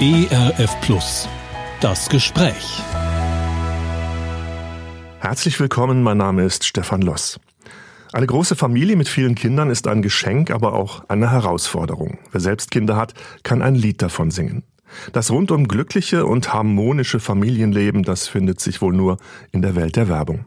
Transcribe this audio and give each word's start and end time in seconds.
ERF 0.00 0.80
Plus. 0.80 1.28
Das 1.80 2.08
Gespräch. 2.08 2.82
Herzlich 5.20 5.60
willkommen, 5.60 6.02
mein 6.02 6.16
Name 6.16 6.44
ist 6.44 6.64
Stefan 6.64 7.02
Loss. 7.02 7.38
Eine 8.12 8.26
große 8.26 8.56
Familie 8.56 8.96
mit 8.96 9.06
vielen 9.06 9.34
Kindern 9.34 9.70
ist 9.70 9.86
ein 9.86 10.02
Geschenk, 10.02 10.50
aber 10.50 10.72
auch 10.72 11.08
eine 11.08 11.30
Herausforderung. 11.30 12.18
Wer 12.32 12.40
selbst 12.40 12.70
Kinder 12.70 12.96
hat, 12.96 13.12
kann 13.42 13.60
ein 13.62 13.74
Lied 13.74 14.02
davon 14.02 14.30
singen. 14.30 14.64
Das 15.12 15.30
rundum 15.30 15.68
glückliche 15.68 16.24
und 16.26 16.52
harmonische 16.52 17.20
Familienleben, 17.20 18.02
das 18.02 18.26
findet 18.26 18.60
sich 18.60 18.80
wohl 18.80 18.94
nur 18.94 19.18
in 19.52 19.62
der 19.62 19.76
Welt 19.76 19.96
der 19.96 20.08
Werbung. 20.08 20.46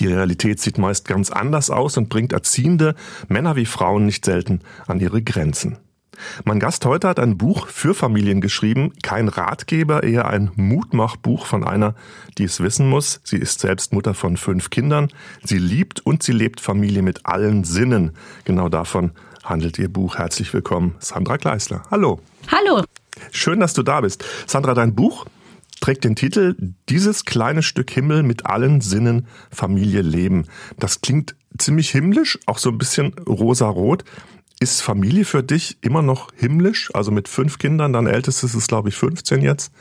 Die 0.00 0.08
Realität 0.08 0.60
sieht 0.60 0.76
meist 0.76 1.06
ganz 1.06 1.30
anders 1.30 1.70
aus 1.70 1.96
und 1.96 2.08
bringt 2.08 2.32
Erziehende, 2.32 2.94
Männer 3.28 3.56
wie 3.56 3.66
Frauen, 3.66 4.06
nicht 4.06 4.24
selten 4.24 4.60
an 4.86 5.00
ihre 5.00 5.22
Grenzen. 5.22 5.78
Mein 6.44 6.60
Gast 6.60 6.84
heute 6.84 7.08
hat 7.08 7.18
ein 7.18 7.38
Buch 7.38 7.66
für 7.66 7.94
Familien 7.94 8.40
geschrieben, 8.40 8.92
kein 9.02 9.28
Ratgeber, 9.28 10.02
eher 10.02 10.28
ein 10.28 10.50
Mutmachbuch 10.56 11.46
von 11.46 11.64
einer, 11.64 11.94
die 12.38 12.44
es 12.44 12.60
wissen 12.60 12.88
muss. 12.88 13.20
Sie 13.24 13.38
ist 13.38 13.60
selbst 13.60 13.92
Mutter 13.92 14.14
von 14.14 14.36
fünf 14.36 14.70
Kindern. 14.70 15.08
Sie 15.44 15.58
liebt 15.58 16.00
und 16.00 16.22
sie 16.22 16.32
lebt 16.32 16.60
Familie 16.60 17.02
mit 17.02 17.26
allen 17.26 17.64
Sinnen. 17.64 18.12
Genau 18.44 18.68
davon 18.68 19.12
handelt 19.44 19.78
ihr 19.78 19.88
Buch. 19.88 20.16
Herzlich 20.16 20.52
willkommen, 20.52 20.94
Sandra 20.98 21.36
Gleisler. 21.36 21.82
Hallo. 21.90 22.20
Hallo. 22.48 22.84
Schön, 23.32 23.60
dass 23.60 23.74
du 23.74 23.82
da 23.82 24.00
bist. 24.00 24.24
Sandra, 24.46 24.74
dein 24.74 24.94
Buch 24.94 25.26
trägt 25.80 26.04
den 26.04 26.16
Titel 26.16 26.56
Dieses 26.88 27.24
kleine 27.24 27.62
Stück 27.62 27.90
Himmel 27.90 28.22
mit 28.22 28.46
allen 28.46 28.80
Sinnen 28.80 29.26
Familie 29.50 30.02
leben. 30.02 30.46
Das 30.78 31.00
klingt 31.00 31.34
ziemlich 31.58 31.90
himmlisch, 31.90 32.38
auch 32.46 32.58
so 32.58 32.70
ein 32.70 32.78
bisschen 32.78 33.14
rosarot. 33.26 34.04
Ist 34.62 34.82
Familie 34.82 35.24
für 35.24 35.42
dich 35.42 35.78
immer 35.80 36.02
noch 36.02 36.28
himmlisch? 36.36 36.90
Also 36.94 37.10
mit 37.10 37.28
fünf 37.28 37.56
Kindern, 37.56 37.94
dein 37.94 38.06
ältestes 38.06 38.54
ist, 38.54 38.68
glaube 38.68 38.90
ich, 38.90 38.94
15 38.94 39.40
jetzt. 39.40 39.72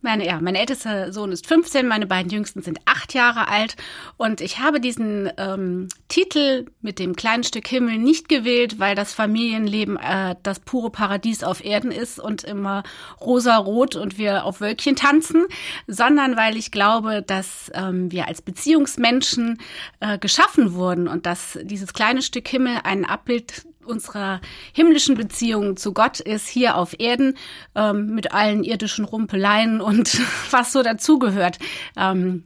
Meine, 0.00 0.24
ja, 0.26 0.38
mein 0.40 0.54
ältester 0.54 1.12
Sohn 1.12 1.32
ist 1.32 1.46
15, 1.48 1.88
meine 1.88 2.06
beiden 2.06 2.30
jüngsten 2.30 2.62
sind 2.62 2.78
acht 2.84 3.14
Jahre 3.14 3.48
alt 3.48 3.76
und 4.16 4.40
ich 4.40 4.60
habe 4.60 4.80
diesen 4.80 5.28
ähm, 5.38 5.88
Titel 6.06 6.66
mit 6.82 7.00
dem 7.00 7.16
kleinen 7.16 7.42
Stück 7.42 7.66
Himmel 7.66 7.98
nicht 7.98 8.28
gewählt, 8.28 8.78
weil 8.78 8.94
das 8.94 9.12
Familienleben 9.12 9.96
äh, 9.96 10.36
das 10.44 10.60
pure 10.60 10.90
Paradies 10.90 11.42
auf 11.42 11.64
Erden 11.64 11.90
ist 11.90 12.20
und 12.20 12.44
immer 12.44 12.84
rosa-rot 13.20 13.96
und 13.96 14.18
wir 14.18 14.44
auf 14.44 14.60
Wölkchen 14.60 14.94
tanzen, 14.94 15.46
sondern 15.88 16.36
weil 16.36 16.56
ich 16.56 16.70
glaube, 16.70 17.22
dass 17.26 17.70
ähm, 17.74 18.12
wir 18.12 18.28
als 18.28 18.40
Beziehungsmenschen 18.40 19.58
äh, 19.98 20.18
geschaffen 20.18 20.74
wurden 20.74 21.08
und 21.08 21.26
dass 21.26 21.58
dieses 21.62 21.92
kleine 21.92 22.22
Stück 22.22 22.46
Himmel 22.46 22.78
ein 22.84 23.04
Abbild 23.04 23.67
unserer 23.88 24.40
himmlischen 24.72 25.16
Beziehung 25.16 25.76
zu 25.76 25.92
Gott 25.92 26.20
ist 26.20 26.48
hier 26.48 26.76
auf 26.76 26.98
Erden 26.98 27.36
ähm, 27.74 28.14
mit 28.14 28.32
allen 28.32 28.64
irdischen 28.64 29.04
Rumpeleien 29.04 29.80
und 29.80 30.20
was 30.50 30.72
so 30.72 30.82
dazugehört. 30.82 31.58
Ähm, 31.96 32.44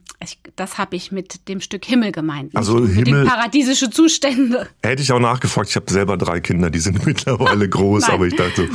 das 0.55 0.77
habe 0.77 0.95
ich 0.95 1.11
mit 1.11 1.47
dem 1.47 1.59
Stück 1.59 1.85
Himmel 1.85 2.11
gemeint. 2.11 2.55
Also 2.55 2.85
Himmel, 2.85 3.25
paradiesische 3.25 3.89
Zustände. 3.89 4.69
Hätte 4.81 5.01
ich 5.01 5.11
auch 5.11 5.19
nachgefragt. 5.19 5.69
Ich 5.69 5.75
habe 5.75 5.91
selber 5.91 6.17
drei 6.17 6.39
Kinder, 6.39 6.69
die 6.69 6.79
sind 6.79 7.05
mittlerweile 7.05 7.67
groß, 7.67 8.09
aber 8.09 8.25
ich 8.25 8.35
dachte, 8.35 8.69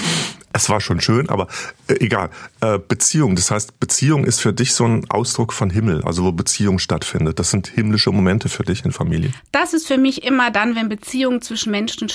es 0.52 0.68
war 0.68 0.80
schon 0.80 1.00
schön, 1.00 1.28
aber 1.28 1.46
äh, 1.86 1.94
egal. 2.04 2.30
Äh, 2.60 2.78
Beziehung, 2.78 3.36
das 3.36 3.50
heißt, 3.50 3.78
Beziehung 3.80 4.24
ist 4.24 4.40
für 4.40 4.52
dich 4.52 4.72
so 4.74 4.84
ein 4.84 5.08
Ausdruck 5.08 5.52
von 5.52 5.70
Himmel, 5.70 6.02
also 6.02 6.24
wo 6.24 6.32
Beziehung 6.32 6.78
stattfindet. 6.78 7.38
Das 7.38 7.50
sind 7.50 7.68
himmlische 7.68 8.10
Momente 8.10 8.48
für 8.48 8.64
dich 8.64 8.84
in 8.84 8.92
Familie. 8.92 9.32
Das 9.52 9.72
ist 9.72 9.86
für 9.86 9.98
mich 9.98 10.24
immer 10.24 10.50
dann, 10.50 10.74
wenn 10.74 10.88
Beziehung 10.88 11.42
zwischen 11.42 11.70
Menschen 11.70 12.08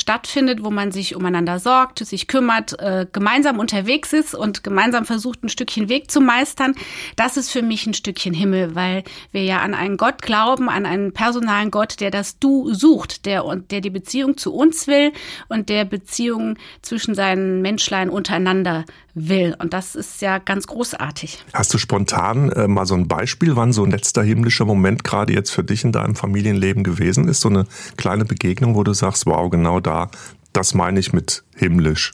stattfindet, 0.44 0.64
wo 0.64 0.72
man 0.72 0.92
sich 0.92 1.16
umeinander 1.16 1.60
sorgt, 1.60 2.00
sich 2.00 2.28
kümmert, 2.28 2.80
äh, 2.80 3.06
gemeinsam 3.12 3.60
unterwegs 3.60 4.14
ist 4.14 4.36
und 4.36 4.64
gemeinsam 4.64 5.06
versucht, 5.06 5.44
ein 5.44 5.50
Stückchen 5.50 5.90
Weg 5.90 6.12
zu 6.12 6.22
meistern. 6.22 6.76
Das 7.16 7.38
ist 7.38 7.50
für 7.50 7.62
mich 7.62 7.88
ein 7.88 7.94
Stückchen 7.94 8.34
Himmel, 8.34 8.76
weil 8.76 9.04
wir 9.32 9.44
ja 9.44 9.60
an 9.60 9.74
einen 9.74 9.98
Gott 9.98 10.22
glauben, 10.22 10.70
an 10.70 10.86
einen 10.86 11.14
personalen 11.14 11.72
Gott, 11.72 12.00
der 12.00 12.12
das 12.12 12.40
Du 12.40 12.74
sucht, 12.74 13.26
der, 13.26 13.44
der 13.72 13.82
die 13.82 13.90
Beziehung 13.90 14.38
zu 14.38 14.54
uns 14.54 14.88
will 14.88 15.12
und 15.48 15.70
der 15.70 15.86
Beziehung 15.86 16.58
zwischen 16.82 17.16
seinen 17.16 17.62
Menschlein 17.62 18.10
untereinander 18.10 18.86
will. 19.14 19.56
Und 19.60 19.74
das 19.74 19.96
ist 19.96 20.22
ja 20.22 20.40
ganz 20.40 20.68
großartig. 20.68 21.44
Hast 21.54 21.74
du 21.74 21.78
spontan 21.78 22.52
äh, 22.52 22.68
mal 22.68 22.86
so 22.86 22.96
ein 22.96 23.08
Beispiel, 23.08 23.56
wann 23.56 23.74
so 23.74 23.84
ein 23.84 23.92
letzter 23.92 24.24
himmlischer 24.24 24.66
Moment 24.66 25.04
gerade 25.04 25.34
jetzt 25.34 25.52
für 25.52 25.64
dich 25.64 25.84
in 25.84 25.92
deinem 25.92 26.16
Familienleben 26.16 26.84
gewesen 26.84 27.28
ist? 27.28 27.42
So 27.42 27.50
eine 27.50 27.66
kleine 27.98 28.26
Begegnung, 28.26 28.76
wo 28.76 28.84
du 28.84 28.94
sagst, 28.94 29.26
wow, 29.26 29.50
genau 29.50 29.80
da, 29.80 30.10
das 30.52 30.74
meine 30.74 31.00
ich 31.00 31.14
mit 31.14 31.44
himmlisch. 31.56 32.14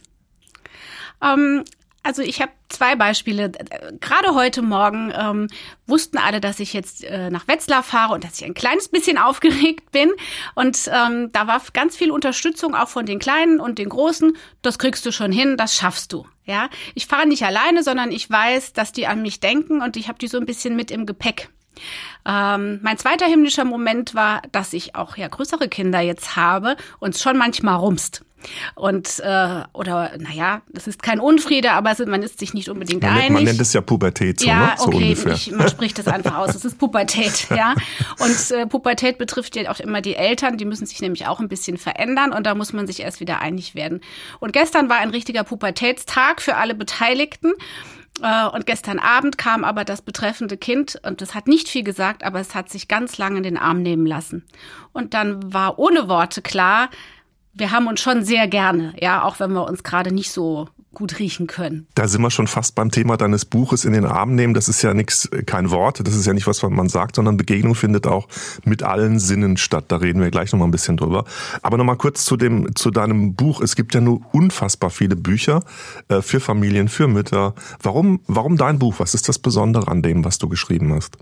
Ähm, 1.21 1.63
also 2.03 2.21
ich 2.21 2.41
habe 2.41 2.51
zwei 2.69 2.95
Beispiele. 2.95 3.51
Gerade 3.99 4.33
heute 4.33 4.61
Morgen 4.61 5.11
ähm, 5.15 5.47
wussten 5.85 6.17
alle, 6.17 6.39
dass 6.39 6.59
ich 6.59 6.73
jetzt 6.73 7.03
äh, 7.03 7.29
nach 7.29 7.47
Wetzlar 7.47 7.83
fahre 7.83 8.13
und 8.13 8.23
dass 8.23 8.39
ich 8.39 8.45
ein 8.45 8.53
kleines 8.53 8.87
bisschen 8.87 9.17
aufgeregt 9.17 9.91
bin. 9.91 10.11
Und 10.55 10.89
ähm, 10.93 11.31
da 11.31 11.47
war 11.47 11.61
ganz 11.73 11.95
viel 11.95 12.11
Unterstützung 12.11 12.75
auch 12.75 12.89
von 12.89 13.05
den 13.05 13.19
Kleinen 13.19 13.59
und 13.59 13.79
den 13.79 13.89
Großen. 13.89 14.35
Das 14.61 14.79
kriegst 14.79 15.05
du 15.05 15.11
schon 15.11 15.31
hin, 15.31 15.57
das 15.57 15.75
schaffst 15.75 16.13
du. 16.13 16.25
Ja, 16.45 16.69
ich 16.95 17.05
fahre 17.05 17.27
nicht 17.27 17.43
alleine, 17.43 17.83
sondern 17.83 18.11
ich 18.11 18.29
weiß, 18.29 18.73
dass 18.73 18.91
die 18.91 19.05
an 19.05 19.21
mich 19.21 19.39
denken 19.39 19.81
und 19.81 19.97
ich 19.97 20.07
habe 20.07 20.17
die 20.17 20.27
so 20.27 20.37
ein 20.37 20.45
bisschen 20.45 20.75
mit 20.75 20.89
im 20.89 21.05
Gepäck. 21.05 21.49
Ähm, 22.25 22.79
mein 22.81 22.97
zweiter 22.97 23.25
himmlischer 23.25 23.65
Moment 23.65 24.15
war, 24.15 24.41
dass 24.51 24.73
ich 24.73 24.95
auch 24.95 25.17
ja 25.17 25.27
größere 25.27 25.69
Kinder 25.69 25.99
jetzt 25.99 26.35
habe 26.35 26.75
und 26.99 27.17
schon 27.17 27.37
manchmal 27.37 27.75
rumst. 27.75 28.23
Und 28.75 29.19
äh, 29.19 29.63
oder 29.73 30.11
naja, 30.17 30.61
das 30.71 30.87
ist 30.87 31.03
kein 31.03 31.19
Unfriede, 31.19 31.71
aber 31.71 31.91
es, 31.91 31.99
man 31.99 32.23
ist 32.23 32.39
sich 32.39 32.53
nicht 32.53 32.69
unbedingt 32.69 33.03
man 33.03 33.11
einig. 33.11 33.23
Nennt, 33.23 33.33
man 33.33 33.43
nennt 33.45 33.61
es 33.61 33.73
ja 33.73 33.81
Pubertät, 33.81 34.39
so, 34.39 34.47
ja, 34.47 34.59
ne? 34.59 34.73
so 34.77 34.87
okay, 34.87 34.97
ungefähr. 34.97 35.33
Ich, 35.33 35.51
man 35.51 35.69
spricht 35.69 35.99
das 35.99 36.07
einfach 36.07 36.37
aus. 36.37 36.55
Es 36.55 36.65
ist 36.65 36.77
Pubertät, 36.77 37.47
ja. 37.55 37.75
Und 38.19 38.51
äh, 38.51 38.65
Pubertät 38.65 39.17
betrifft 39.17 39.55
ja 39.55 39.71
auch 39.71 39.79
immer 39.79 40.01
die 40.01 40.15
Eltern, 40.15 40.57
die 40.57 40.65
müssen 40.65 40.85
sich 40.85 41.01
nämlich 41.01 41.27
auch 41.27 41.39
ein 41.39 41.49
bisschen 41.49 41.77
verändern 41.77 42.31
und 42.31 42.45
da 42.45 42.55
muss 42.55 42.73
man 42.73 42.87
sich 42.87 43.01
erst 43.01 43.19
wieder 43.19 43.39
einig 43.39 43.75
werden. 43.75 44.01
Und 44.39 44.53
gestern 44.53 44.89
war 44.89 44.97
ein 44.97 45.09
richtiger 45.09 45.43
Pubertätstag 45.43 46.41
für 46.41 46.55
alle 46.55 46.75
Beteiligten. 46.75 47.53
Äh, 48.21 48.47
und 48.47 48.65
gestern 48.65 48.99
Abend 48.99 49.37
kam 49.37 49.63
aber 49.63 49.85
das 49.85 50.01
betreffende 50.01 50.57
Kind 50.57 50.99
und 51.05 51.21
das 51.21 51.35
hat 51.35 51.47
nicht 51.47 51.69
viel 51.69 51.83
gesagt, 51.83 52.23
aber 52.23 52.39
es 52.39 52.55
hat 52.55 52.69
sich 52.69 52.87
ganz 52.87 53.17
lange 53.17 53.37
in 53.37 53.43
den 53.43 53.57
Arm 53.57 53.81
nehmen 53.81 54.05
lassen. 54.05 54.45
Und 54.93 55.13
dann 55.13 55.53
war 55.53 55.79
ohne 55.79 56.09
Worte 56.09 56.41
klar, 56.41 56.89
wir 57.53 57.71
haben 57.71 57.87
uns 57.87 58.01
schon 58.01 58.23
sehr 58.23 58.47
gerne, 58.47 58.93
ja, 58.99 59.23
auch 59.23 59.39
wenn 59.39 59.51
wir 59.51 59.65
uns 59.65 59.83
gerade 59.83 60.13
nicht 60.13 60.31
so 60.31 60.67
gut 60.93 61.19
riechen 61.19 61.45
können. 61.45 61.87
Da 61.93 62.07
sind 62.07 62.21
wir 62.21 62.31
schon 62.31 62.47
fast 62.47 62.73
beim 62.73 62.89
Thema 62.89 63.15
deines 63.15 63.45
Buches 63.45 63.85
in 63.85 63.93
den 63.93 64.05
Arm 64.05 64.33
nehmen. 64.33 64.55
Das 64.55 64.67
ist 64.67 64.81
ja 64.81 64.93
nichts, 64.93 65.29
kein 65.45 65.69
Wort. 65.69 66.05
Das 66.05 66.15
ist 66.15 66.25
ja 66.25 66.33
nicht 66.33 66.47
was, 66.47 66.63
man 66.63 66.89
sagt, 66.89 67.15
sondern 67.15 67.37
Begegnung 67.37 67.75
findet 67.75 68.07
auch 68.07 68.27
mit 68.65 68.81
allen 68.81 69.19
Sinnen 69.19 69.57
statt. 69.57 69.85
Da 69.89 69.97
reden 69.97 70.19
wir 70.19 70.31
gleich 70.31 70.51
noch 70.51 70.59
mal 70.59 70.65
ein 70.65 70.71
bisschen 70.71 70.97
drüber. 70.97 71.25
Aber 71.61 71.77
noch 71.77 71.85
mal 71.85 71.95
kurz 71.95 72.25
zu 72.25 72.37
dem, 72.37 72.75
zu 72.75 72.89
deinem 72.89 73.35
Buch. 73.35 73.61
Es 73.61 73.75
gibt 73.75 73.93
ja 73.93 74.01
nur 74.01 74.21
unfassbar 74.31 74.89
viele 74.89 75.15
Bücher 75.15 75.61
äh, 76.07 76.21
für 76.21 76.39
Familien, 76.39 76.89
für 76.89 77.07
Mütter. 77.07 77.53
Warum, 77.83 78.21
warum 78.27 78.57
dein 78.57 78.79
Buch? 78.79 78.95
Was 78.97 79.13
ist 79.13 79.29
das 79.29 79.37
Besondere 79.37 79.87
an 79.89 80.01
dem, 80.01 80.25
was 80.25 80.39
du 80.39 80.49
geschrieben 80.49 80.93
hast? 80.93 81.17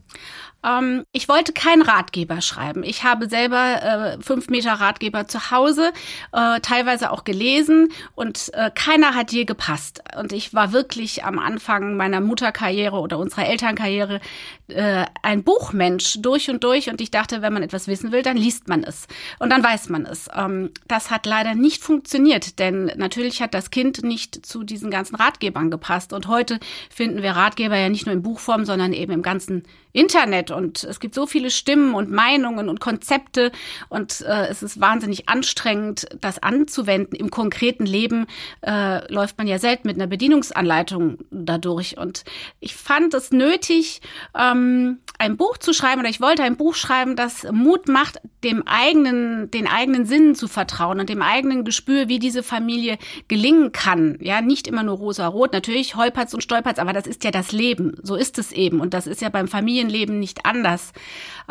Ähm, 0.64 1.06
ich 1.12 1.30
wollte 1.30 1.54
keinen 1.54 1.82
Ratgeber 1.82 2.42
schreiben. 2.42 2.84
Ich 2.84 3.04
habe 3.04 3.30
selber 3.30 4.18
äh, 4.18 4.22
fünf 4.22 4.50
Meter 4.50 4.74
Ratgeber 4.74 5.28
zu 5.28 5.52
Hause, 5.52 5.92
äh, 6.32 6.60
teilweise 6.62 7.12
auch 7.12 7.24
gelesen 7.24 7.90
und 8.16 8.52
äh, 8.54 8.72
keiner 8.74 9.16
hat 9.16 9.32
je 9.32 9.46
gepasst. 9.46 10.02
Und 10.20 10.34
ich 10.34 10.54
war 10.54 10.74
wirklich 10.74 11.24
am 11.24 11.40
Anfang 11.40 11.96
meiner 11.96 12.22
Mutterkarriere 12.22 12.98
oder 12.98 13.18
unserer 13.18 13.48
Elternkarriere 13.48 14.20
äh, 14.68 15.06
ein 15.22 15.44
Buchmensch 15.44 16.18
durch 16.20 16.50
und 16.50 16.64
durch. 16.64 16.90
Und 16.90 17.02
ich 17.02 17.12
dachte, 17.12 17.42
wenn 17.42 17.54
man 17.54 17.64
etwas 17.64 17.88
wissen 17.88 18.12
will, 18.12 18.22
dann 18.22 18.38
liest 18.38 18.68
man 18.68 18.84
es 18.84 19.08
und 19.40 19.50
dann 19.50 19.64
weiß 19.64 19.90
man 19.90 20.06
es. 20.06 20.30
Ähm, 20.36 20.72
das 20.88 21.12
hat 21.12 21.26
leider 21.26 21.56
nicht 21.56 21.84
funktioniert, 21.84 22.60
denn 22.60 22.92
natürlich 22.96 23.42
hat 23.42 23.54
das 23.54 23.72
Kind 23.72 24.04
nicht 24.04 24.46
zu 24.46 24.64
diesen 24.64 24.92
ganzen 24.92 25.16
Ratgebern 25.16 25.72
gepasst. 25.72 26.14
Und 26.14 26.28
heute 26.28 26.60
finden 26.90 27.22
wir 27.22 27.32
Ratgeber 27.32 27.78
ja 27.78 27.90
nicht 27.90 28.06
nur 28.06 28.14
in 28.14 28.22
Buchform, 28.22 28.66
sondern 28.66 28.94
eben 28.94 29.12
im 29.12 29.22
ganzen 29.22 29.64
Internet 29.94 30.52
und 30.52 30.84
es 30.84 31.00
gibt 31.00 31.16
so 31.16 31.28
viele 31.28 31.50
Stimmen 31.50 31.94
und 31.94 32.12
Meinungen 32.12 32.70
und 32.70 32.80
Konzepte 32.80 33.52
und 33.90 34.22
äh, 34.22 34.48
es 34.48 34.64
ist 34.64 34.80
wahnsinnig 34.80 35.30
anstrengend, 35.30 36.08
das 36.22 36.42
anzuwenden. 36.42 37.16
Im 37.16 37.32
konkreten 37.32 37.86
Leben 37.86 38.28
äh, 38.62 39.12
läuft 39.12 39.38
man 39.38 39.48
ja 39.48 39.60
selten 39.60 39.88
mit 39.88 39.98
einer 39.98 40.08
Bedienungsanleitung 40.08 41.20
dadurch 41.32 41.98
und 41.98 42.24
ich 42.60 42.76
fand 42.76 43.14
es 43.14 43.32
nötig, 43.32 44.02
ähm, 44.38 45.00
ein 45.20 45.38
Buch 45.38 45.58
zu 45.58 45.74
schreiben 45.74 46.02
oder 46.02 46.10
ich 46.10 46.22
wollte 46.22 46.44
ein 46.44 46.58
Buch 46.58 46.76
schreiben, 46.76 47.16
das 47.16 47.46
Mut 47.52 47.88
macht, 47.88 48.20
dem 48.44 48.68
eigenen, 48.68 49.50
den 49.50 49.68
eigenen 49.68 50.06
Sinnen 50.06 50.36
zu 50.36 50.48
vertrauen 50.48 51.00
und 51.00 51.10
dem 51.10 51.22
eigenen 51.22 51.66
Gespür, 51.66 52.08
wie 52.08 52.20
diese 52.20 52.44
Familie 52.44 52.98
gelingen 53.28 53.72
kann. 53.72 54.18
Ja, 54.22 54.42
nicht 54.42 54.68
immer 54.68 54.84
nur 54.84 54.98
rosa-rot, 54.98 55.54
natürlich 55.54 55.96
holpert's 55.96 56.34
und 56.34 56.42
stolpert's, 56.42 56.80
aber 56.80 56.94
das 56.94 57.08
ist 57.08 57.24
ja 57.24 57.32
das 57.32 57.52
Leben. 57.52 57.98
So 58.04 58.16
ist 58.16 58.38
es 58.38 58.52
eben 58.52 58.80
und 58.80 58.94
das 58.94 59.08
ist 59.08 59.22
ja 59.22 59.30
beim 59.30 59.48
Familien 59.48 59.87
Familienleben 59.88 60.20
nicht 60.20 60.28
nicht 60.28 60.46
anders. 60.46 60.92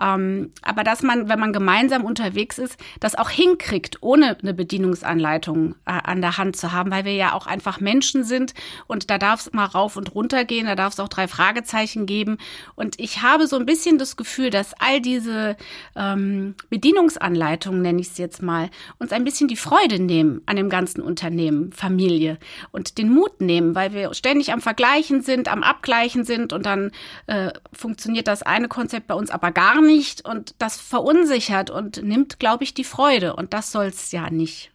Ähm, 0.00 0.52
aber 0.60 0.84
dass 0.84 1.02
man, 1.02 1.28
wenn 1.28 1.40
man 1.40 1.54
gemeinsam 1.54 2.04
unterwegs 2.04 2.58
ist, 2.58 2.76
das 3.00 3.14
auch 3.14 3.30
hinkriegt, 3.30 3.98
ohne 4.02 4.36
eine 4.38 4.52
Bedienungsanleitung 4.52 5.74
äh, 5.86 5.92
an 6.04 6.20
der 6.20 6.36
Hand 6.36 6.56
zu 6.56 6.72
haben, 6.72 6.90
weil 6.90 7.06
wir 7.06 7.14
ja 7.14 7.32
auch 7.32 7.46
einfach 7.46 7.80
Menschen 7.80 8.22
sind 8.22 8.52
und 8.86 9.08
da 9.08 9.16
darf 9.16 9.40
es 9.40 9.52
mal 9.54 9.64
rauf 9.64 9.96
und 9.96 10.14
runter 10.14 10.44
gehen, 10.44 10.66
da 10.66 10.74
darf 10.74 10.92
es 10.92 11.00
auch 11.00 11.08
drei 11.08 11.28
Fragezeichen 11.28 12.04
geben. 12.04 12.36
Und 12.74 13.00
ich 13.00 13.22
habe 13.22 13.46
so 13.46 13.56
ein 13.56 13.64
bisschen 13.64 13.96
das 13.96 14.16
Gefühl, 14.16 14.50
dass 14.50 14.74
all 14.78 15.00
diese 15.00 15.56
ähm, 15.94 16.54
Bedienungsanleitungen, 16.68 17.80
nenne 17.80 18.00
ich 18.02 18.08
es 18.08 18.18
jetzt 18.18 18.42
mal, 18.42 18.68
uns 18.98 19.12
ein 19.12 19.24
bisschen 19.24 19.48
die 19.48 19.56
Freude 19.56 19.98
nehmen 19.98 20.42
an 20.44 20.56
dem 20.56 20.68
ganzen 20.68 21.00
Unternehmen, 21.00 21.72
Familie 21.72 22.38
und 22.70 22.98
den 22.98 23.08
Mut 23.08 23.40
nehmen, 23.40 23.74
weil 23.74 23.94
wir 23.94 24.12
ständig 24.12 24.52
am 24.52 24.60
Vergleichen 24.60 25.22
sind, 25.22 25.50
am 25.50 25.62
Abgleichen 25.62 26.24
sind 26.24 26.52
und 26.52 26.66
dann 26.66 26.90
äh, 27.26 27.50
funktioniert 27.72 28.15
das 28.22 28.42
eine 28.42 28.68
Konzept 28.68 29.06
bei 29.06 29.14
uns 29.14 29.30
aber 29.30 29.50
gar 29.52 29.80
nicht 29.80 30.24
und 30.24 30.54
das 30.58 30.76
verunsichert 30.76 31.70
und 31.70 32.02
nimmt, 32.02 32.38
glaube 32.38 32.64
ich, 32.64 32.74
die 32.74 32.84
Freude 32.84 33.36
und 33.36 33.52
das 33.54 33.72
soll 33.72 33.86
es 33.86 34.12
ja 34.12 34.30
nicht. 34.30 34.70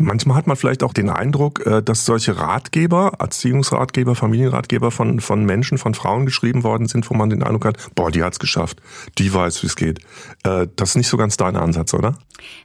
Manchmal 0.00 0.36
hat 0.36 0.46
man 0.46 0.56
vielleicht 0.56 0.84
auch 0.84 0.92
den 0.92 1.10
Eindruck, 1.10 1.66
äh, 1.66 1.82
dass 1.82 2.04
solche 2.04 2.38
Ratgeber, 2.38 3.14
Erziehungsratgeber, 3.18 4.14
Familienratgeber 4.14 4.92
von, 4.92 5.18
von 5.18 5.44
Menschen, 5.44 5.76
von 5.76 5.92
Frauen 5.94 6.24
geschrieben 6.24 6.62
worden 6.62 6.86
sind, 6.86 7.10
wo 7.10 7.14
man 7.14 7.30
den 7.30 7.42
Eindruck 7.42 7.64
hat, 7.64 7.94
boah, 7.96 8.12
die 8.12 8.22
hat's 8.22 8.38
geschafft, 8.38 8.80
die 9.18 9.34
weiß, 9.34 9.60
wie 9.64 9.66
es 9.66 9.74
geht. 9.74 9.98
Äh, 10.44 10.68
das 10.76 10.90
ist 10.90 10.96
nicht 10.96 11.08
so 11.08 11.16
ganz 11.16 11.36
dein 11.36 11.56
Ansatz, 11.56 11.94
oder? 11.94 12.16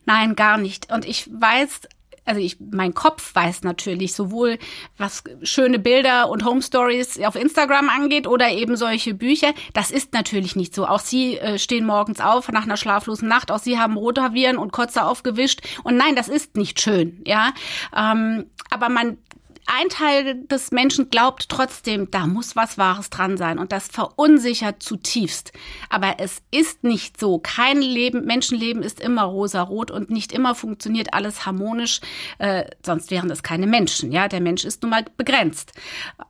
Nein, 0.06 0.36
gar 0.36 0.60
nicht. 0.60 0.94
Und 0.94 1.06
ich 1.06 1.28
weiß 1.34 1.82
also 2.26 2.40
ich, 2.40 2.58
mein 2.60 2.94
Kopf 2.94 3.34
weiß 3.36 3.64
natürlich 3.64 4.14
sowohl, 4.14 4.58
was 4.98 5.24
schöne 5.42 5.80
Bilder 5.80 6.30
und 6.30 6.46
Home 6.46 6.62
Stories 6.62 7.20
auf 7.22 7.36
Instagram 7.36 7.90
angeht 7.90 8.28
oder 8.28 8.50
eben 8.50 8.78
solche 8.78 9.14
Bücher. 9.14 9.54
Das 9.74 9.92
ist 9.92 10.14
natürlich 10.14 10.56
nicht 10.56 10.74
so. 10.74 10.86
Auch 10.88 11.00
sie 11.00 11.38
äh, 11.38 11.60
stehen 11.60 11.86
morgens 11.86 12.20
auf 12.22 12.50
nach 12.52 12.64
einer 12.64 12.78
schlaflosen 12.78 13.28
Nacht. 13.28 13.52
Auch 13.52 13.60
sie 13.60 13.78
haben 13.78 13.98
Rotaviren 13.98 14.58
und 14.58 14.72
Kotze 14.72 15.04
aufgewischt. 15.04 15.62
Und 15.84 15.98
nein, 15.98 16.16
das 16.16 16.28
ist 16.28 16.56
nicht 16.56 16.80
schön, 16.80 17.22
ja. 17.26 17.54
Ähm, 17.96 18.46
aber 18.70 18.90
man 18.90 19.18
ein 19.66 19.90
Teil 19.90 20.44
des 20.46 20.72
Menschen 20.72 21.10
glaubt 21.10 21.50
trotzdem, 21.50 22.10
da 22.12 22.28
muss 22.28 22.56
was 22.56 22.78
Wahres 22.78 23.10
dran 23.10 23.38
sein 23.38 23.60
und 23.60 23.72
das 23.72 23.88
verunsichert 23.88 24.84
zutiefst. 24.84 25.54
Aber 25.90 26.16
es 26.20 26.42
ist 26.52 26.84
nicht 26.84 27.20
so. 27.20 27.40
Kein 27.40 27.82
Leben, 27.82 28.26
Menschenleben 28.26 28.84
ist 28.84 29.00
immer 29.00 29.24
rosarot 29.24 29.92
und 29.92 30.10
nicht 30.10 30.32
immer 30.32 30.56
funktioniert 30.56 31.14
alles 31.14 31.46
harmonisch. 31.46 32.02
Äh, 32.40 32.66
sonst 32.86 33.12
wären 33.12 33.30
das 33.30 33.44
keine 33.44 33.68
Menschen. 33.68 34.12
Ja, 34.12 34.28
der 34.28 34.42
Mensch 34.42 34.66
ist 34.66 34.82
nun 34.84 34.92
mal 34.92 35.06
begrenzt. 35.18 35.74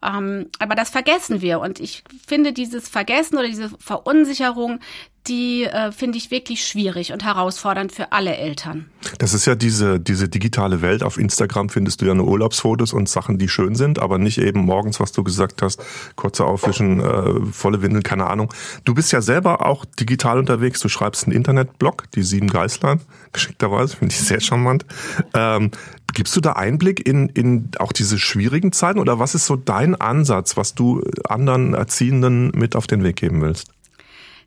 Ähm, 0.04 0.50
aber 0.60 0.76
das 0.76 0.90
vergessen 0.90 1.42
wir 1.42 1.60
und 1.60 1.80
ich 1.80 2.04
finde 2.28 2.54
dieses 2.54 2.90
Vergessen 2.90 3.38
oder 3.38 3.48
diese 3.48 3.70
Verunsicherung, 3.80 4.80
die 5.28 5.64
äh, 5.64 5.92
finde 5.92 6.18
ich 6.18 6.32
wirklich 6.32 6.66
schwierig 6.66 7.14
und 7.14 7.24
herausfordernd 7.24 7.92
für 7.92 8.12
alle 8.12 8.36
Eltern. 8.36 8.90
Das 9.20 9.34
ist 9.34 9.46
ja 9.46 9.56
diese, 9.56 10.00
diese 10.00 10.30
digitale 10.30 10.82
Welt. 10.82 11.04
Auf 11.04 11.18
Instagram 11.18 11.70
findest 11.70 12.02
du 12.02 12.06
ja 12.06 12.14
nur 12.14 12.28
Urlaubsfotos 12.28 12.94
und 12.94 13.08
Sachen, 13.08 13.38
die 13.38 13.48
schön 13.48 13.76
sind, 13.76 14.00
aber 14.00 14.18
nicht 14.18 14.38
eben 14.38 14.62
morgens, 14.62 15.00
was 15.00 15.12
du 15.12 15.24
gesagt 15.24 15.62
hast, 15.62 15.82
kurze 16.16 16.46
Aufwischen, 16.46 17.00
äh, 17.00 17.46
volle 17.52 17.82
Windeln, 17.82 18.04
keine 18.04 18.28
Ahnung. 18.28 18.54
Du 18.84 18.94
bist 18.94 19.12
ja 19.12 19.22
selber 19.22 19.66
auch 19.66 19.86
digital 19.86 20.40
unterwegs. 20.40 20.80
Du 20.80 20.90
schreibst 20.90 21.26
einen 21.26 21.36
Internetblog, 21.36 22.12
die 22.12 22.24
sieben 22.24 22.48
Geißlein, 22.48 23.02
geschickterweise, 23.32 23.98
finde 23.98 24.14
ich 24.14 24.20
sehr 24.20 24.42
charmant. 24.42 24.86
Ähm, 25.34 25.72
Gibst 26.14 26.36
du 26.36 26.42
da 26.42 26.54
Einblick 26.54 27.08
in, 27.08 27.30
in 27.30 27.70
auch 27.80 27.92
diese 27.92 28.20
schwierigen 28.20 28.72
Zeiten 28.72 29.00
oder 29.00 29.18
was 29.18 29.34
ist 29.34 29.48
so 29.48 29.56
dein 29.56 29.96
Ansatz, 29.96 30.56
was 30.58 30.76
du 30.76 31.02
anderen 31.28 31.74
Erziehenden 31.74 32.52
mit 32.54 32.76
auf 32.76 32.86
den 32.86 33.04
Weg 33.04 33.16
geben 33.16 33.42
willst? 33.42 33.72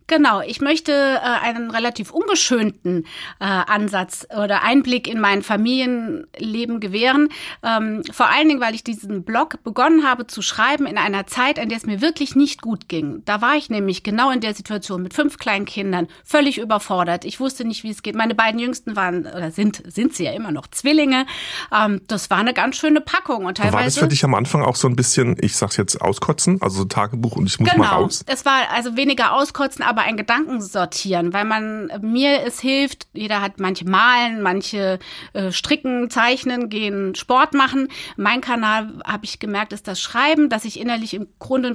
Genau, 0.09 0.41
ich 0.41 0.61
möchte 0.61 0.93
äh, 0.93 1.19
einen 1.21 1.71
relativ 1.71 2.13
ungeschönten 2.13 3.07
äh, 3.41 3.45
Ansatz 3.45 4.27
oder 4.31 4.63
Einblick 4.63 5.09
in 5.09 5.19
mein 5.19 5.43
Familienleben 5.43 6.79
gewähren. 6.79 7.29
Ähm, 7.65 8.03
vor 8.13 8.31
allen 8.31 8.49
Dingen, 8.49 8.61
weil 8.61 8.75
ich 8.75 8.85
diesen 8.85 9.25
Blog 9.25 9.63
begonnen 9.65 10.09
habe 10.09 10.27
zu 10.27 10.43
schreiben 10.43 10.87
in 10.87 10.97
einer 10.97 11.27
Zeit, 11.27 11.59
in 11.59 11.69
der 11.69 11.79
es 11.79 11.87
mir 11.87 12.01
wirklich 12.01 12.37
nicht 12.37 12.63
gut 12.63 12.89
ging. 12.89 13.23
Da 13.25 13.41
war 13.41 13.57
ich 13.57 13.69
nämlich 13.69 14.05
genau 14.05 14.31
in 14.31 14.41
der 14.41 14.55
Situation 14.55 15.03
mit 15.03 15.13
fünf 15.13 15.39
kleinen 15.39 15.65
Kindern, 15.65 16.07
völlig 16.25 16.59
überfordert. 16.59 17.25
Ich 17.25 17.41
wusste 17.41 17.65
nicht, 17.65 17.83
wie 17.83 17.91
es 17.91 18.03
geht. 18.03 18.15
Meine 18.15 18.35
beiden 18.35 18.61
Jüngsten 18.61 18.95
waren 18.95 19.27
oder 19.27 19.51
sind 19.51 19.83
sind 19.87 20.15
sie 20.15 20.25
ja 20.25 20.33
immer 20.33 20.53
noch 20.53 20.69
Zwillinge. 20.69 21.27
Ähm, 21.73 22.01
das 22.07 22.31
war 22.31 22.39
eine 22.39 22.55
ganz 22.55 22.77
schöne 22.77 23.01
Packung 23.01 23.45
und 23.47 23.57
teilweise. 23.57 23.75
War 23.75 23.85
das 23.85 23.99
für 23.99 24.09
dich 24.09 24.25
am 24.25 24.35
Anfang 24.35 24.63
auch 24.63 24.77
so 24.77 24.89
ein 24.89 24.95
bisschen, 24.95 25.37
ich 25.41 25.57
sag's 25.57 25.77
jetzt 25.77 26.01
auskotzen, 26.01 26.63
also 26.63 26.79
so 26.79 26.85
Tagebuch 26.85 27.37
und 27.37 27.47
ich 27.47 27.59
muss 27.59 27.71
genau, 27.71 27.83
mal 27.83 27.91
raus? 27.91 28.21
Genau, 28.25 28.35
es 28.35 28.45
war 28.45 28.71
also 28.73 28.97
weniger 28.97 29.33
auskotzen, 29.33 29.85
aber 29.85 29.96
aber 29.97 30.07
ein 30.07 30.19
Gedanken 30.19 30.61
sortieren, 30.61 31.33
weil 31.33 31.47
man 31.47 31.91
mir 32.03 32.43
es 32.45 32.61
hilft, 32.61 33.07
jeder 33.15 33.41
hat 33.41 33.59
manche 33.61 33.87
malen, 33.87 34.43
manche 34.43 34.99
äh, 35.33 35.51
stricken, 35.51 36.11
zeichnen, 36.11 36.69
gehen 36.69 37.15
Sport 37.15 37.55
machen. 37.55 37.89
Mein 38.17 38.43
Kanal, 38.43 39.01
habe 39.07 39.25
ich 39.25 39.39
gemerkt, 39.39 39.73
ist 39.73 39.89
das 39.89 39.99
Schreiben, 39.99 40.51
dass 40.51 40.67
ich 40.67 40.79
innerlich 40.79 41.15
im 41.15 41.29
Grunde 41.39 41.73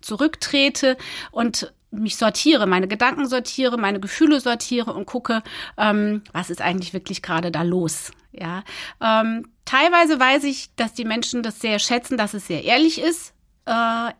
zurücktrete 0.00 0.96
und 1.30 1.72
mich 1.92 2.16
sortiere, 2.16 2.66
meine 2.66 2.88
Gedanken 2.88 3.28
sortiere, 3.28 3.78
meine 3.78 4.00
Gefühle 4.00 4.40
sortiere 4.40 4.92
und 4.92 5.06
gucke, 5.06 5.44
ähm, 5.78 6.22
was 6.32 6.50
ist 6.50 6.62
eigentlich 6.62 6.94
wirklich 6.94 7.22
gerade 7.22 7.52
da 7.52 7.62
los. 7.62 8.10
Ja, 8.32 8.64
ähm, 9.00 9.46
teilweise 9.66 10.18
weiß 10.18 10.42
ich, 10.44 10.74
dass 10.74 10.94
die 10.94 11.04
Menschen 11.04 11.44
das 11.44 11.60
sehr 11.60 11.78
schätzen, 11.78 12.16
dass 12.16 12.34
es 12.34 12.48
sehr 12.48 12.64
ehrlich 12.64 13.00
ist, 13.00 13.28
äh, 13.28 13.41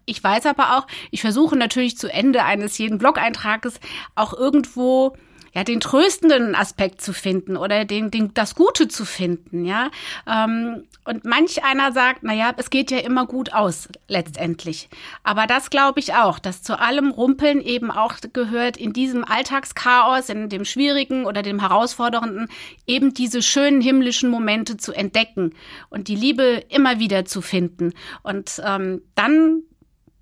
ich 0.07 0.23
weiß 0.23 0.47
aber 0.47 0.79
auch, 0.79 0.87
ich 1.11 1.21
versuche 1.21 1.57
natürlich 1.57 1.97
zu 1.97 2.09
Ende 2.13 2.45
eines 2.45 2.79
jeden 2.79 2.99
Blog-Eintrages 2.99 3.81
auch 4.15 4.33
irgendwo 4.35 5.17
ja 5.53 5.65
den 5.65 5.81
tröstenden 5.81 6.55
Aspekt 6.55 7.01
zu 7.01 7.13
finden 7.13 7.57
oder 7.57 7.85
den, 7.85 8.11
den 8.11 8.33
das 8.35 8.55
Gute 8.55 8.89
zu 8.89 9.05
finden, 9.05 9.65
ja. 9.65 9.91
Ähm, 10.27 10.85
und 11.05 11.25
manch 11.25 11.65
einer 11.65 11.93
sagt, 11.93 12.21
na 12.23 12.33
ja, 12.33 12.53
es 12.57 12.71
geht 12.71 12.91
ja 12.91 12.99
immer 12.99 13.27
gut 13.27 13.53
aus 13.53 13.89
letztendlich. 14.09 14.89
Aber 15.25 15.47
das 15.47 15.71
glaube 15.71 16.01
ich 16.01 16.15
auch, 16.15 16.39
dass 16.39 16.63
zu 16.63 16.79
allem 16.79 17.11
Rumpeln 17.11 17.61
eben 17.61 17.91
auch 17.91 18.15
gehört 18.33 18.77
in 18.77 18.93
diesem 18.93 19.25
Alltagschaos, 19.25 20.29
in 20.29 20.49
dem 20.49 20.65
schwierigen 20.65 21.27
oder 21.27 21.43
dem 21.43 21.61
herausfordernden 21.61 22.49
eben 22.87 23.15
diese 23.15 23.43
schönen 23.43 23.81
himmlischen 23.81 24.31
Momente 24.31 24.77
zu 24.77 24.93
entdecken 24.93 25.55
und 25.91 26.09
die 26.09 26.17
Liebe 26.17 26.63
immer 26.69 26.99
wieder 26.99 27.25
zu 27.25 27.43
finden 27.43 27.93
und 28.23 28.63
ähm, 28.65 29.03
dann 29.15 29.63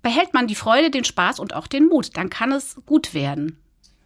behält 0.01 0.33
man 0.33 0.47
die 0.47 0.55
Freude, 0.55 0.89
den 0.89 1.03
Spaß 1.03 1.39
und 1.39 1.53
auch 1.53 1.67
den 1.67 1.87
Mut. 1.87 2.17
Dann 2.17 2.31
kann 2.31 2.51
es 2.51 2.75
gut 2.87 3.13
werden 3.13 3.60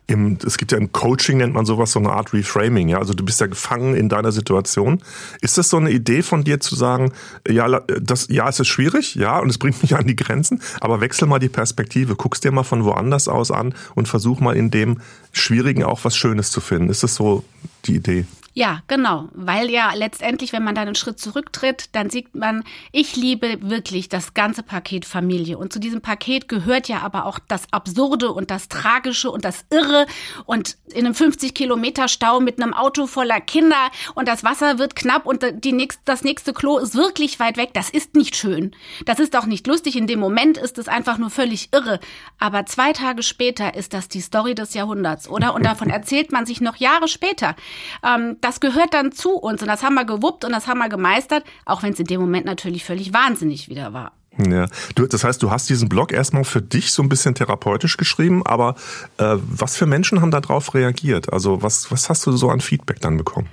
im, 0.08 0.38
es 0.46 0.58
gibt 0.58 0.72
ja 0.72 0.78
im 0.78 0.92
Coaching 0.92 1.38
nennt 1.38 1.54
man 1.54 1.66
sowas 1.66 1.92
so 1.92 2.00
eine 2.00 2.12
Art 2.12 2.34
Reframing, 2.34 2.90
ja. 2.90 3.00
Also 3.00 3.14
du 3.14 3.26
bist 3.26 3.42
ja 3.42 3.48
gefangen 3.48 3.96
in 3.96 4.10
deiner 4.10 4.32
Situation. 4.32 5.02
Ist 5.42 5.58
das 5.58 5.70
so 5.70 5.78
eine 5.78 5.92
Idee 5.92 6.22
von 6.22 6.44
dir 6.44 6.60
zu 6.60 6.76
sagen, 6.76 7.12
ja, 7.48 7.82
das, 8.02 8.28
ja, 8.30 8.48
es 8.48 8.60
ist 8.60 8.68
schwierig, 8.68 9.16
ja, 9.16 9.40
und 9.40 9.50
es 9.50 9.58
bringt 9.58 9.82
mich 9.82 9.96
an 9.96 10.08
die 10.08 10.16
Grenzen, 10.16 10.62
aber 10.80 11.02
wechsel 11.02 11.28
mal 11.28 11.40
die 11.40 11.50
Perspektive, 11.50 12.16
guckst 12.16 12.44
dir 12.44 12.52
mal 12.52 12.64
von 12.64 12.84
woanders 12.84 13.28
aus 13.28 13.52
an 13.52 13.74
und 13.96 14.08
versuch 14.08 14.40
mal 14.40 14.56
in 14.56 14.72
dem 14.72 15.02
Schwierigen 15.32 15.84
auch 15.84 16.06
was 16.06 16.16
Schönes 16.16 16.52
zu 16.52 16.62
finden. 16.62 16.90
Ist 16.90 17.04
das 17.04 17.16
so 17.16 17.44
die 17.86 17.96
Idee? 17.96 18.26
Ja, 18.58 18.84
genau, 18.88 19.28
weil 19.34 19.70
ja 19.70 19.92
letztendlich, 19.96 20.54
wenn 20.54 20.64
man 20.64 20.76
dann 20.76 20.88
einen 20.88 20.96
Schritt 20.96 21.20
zurücktritt, 21.20 21.90
dann 21.92 22.10
sieht 22.10 22.36
man, 22.36 22.64
ich 22.94 23.18
liebe 23.18 23.58
wirklich 23.60 24.08
das 24.08 24.34
ganze 24.34 24.64
Paket 24.64 25.04
Familie. 25.04 25.58
Und 25.58 25.74
zu 25.74 25.80
diesem 25.80 26.00
Paket 26.00 26.48
gehört 26.48 26.88
ja 26.88 27.02
aber 27.02 27.26
auch 27.26 27.38
das 27.38 27.64
Absurde 27.72 28.32
und 28.32 28.52
das 28.52 28.70
Tragische 28.70 29.30
und 29.30 29.44
das 29.44 29.66
Irre 29.72 30.06
und 30.46 30.78
in 30.94 31.06
einem 31.06 31.14
50 31.14 31.54
Kilometer 31.54 32.08
Stau 32.08 32.40
mit 32.40 32.62
einem 32.62 32.74
Auto 32.74 33.08
voller 33.08 33.42
Kinder 33.42 33.92
und 34.14 34.30
das 34.30 34.46
Wasser 34.46 34.80
wird 34.80 34.96
knapp 34.96 35.26
und 35.26 35.44
die 35.54 35.74
nächst, 35.74 36.00
das 36.06 36.24
nächste 36.24 36.54
Klo 36.54 36.78
ist 36.78 36.96
wirklich 36.96 37.42
weit 37.42 37.58
weg. 37.58 37.72
Das 37.74 37.90
ist 37.90 38.16
nicht 38.16 38.38
schön. 38.38 38.74
Das 39.04 39.20
ist 39.20 39.36
auch 39.36 39.48
nicht 39.48 39.68
lustig. 39.68 39.98
In 39.98 40.08
dem 40.08 40.22
Moment 40.22 40.58
ist 40.58 40.78
es 40.78 40.88
einfach 40.88 41.18
nur 41.18 41.30
völlig 41.30 41.74
irre. 41.74 42.00
Aber 42.40 42.66
zwei 42.66 42.94
Tage 42.94 43.22
später 43.22 43.76
ist 43.76 43.94
das 43.94 44.08
die 44.08 44.22
Story 44.22 44.56
des 44.56 44.76
Jahrhunderts, 44.76 45.28
oder? 45.28 45.54
Und 45.54 45.66
davon 45.66 45.90
erzählt 45.90 46.32
man 46.32 46.46
sich 46.46 46.62
noch 46.62 46.78
Jahre 46.78 47.10
später. 47.10 47.58
Ähm, 48.02 48.38
das 48.46 48.60
gehört 48.60 48.94
dann 48.94 49.12
zu 49.12 49.32
uns 49.32 49.64
und 49.64 49.68
das 49.68 49.82
haben 49.82 49.96
wir 49.96 50.06
gewuppt 50.06 50.46
und 50.46 50.52
das 50.52 50.68
haben 50.68 50.78
wir 50.78 50.88
gemeistert, 50.88 51.44
auch 51.66 51.82
wenn 51.82 51.94
es 51.94 52.00
in 52.00 52.06
dem 52.06 52.22
Moment 52.22 52.46
natürlich 52.46 52.86
völlig 52.86 53.12
wahnsinnig 53.12 53.70
wieder 53.70 53.92
war. 53.92 54.12
Ja, 54.38 54.68
du, 54.94 55.08
das 55.08 55.24
heißt, 55.24 55.42
du 55.42 55.50
hast 55.50 55.68
diesen 55.70 55.90
Blog 55.90 56.12
erstmal 56.12 56.44
für 56.44 56.62
dich 56.62 56.92
so 56.92 57.02
ein 57.02 57.10
bisschen 57.10 57.34
therapeutisch 57.34 57.98
geschrieben, 57.98 58.46
aber 58.46 58.76
äh, 59.18 59.38
was 59.38 59.78
für 59.78 59.88
Menschen 59.88 60.22
haben 60.22 60.30
da 60.30 60.42
drauf 60.42 60.76
reagiert? 60.76 61.34
Also 61.34 61.64
was, 61.64 61.90
was 61.92 62.10
hast 62.10 62.28
du 62.28 62.34
so 62.34 62.50
an 62.50 62.62
Feedback 62.62 63.00
dann 63.00 63.18
bekommen? 63.18 63.50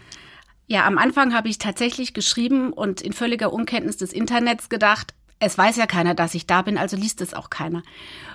Ja, 0.66 0.84
am 0.86 0.98
Anfang 0.98 1.34
habe 1.34 1.48
ich 1.48 1.58
tatsächlich 1.58 2.12
geschrieben 2.12 2.72
und 2.72 3.00
in 3.00 3.14
völliger 3.14 3.52
Unkenntnis 3.52 3.96
des 3.96 4.12
Internets 4.12 4.68
gedacht, 4.68 5.14
es 5.38 5.56
weiß 5.56 5.76
ja 5.76 5.86
keiner, 5.86 6.14
dass 6.14 6.34
ich 6.34 6.46
da 6.46 6.62
bin, 6.62 6.76
also 6.76 6.96
liest 6.96 7.20
es 7.20 7.32
auch 7.32 7.48
keiner. 7.48 7.82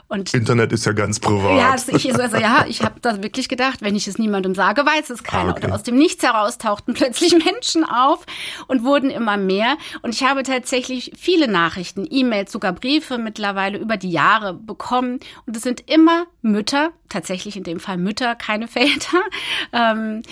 Und 0.10 0.34
Internet 0.34 0.72
ist 0.72 0.86
ja 0.86 0.94
ganz 0.94 1.20
privat. 1.20 1.58
Ja, 1.58 1.72
also 1.72 1.94
ich, 1.94 2.16
also, 2.16 2.38
ja, 2.38 2.66
ich 2.68 2.82
habe 2.82 3.00
da 3.02 3.22
wirklich 3.22 3.50
gedacht, 3.50 3.82
wenn 3.82 3.94
ich 3.94 4.08
es 4.08 4.18
niemandem 4.18 4.56
sage, 4.56 4.86
weiß 4.86 5.10
es 5.10 5.22
keiner. 5.22 5.50
Ah, 5.50 5.52
okay. 5.52 5.66
Und 5.66 5.74
aus 5.74 5.84
dem 5.84 5.98
Nichts 5.98 6.24
heraus 6.24 6.58
tauchten 6.58 6.94
plötzlich 6.94 7.34
Menschen 7.46 7.84
auf 7.84 8.26
und 8.68 8.86
wurden 8.86 9.10
immer 9.10 9.36
mehr. 9.36 9.76
Und 10.04 10.16
ich 10.16 10.24
habe 10.24 10.44
tatsächlich 10.44 11.12
viele 11.18 11.50
Nachrichten, 11.50 12.08
E-Mails, 12.10 12.54
sogar 12.54 12.72
Briefe 12.72 13.18
mittlerweile 13.18 13.78
über 13.78 13.98
die 13.98 14.12
Jahre 14.12 14.54
bekommen. 14.54 15.20
Und 15.46 15.58
es 15.58 15.64
sind 15.64 15.84
immer 15.90 16.26
Mütter, 16.42 16.92
tatsächlich 17.10 17.58
in 17.58 17.64
dem 17.64 17.82
Fall 17.82 17.98
Mütter, 17.98 18.36
keine 18.36 18.70
Väter, 18.70 19.22
ähm, 19.74 20.24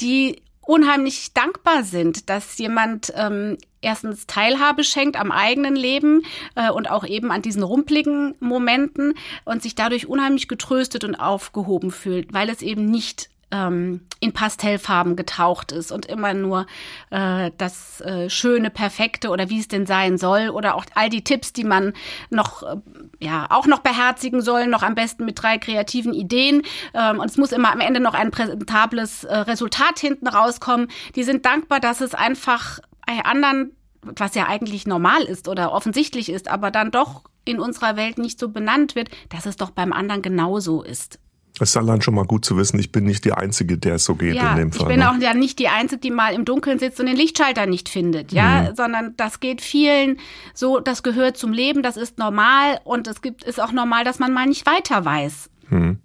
die 0.00 0.42
unheimlich 0.66 1.32
dankbar 1.32 1.84
sind, 1.84 2.28
dass 2.28 2.58
jemand 2.58 3.12
ähm, 3.16 3.56
erstens 3.80 4.26
Teilhabe 4.26 4.84
schenkt 4.84 5.18
am 5.18 5.30
eigenen 5.30 5.76
Leben 5.76 6.22
äh, 6.56 6.70
und 6.70 6.90
auch 6.90 7.04
eben 7.04 7.30
an 7.30 7.40
diesen 7.40 7.62
rumpligen 7.62 8.34
Momenten 8.40 9.14
und 9.44 9.62
sich 9.62 9.74
dadurch 9.74 10.06
unheimlich 10.06 10.48
getröstet 10.48 11.04
und 11.04 11.14
aufgehoben 11.14 11.90
fühlt, 11.90 12.34
weil 12.34 12.50
es 12.50 12.62
eben 12.62 12.84
nicht 12.84 13.30
ähm, 13.50 14.00
in 14.20 14.32
Pastellfarben 14.32 15.14
getaucht 15.14 15.72
ist 15.72 15.92
und 15.92 16.06
immer 16.06 16.34
nur 16.34 16.66
äh, 17.10 17.50
das 17.58 18.00
äh, 18.00 18.28
schöne, 18.28 18.70
perfekte 18.70 19.30
oder 19.30 19.50
wie 19.50 19.60
es 19.60 19.68
denn 19.68 19.86
sein 19.86 20.18
soll 20.18 20.48
oder 20.48 20.74
auch 20.74 20.84
all 20.94 21.08
die 21.08 21.22
Tipps, 21.22 21.52
die 21.52 21.64
man 21.64 21.92
noch 22.30 22.62
äh, 22.62 22.76
ja 23.20 23.46
auch 23.50 23.66
noch 23.66 23.80
beherzigen 23.80 24.42
soll, 24.42 24.66
noch 24.66 24.82
am 24.82 24.94
besten 24.94 25.24
mit 25.24 25.40
drei 25.40 25.58
kreativen 25.58 26.12
Ideen 26.12 26.62
ähm, 26.94 27.20
und 27.20 27.30
es 27.30 27.36
muss 27.36 27.52
immer 27.52 27.72
am 27.72 27.80
Ende 27.80 28.00
noch 28.00 28.14
ein 28.14 28.30
präsentables 28.30 29.24
äh, 29.24 29.36
Resultat 29.36 29.98
hinten 29.98 30.26
rauskommen. 30.26 30.88
Die 31.14 31.24
sind 31.24 31.46
dankbar, 31.46 31.80
dass 31.80 32.00
es 32.00 32.14
einfach 32.14 32.80
bei 33.06 33.24
anderen, 33.24 33.72
was 34.02 34.34
ja 34.34 34.46
eigentlich 34.46 34.86
normal 34.86 35.22
ist 35.22 35.48
oder 35.48 35.72
offensichtlich 35.72 36.28
ist, 36.28 36.48
aber 36.48 36.70
dann 36.70 36.90
doch 36.90 37.22
in 37.44 37.60
unserer 37.60 37.96
Welt 37.96 38.18
nicht 38.18 38.40
so 38.40 38.48
benannt 38.48 38.96
wird, 38.96 39.08
dass 39.28 39.46
es 39.46 39.56
doch 39.56 39.70
beim 39.70 39.92
anderen 39.92 40.22
genauso 40.22 40.82
ist. 40.82 41.20
Es 41.58 41.70
ist 41.70 41.76
allein 41.76 42.02
schon 42.02 42.14
mal 42.14 42.24
gut 42.24 42.44
zu 42.44 42.56
wissen, 42.58 42.78
ich 42.78 42.92
bin 42.92 43.04
nicht 43.04 43.24
die 43.24 43.32
Einzige, 43.32 43.78
der 43.78 43.94
es 43.94 44.04
so 44.04 44.14
geht 44.14 44.34
ja, 44.34 44.52
in 44.52 44.56
dem 44.58 44.72
Fall. 44.72 44.82
Ich 44.82 44.88
bin 44.88 45.00
ne? 45.00 45.10
auch 45.10 45.18
ja 45.18 45.32
nicht 45.32 45.58
die 45.58 45.68
Einzige, 45.68 46.00
die 46.00 46.10
mal 46.10 46.34
im 46.34 46.44
Dunkeln 46.44 46.78
sitzt 46.78 47.00
und 47.00 47.06
den 47.06 47.16
Lichtschalter 47.16 47.66
nicht 47.66 47.88
findet, 47.88 48.32
ja, 48.32 48.62
mhm. 48.62 48.76
sondern 48.76 49.14
das 49.16 49.40
geht 49.40 49.62
vielen 49.62 50.18
so, 50.52 50.80
das 50.80 51.02
gehört 51.02 51.38
zum 51.38 51.52
Leben, 51.52 51.82
das 51.82 51.96
ist 51.96 52.18
normal 52.18 52.80
und 52.84 53.06
es 53.06 53.22
gibt, 53.22 53.42
ist 53.42 53.60
auch 53.60 53.72
normal, 53.72 54.04
dass 54.04 54.18
man 54.18 54.34
mal 54.34 54.46
nicht 54.46 54.66
weiter 54.66 55.04
weiß. 55.04 55.48
Hm. 55.68 55.98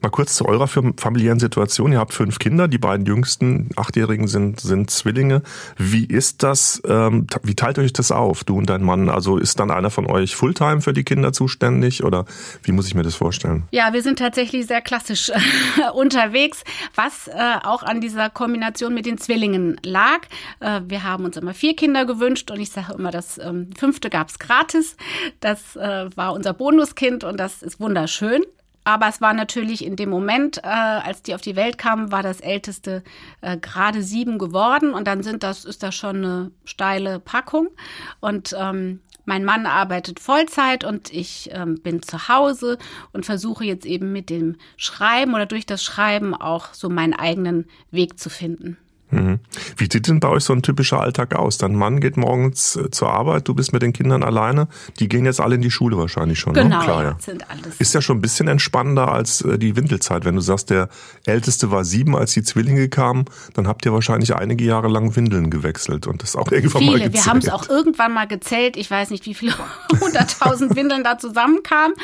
Mal 0.00 0.08
kurz 0.10 0.34
zu 0.34 0.46
eurer 0.46 0.68
familiären 0.68 1.40
Situation. 1.40 1.92
Ihr 1.92 1.98
habt 1.98 2.14
fünf 2.14 2.38
Kinder, 2.38 2.68
die 2.68 2.78
beiden 2.78 3.06
jüngsten 3.06 3.70
Achtjährigen 3.76 4.28
sind, 4.28 4.60
sind 4.60 4.90
Zwillinge. 4.90 5.42
Wie 5.76 6.04
ist 6.04 6.42
das, 6.42 6.80
ähm, 6.86 7.26
wie 7.42 7.54
teilt 7.54 7.78
euch 7.78 7.92
das 7.92 8.12
auf, 8.12 8.44
du 8.44 8.56
und 8.56 8.70
dein 8.70 8.82
Mann? 8.82 9.08
Also 9.08 9.36
ist 9.36 9.60
dann 9.60 9.70
einer 9.70 9.90
von 9.90 10.06
euch 10.06 10.36
Fulltime 10.36 10.80
für 10.80 10.92
die 10.92 11.04
Kinder 11.04 11.32
zuständig 11.32 12.04
oder 12.04 12.24
wie 12.62 12.72
muss 12.72 12.86
ich 12.86 12.94
mir 12.94 13.02
das 13.02 13.14
vorstellen? 13.14 13.64
Ja, 13.72 13.92
wir 13.92 14.02
sind 14.02 14.18
tatsächlich 14.18 14.66
sehr 14.66 14.80
klassisch 14.80 15.30
äh, 15.30 15.90
unterwegs, 15.94 16.62
was 16.94 17.28
äh, 17.28 17.32
auch 17.62 17.82
an 17.82 18.00
dieser 18.00 18.30
Kombination 18.30 18.94
mit 18.94 19.06
den 19.06 19.18
Zwillingen 19.18 19.78
lag. 19.84 20.20
Äh, 20.60 20.82
wir 20.86 21.02
haben 21.02 21.24
uns 21.24 21.36
immer 21.36 21.54
vier 21.54 21.74
Kinder 21.74 22.06
gewünscht 22.06 22.50
und 22.50 22.60
ich 22.60 22.70
sage 22.70 22.94
immer, 22.94 23.10
das 23.10 23.38
ähm, 23.38 23.70
fünfte 23.76 24.08
gab's 24.08 24.38
gratis. 24.38 24.96
Das 25.40 25.76
äh, 25.76 26.08
war 26.14 26.32
unser 26.32 26.54
Bonuskind 26.54 27.24
und 27.24 27.38
das 27.38 27.62
ist 27.62 27.80
wunderschön. 27.80 28.42
Aber 28.84 29.08
es 29.08 29.20
war 29.20 29.34
natürlich 29.34 29.84
in 29.84 29.96
dem 29.96 30.10
Moment, 30.10 30.58
äh, 30.58 30.68
als 30.68 31.22
die 31.22 31.34
auf 31.34 31.40
die 31.40 31.56
Welt 31.56 31.78
kamen, 31.78 32.10
war 32.12 32.22
das 32.22 32.40
älteste 32.40 33.02
äh, 33.40 33.56
gerade 33.56 34.02
sieben 34.02 34.38
geworden 34.38 34.94
und 34.94 35.06
dann 35.06 35.22
sind 35.22 35.42
das 35.42 35.64
ist 35.64 35.82
das 35.82 35.94
schon 35.94 36.16
eine 36.16 36.50
steile 36.64 37.20
Packung 37.20 37.68
und 38.20 38.54
ähm, 38.58 39.00
mein 39.26 39.44
Mann 39.44 39.66
arbeitet 39.66 40.18
Vollzeit 40.18 40.82
und 40.82 41.12
ich 41.12 41.50
ähm, 41.52 41.80
bin 41.82 42.02
zu 42.02 42.28
Hause 42.28 42.78
und 43.12 43.26
versuche 43.26 43.64
jetzt 43.64 43.86
eben 43.86 44.12
mit 44.12 44.30
dem 44.30 44.56
Schreiben 44.76 45.34
oder 45.34 45.46
durch 45.46 45.66
das 45.66 45.84
Schreiben 45.84 46.34
auch 46.34 46.72
so 46.72 46.88
meinen 46.88 47.14
eigenen 47.14 47.66
Weg 47.90 48.18
zu 48.18 48.30
finden. 48.30 48.78
Mhm. 49.10 49.40
Wie 49.76 49.88
sieht 49.90 50.08
denn 50.08 50.20
bei 50.20 50.28
euch 50.28 50.44
so 50.44 50.52
ein 50.52 50.62
typischer 50.62 51.00
Alltag 51.00 51.34
aus? 51.34 51.58
Dein 51.58 51.74
Mann 51.74 52.00
geht 52.00 52.16
morgens 52.16 52.76
äh, 52.76 52.90
zur 52.90 53.10
Arbeit, 53.10 53.48
du 53.48 53.54
bist 53.54 53.72
mit 53.72 53.82
den 53.82 53.92
Kindern 53.92 54.22
alleine. 54.22 54.68
Die 54.98 55.08
gehen 55.08 55.24
jetzt 55.24 55.40
alle 55.40 55.56
in 55.56 55.62
die 55.62 55.70
Schule 55.70 55.96
wahrscheinlich 55.98 56.38
schon. 56.38 56.52
Ne? 56.52 56.62
Genau, 56.62 56.78
ne? 56.78 56.84
Klar, 56.84 57.02
ja. 57.02 57.16
sind 57.18 57.50
alles. 57.50 57.76
Ist 57.78 57.94
ja 57.94 58.00
schon 58.00 58.18
ein 58.18 58.20
bisschen 58.20 58.48
entspannender 58.48 59.10
als 59.12 59.42
äh, 59.42 59.58
die 59.58 59.76
Windelzeit. 59.76 60.24
Wenn 60.24 60.36
du 60.36 60.40
sagst, 60.40 60.70
der 60.70 60.88
Älteste 61.26 61.70
war 61.70 61.84
sieben, 61.84 62.16
als 62.16 62.32
die 62.32 62.42
Zwillinge 62.42 62.88
kamen, 62.88 63.24
dann 63.54 63.66
habt 63.66 63.84
ihr 63.84 63.92
wahrscheinlich 63.92 64.34
einige 64.34 64.64
Jahre 64.64 64.88
lang 64.88 65.16
Windeln 65.16 65.50
gewechselt 65.50 66.06
und 66.06 66.22
das 66.22 66.36
auch 66.36 66.52
irgendwann 66.52 66.82
viele. 66.82 66.92
mal 66.92 66.98
gezählt. 66.98 67.14
Wir 67.14 67.26
haben 67.26 67.38
es 67.38 67.48
auch 67.48 67.68
irgendwann 67.68 68.12
mal 68.12 68.26
gezählt. 68.26 68.76
Ich 68.76 68.90
weiß 68.90 69.10
nicht, 69.10 69.26
wie 69.26 69.34
viele 69.34 69.54
hunderttausend 70.00 70.76
Windeln 70.76 71.04
da 71.04 71.18
zusammenkamen. 71.18 71.94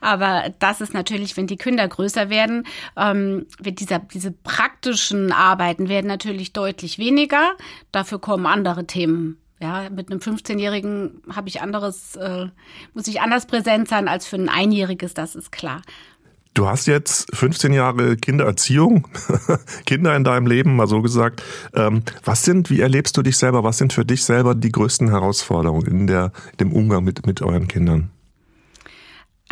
Aber 0.00 0.44
das 0.58 0.80
ist 0.80 0.94
natürlich, 0.94 1.36
wenn 1.36 1.46
die 1.46 1.56
Kinder 1.56 1.86
größer 1.86 2.30
werden, 2.30 2.66
ähm, 2.96 3.46
wird 3.58 3.80
dieser, 3.80 3.98
diese 3.98 4.30
praktischen 4.30 5.32
Arbeiten 5.32 5.88
werden 5.88 6.06
natürlich 6.06 6.51
deutlich 6.52 6.98
weniger. 6.98 7.52
Dafür 7.90 8.18
kommen 8.18 8.46
andere 8.46 8.86
Themen. 8.86 9.38
Ja, 9.60 9.88
mit 9.90 10.10
einem 10.10 10.18
15-Jährigen 10.18 11.22
habe 11.32 11.48
ich 11.48 11.60
anderes, 11.60 12.16
äh, 12.16 12.48
muss 12.94 13.06
ich 13.06 13.20
anders 13.20 13.46
präsent 13.46 13.88
sein 13.88 14.08
als 14.08 14.26
für 14.26 14.36
ein 14.36 14.48
Einjähriges, 14.48 15.14
das 15.14 15.36
ist 15.36 15.52
klar. 15.52 15.82
Du 16.54 16.66
hast 16.66 16.86
jetzt 16.86 17.34
15 17.34 17.72
Jahre 17.72 18.16
Kindererziehung, 18.16 19.08
Kinder 19.86 20.14
in 20.14 20.24
deinem 20.24 20.46
Leben, 20.46 20.76
mal 20.76 20.86
so 20.86 21.00
gesagt. 21.00 21.42
Ähm, 21.74 22.02
was 22.24 22.44
sind, 22.44 22.68
wie 22.68 22.80
erlebst 22.80 23.16
du 23.16 23.22
dich 23.22 23.38
selber? 23.38 23.64
Was 23.64 23.78
sind 23.78 23.94
für 23.94 24.04
dich 24.04 24.24
selber 24.24 24.54
die 24.54 24.70
größten 24.70 25.08
Herausforderungen 25.08 25.86
in 25.86 26.06
der, 26.06 26.32
dem 26.60 26.72
Umgang 26.72 27.04
mit, 27.04 27.26
mit 27.26 27.40
euren 27.40 27.68
Kindern? 27.68 28.10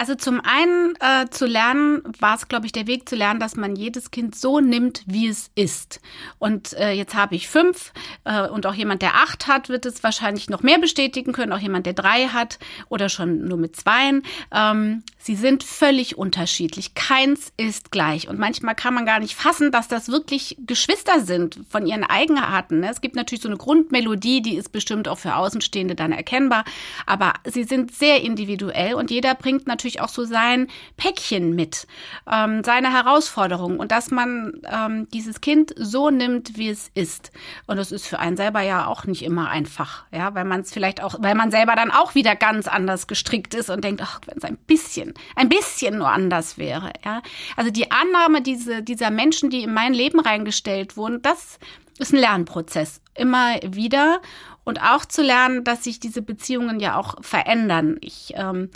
Also 0.01 0.15
zum 0.15 0.41
einen 0.43 0.95
äh, 1.01 1.29
zu 1.29 1.45
lernen, 1.45 2.01
war 2.21 2.35
es, 2.35 2.49
glaube 2.49 2.65
ich, 2.65 2.73
der 2.73 2.87
Weg 2.87 3.07
zu 3.07 3.17
lernen, 3.17 3.39
dass 3.39 3.55
man 3.55 3.77
jedes 3.77 4.11
Kind 4.11 4.35
so 4.35 4.59
nimmt, 4.59 5.03
wie 5.05 5.29
es 5.29 5.51
ist. 5.57 6.01
Und 6.39 6.73
äh, 6.73 6.93
jetzt 6.93 7.15
habe 7.15 7.35
ich 7.35 7.49
fünf 7.49 7.93
äh, 8.25 8.49
und 8.49 8.65
auch 8.65 8.73
jemand, 8.73 9.03
der 9.03 9.17
acht 9.17 9.47
hat, 9.47 9.69
wird 9.69 9.85
es 9.85 10.03
wahrscheinlich 10.03 10.49
noch 10.49 10.63
mehr 10.63 10.79
bestätigen 10.79 11.33
können. 11.33 11.53
Auch 11.53 11.59
jemand, 11.59 11.85
der 11.85 11.93
drei 11.93 12.29
hat 12.29 12.59
oder 12.89 13.11
schon 13.11 13.45
nur 13.45 13.59
mit 13.59 13.77
zweien. 13.77 14.23
Ähm, 14.55 15.03
sie 15.19 15.37
sind 15.37 15.65
völlig 15.65 16.17
unterschiedlich. 16.17 16.95
Keins 16.95 17.53
ist 17.59 17.91
gleich. 17.91 18.27
Und 18.27 18.39
manchmal 18.39 18.75
kann 18.75 18.95
man 18.95 19.05
gar 19.05 19.19
nicht 19.19 19.35
fassen, 19.35 19.71
dass 19.71 19.87
das 19.87 20.09
wirklich 20.09 20.57
Geschwister 20.61 21.21
sind 21.21 21.61
von 21.69 21.87
ihren 21.87 22.05
Eigenarten. 22.05 22.81
Ne? 22.81 22.89
Es 22.91 23.03
gibt 23.03 23.17
natürlich 23.17 23.43
so 23.43 23.51
eine 23.51 23.59
Grundmelodie, 23.59 24.41
die 24.41 24.57
ist 24.57 24.73
bestimmt 24.73 25.09
auch 25.09 25.19
für 25.19 25.37
Außenstehende 25.37 25.95
dann 25.95 26.13
erkennbar. 26.13 26.65
Aber 27.05 27.35
sie 27.45 27.65
sind 27.65 27.95
sehr 27.95 28.23
individuell 28.23 28.95
und 28.95 29.11
jeder 29.11 29.35
bringt 29.35 29.67
natürlich 29.67 29.90
natürlich 29.91 30.01
auch 30.01 30.09
so 30.09 30.25
sein 30.25 30.69
Päckchen 30.97 31.55
mit, 31.55 31.87
ähm, 32.31 32.63
seine 32.65 32.93
Herausforderungen 32.93 33.79
und 33.79 33.91
dass 33.93 34.11
man 34.11 34.61
ähm, 34.71 35.09
dieses 35.13 35.41
Kind 35.41 35.73
so 35.77 36.11
nimmt, 36.11 36.57
wie 36.57 36.69
es 36.69 36.91
ist. 36.95 37.33
Und 37.67 37.77
das 37.77 37.93
ist 37.93 38.07
für 38.07 38.19
einen 38.19 38.37
selber 38.37 38.61
ja 38.61 38.87
auch 38.87 39.05
nicht 39.05 39.23
immer 39.23 39.49
einfach, 39.49 40.05
ja, 40.13 40.35
weil 40.35 40.45
man 40.45 40.61
es 40.61 40.73
vielleicht 40.73 41.03
auch, 41.03 41.17
weil 41.21 41.35
man 41.35 41.51
selber 41.51 41.75
dann 41.75 41.91
auch 41.91 42.15
wieder 42.15 42.37
ganz 42.37 42.69
anders 42.69 43.07
gestrickt 43.07 43.55
ist 43.55 43.71
und 43.71 43.83
denkt, 43.83 44.03
ach, 44.03 44.21
wenn 44.27 44.39
es 44.39 44.45
ein 44.45 44.57
bisschen, 44.57 45.15
ein 45.37 45.49
bisschen 45.49 45.99
nur 45.99 46.11
anders 46.11 46.59
wäre, 46.59 46.93
ja. 47.05 47.23
Also 47.57 47.71
die 47.71 47.91
Annahme 47.91 48.43
diese, 48.43 48.83
dieser 48.83 49.11
Menschen, 49.11 49.51
die 49.51 49.63
in 49.63 49.75
mein 49.75 49.95
Leben 49.95 50.21
reingestellt 50.21 50.97
wurden, 50.97 51.23
das 51.23 51.59
ist 52.01 52.13
ein 52.13 52.19
Lernprozess. 52.19 53.01
Immer 53.15 53.57
wieder. 53.63 54.21
Und 54.65 54.81
auch 54.83 55.05
zu 55.05 55.23
lernen, 55.23 55.65
dass 55.65 55.85
sich 55.85 56.01
diese 56.01 56.23
Beziehungen 56.23 56.81
ja 56.81 56.97
auch 56.97 57.17
verändern. 57.23 57.97
Ich 58.01 58.33
ähm, 58.37 58.71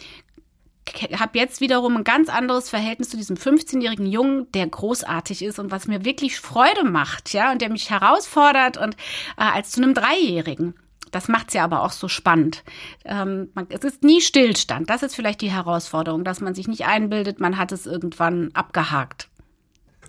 habe 1.18 1.38
jetzt 1.38 1.60
wiederum 1.60 1.96
ein 1.96 2.04
ganz 2.04 2.28
anderes 2.28 2.68
Verhältnis 2.68 3.08
zu 3.10 3.16
diesem 3.16 3.36
15-jährigen 3.36 4.06
Jungen, 4.06 4.50
der 4.52 4.66
großartig 4.66 5.42
ist 5.42 5.58
und 5.58 5.70
was 5.70 5.86
mir 5.86 6.04
wirklich 6.04 6.40
Freude 6.40 6.84
macht, 6.84 7.32
ja, 7.32 7.52
und 7.52 7.62
der 7.62 7.70
mich 7.70 7.90
herausfordert 7.90 8.76
und 8.76 8.94
äh, 9.36 9.44
als 9.44 9.70
zu 9.70 9.82
einem 9.82 9.94
Dreijährigen. 9.94 10.74
Das 11.10 11.28
macht's 11.28 11.54
ja 11.54 11.62
aber 11.62 11.82
auch 11.82 11.92
so 11.92 12.08
spannend. 12.08 12.64
Ähm, 13.04 13.48
man, 13.54 13.66
es 13.68 13.84
ist 13.84 14.02
nie 14.02 14.20
Stillstand. 14.20 14.90
Das 14.90 15.04
ist 15.04 15.14
vielleicht 15.14 15.40
die 15.42 15.50
Herausforderung, 15.50 16.24
dass 16.24 16.40
man 16.40 16.54
sich 16.54 16.66
nicht 16.66 16.86
einbildet, 16.86 17.38
man 17.38 17.56
hat 17.56 17.70
es 17.70 17.86
irgendwann 17.86 18.50
abgehakt. 18.52 19.28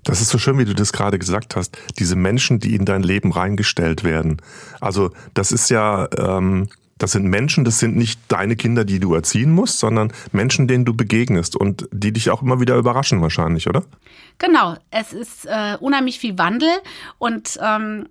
Das 0.03 0.22
ist 0.22 0.29
so 0.29 0.38
schön, 0.38 0.58
wie 0.58 0.65
du 0.65 0.74
das 0.74 0.94
gerade 0.94 1.17
gesagt 1.20 1.55
hast. 1.55 1.77
Diese 2.00 2.15
Menschen, 2.15 2.60
die 2.60 2.75
in 2.75 2.86
dein 2.86 3.03
Leben 3.03 3.32
reingestellt 3.32 4.03
werden. 4.03 4.41
Also 4.79 5.12
das 5.34 5.51
ist 5.51 5.70
ja 5.70 6.08
ähm, 6.17 6.70
das 6.98 7.12
sind 7.12 7.25
Menschen, 7.25 7.66
das 7.66 7.80
sind 7.80 7.98
nicht 7.98 8.22
deine 8.30 8.56
Kinder, 8.56 8.86
die 8.86 9.00
du 9.00 9.14
erziehen 9.14 9.52
musst, 9.52 9.80
sondern 9.80 10.14
Menschen, 10.32 10.68
denen 10.68 10.86
du 10.86 10.94
begegnest 10.94 11.56
und 11.56 11.90
die 11.92 12.14
dich 12.14 12.30
auch 12.30 12.42
immer 12.42 12.62
wieder 12.62 12.75
überraschen 12.78 13.22
wahrscheinlich, 13.22 13.68
oder? 13.68 13.84
Genau, 14.38 14.75
es 14.92 15.12
ist 15.12 15.46
äh, 15.46 15.78
unheimlich 15.80 16.20
viel 16.20 16.38
Wandel 16.38 16.70
und 17.18 17.60
ähm, 17.62 18.08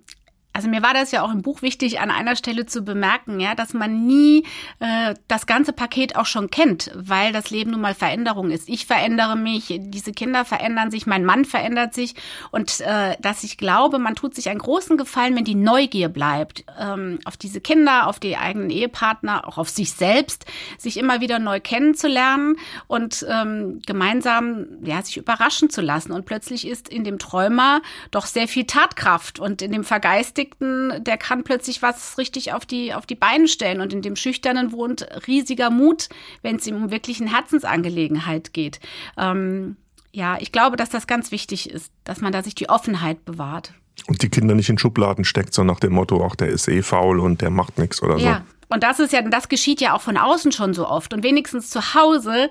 also 0.55 0.69
mir 0.69 0.81
war 0.81 0.93
das 0.93 1.11
ja 1.11 1.21
auch 1.21 1.33
im 1.33 1.41
Buch 1.41 1.61
wichtig, 1.61 1.99
an 1.99 2.09
einer 2.09 2.37
Stelle 2.37 2.65
zu 2.65 2.83
bemerken, 2.83 3.41
ja, 3.41 3.55
dass 3.55 3.73
man 3.73 4.07
nie 4.07 4.45
äh, 4.79 5.13
das 5.27 5.47
ganze 5.47 5.73
Paket 5.73 6.15
auch 6.15 6.25
schon 6.25 6.49
kennt, 6.49 6.91
weil 6.95 7.33
das 7.33 7.49
Leben 7.49 7.71
nun 7.71 7.81
mal 7.81 7.93
Veränderung 7.93 8.51
ist. 8.51 8.69
Ich 8.69 8.85
verändere 8.85 9.35
mich, 9.35 9.77
diese 9.77 10.13
Kinder 10.13 10.45
verändern 10.45 10.91
sich, 10.91 11.07
mein 11.07 11.25
Mann 11.25 11.43
verändert 11.43 11.93
sich 11.93 12.15
und 12.51 12.79
äh, 12.79 13.17
dass 13.19 13.43
ich 13.43 13.57
glaube, 13.57 13.99
man 13.99 14.15
tut 14.15 14.33
sich 14.33 14.47
einen 14.47 14.59
großen 14.59 14.95
Gefallen, 14.95 15.35
wenn 15.35 15.43
die 15.43 15.55
Neugier 15.55 16.07
bleibt 16.07 16.63
ähm, 16.79 17.19
auf 17.25 17.35
diese 17.35 17.59
Kinder, 17.59 18.07
auf 18.07 18.21
die 18.21 18.37
eigenen 18.37 18.69
Ehepartner, 18.69 19.45
auch 19.49 19.57
auf 19.57 19.67
sich 19.67 19.91
selbst, 19.91 20.45
sich 20.77 20.95
immer 20.95 21.19
wieder 21.19 21.37
neu 21.37 21.59
kennenzulernen 21.59 22.55
und 22.87 23.25
ähm, 23.29 23.81
gemeinsam 23.85 24.67
ja 24.85 25.01
sich 25.01 25.17
überraschen 25.17 25.69
zu 25.69 25.81
lassen. 25.81 26.13
Und 26.13 26.25
plötzlich 26.25 26.65
ist 26.65 26.87
in 26.87 27.03
dem 27.03 27.19
Träumer 27.19 27.81
doch 28.11 28.25
sehr 28.25 28.47
viel 28.47 28.63
Tatkraft 28.63 29.37
und 29.37 29.61
in 29.61 29.73
dem 29.73 29.83
Vergeistigten 29.83 30.44
Beschäftigten, 30.45 31.03
der 31.03 31.17
kann 31.17 31.43
plötzlich 31.43 31.81
was 31.81 32.17
richtig 32.17 32.53
auf 32.53 32.65
die, 32.65 32.93
auf 32.93 33.05
die 33.05 33.15
Beine 33.15 33.47
stellen. 33.47 33.81
Und 33.81 33.93
in 33.93 34.01
dem 34.01 34.15
Schüchternen 34.15 34.71
wohnt 34.71 35.07
riesiger 35.27 35.69
Mut, 35.69 36.09
wenn 36.41 36.57
es 36.57 36.67
ihm 36.67 36.75
um 36.75 36.91
wirklich 36.91 37.21
eine 37.21 37.31
Herzensangelegenheit 37.31 38.53
geht. 38.53 38.79
Ähm, 39.17 39.77
ja, 40.11 40.37
ich 40.39 40.51
glaube, 40.51 40.77
dass 40.77 40.89
das 40.89 41.07
ganz 41.07 41.31
wichtig 41.31 41.69
ist, 41.69 41.91
dass 42.03 42.21
man 42.21 42.31
da 42.31 42.43
sich 42.43 42.55
die 42.55 42.69
Offenheit 42.69 43.25
bewahrt. 43.25 43.73
Und 44.07 44.21
die 44.21 44.29
Kinder 44.29 44.55
nicht 44.55 44.69
in 44.69 44.77
Schubladen 44.77 45.25
steckt, 45.25 45.53
so 45.53 45.63
nach 45.63 45.79
dem 45.79 45.93
Motto, 45.93 46.25
ach, 46.25 46.35
der 46.35 46.49
ist 46.49 46.67
eh 46.67 46.81
faul 46.81 47.19
und 47.19 47.41
der 47.41 47.49
macht 47.49 47.77
nichts 47.77 48.01
oder 48.01 48.19
so. 48.19 48.25
Ja, 48.25 48.45
und 48.67 48.83
das 48.83 48.99
ist 48.99 49.13
ja, 49.13 49.21
das 49.21 49.49
geschieht 49.49 49.79
ja 49.79 49.93
auch 49.93 50.01
von 50.01 50.17
außen 50.17 50.51
schon 50.51 50.73
so 50.73 50.87
oft. 50.87 51.13
Und 51.13 51.23
wenigstens 51.23 51.69
zu 51.69 51.93
Hause, 51.93 52.49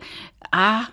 ah, 0.52 0.84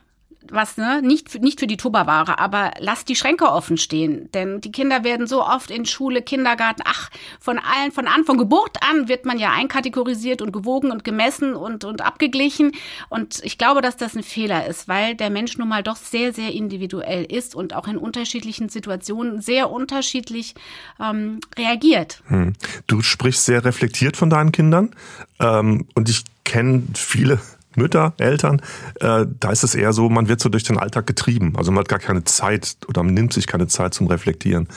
was, 0.50 0.78
ne, 0.78 1.02
nicht, 1.02 1.42
nicht 1.42 1.60
für 1.60 1.68
die 1.68 1.78
Tupperware, 1.78 2.40
aber 2.40 2.72
lasst 2.80 3.10
die 3.10 3.16
Schränke 3.16 3.46
offen 3.46 3.78
stehen. 3.78 4.30
Denn 4.34 4.62
die 4.62 4.72
Kinder 4.72 5.04
werden 5.04 5.28
so 5.28 5.44
oft 5.44 5.70
in 5.70 5.86
Schule, 5.86 6.22
Kindergarten, 6.22 6.82
ach, 6.86 7.10
von 7.40 7.60
allen, 7.60 7.92
von 7.92 8.08
an, 8.08 8.24
von 8.26 8.38
Geburt 8.38 8.78
an 8.90 9.08
wird 9.08 9.26
man 9.26 9.38
ja 9.38 9.52
einkategorisiert 9.52 10.42
und 10.42 10.52
gewogen 10.52 10.92
und 10.92 11.04
gemessen 11.04 11.54
und, 11.54 11.84
und 11.84 12.02
abgeglichen. 12.02 12.72
Und 13.10 13.42
ich 13.44 13.58
glaube, 13.58 13.82
dass 13.82 13.98
das 13.98 14.16
ein 14.16 14.24
Fehler 14.24 14.68
ist, 14.68 14.88
weil 14.88 15.16
der 15.16 15.30
Mensch 15.30 15.58
nun 15.58 15.68
mal 15.68 15.84
doch 15.84 15.96
sehr, 15.96 16.34
sehr 16.34 16.52
individuell 16.52 17.24
ist 17.26 17.56
und 17.56 17.76
auch 17.76 17.88
in 17.88 17.98
unterschiedlichen 17.98 18.70
Situationen 18.70 19.42
sehr 19.42 19.70
unterschiedlich 19.70 20.56
ähm, 21.00 21.40
reagiert. 21.58 22.22
Hm. 22.28 22.54
Du 22.88 23.02
sprichst 23.02 23.46
sehr 23.46 23.64
reflektiert 23.64 24.18
von 24.18 24.30
deinen 24.30 24.52
Kindern 24.52 24.96
ähm, 25.40 25.88
und 25.94 26.10
ich 26.10 26.24
kenne 26.44 26.84
viele 26.96 27.40
Mütter, 27.76 28.14
Eltern, 28.18 28.62
äh, 29.00 29.26
da 29.40 29.52
ist 29.52 29.64
es 29.64 29.76
eher 29.76 29.94
so, 29.94 30.10
man 30.10 30.28
wird 30.28 30.42
so 30.42 30.50
durch 30.50 30.64
den 30.64 30.78
Alltag 30.78 31.08
getrieben. 31.08 31.54
Also 31.56 31.72
man 31.72 31.82
hat 31.82 31.90
gar 31.90 32.00
keine 32.00 32.24
Zeit 32.24 32.78
oder 32.88 33.04
man 33.04 33.14
nimmt 33.14 33.34
sich 33.34 33.48
keine 33.48 33.68
Zeit 33.68 33.94
zum 33.94 34.08
Reflektieren. 34.08 34.68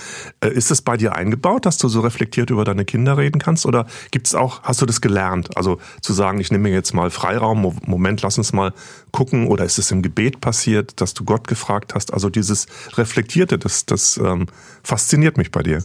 Äh, 0.41 0.51
ist 0.51 0.71
es 0.71 0.83
bei 0.83 0.97
dir 0.97 1.15
eingebaut, 1.15 1.67
dass 1.67 1.79
du 1.79 1.89
so 1.89 2.01
reflektiert 2.01 2.51
über 2.51 2.65
deine 2.65 2.85
Kinder 2.85 3.19
reden 3.19 3.41
kannst? 3.41 3.67
Oder 3.67 3.87
gibt 4.11 4.27
es 4.27 4.35
auch, 4.35 4.63
hast 4.63 4.81
du 4.81 4.87
das 4.87 5.01
gelernt? 5.01 5.57
Also 5.57 5.79
zu 6.01 6.13
sagen, 6.13 6.41
ich 6.41 6.51
nehme 6.51 6.69
mir 6.69 6.75
jetzt 6.75 6.95
mal 6.95 7.11
Freiraum, 7.11 7.79
Moment, 7.85 8.23
lass 8.23 8.39
uns 8.39 8.53
mal 8.53 8.73
gucken. 9.11 9.49
Oder 9.49 9.65
ist 9.65 9.79
es 9.79 9.91
im 9.91 10.03
Gebet 10.03 10.41
passiert, 10.41 11.01
dass 11.01 11.15
du 11.15 11.25
Gott 11.25 11.49
gefragt 11.49 11.95
hast? 11.95 12.13
Also 12.13 12.31
dieses 12.31 12.67
Reflektierte, 12.95 13.59
das, 13.59 13.87
das 13.87 14.17
ähm, 14.19 14.47
fasziniert 14.83 15.37
mich 15.37 15.51
bei 15.51 15.63
dir. 15.63 15.83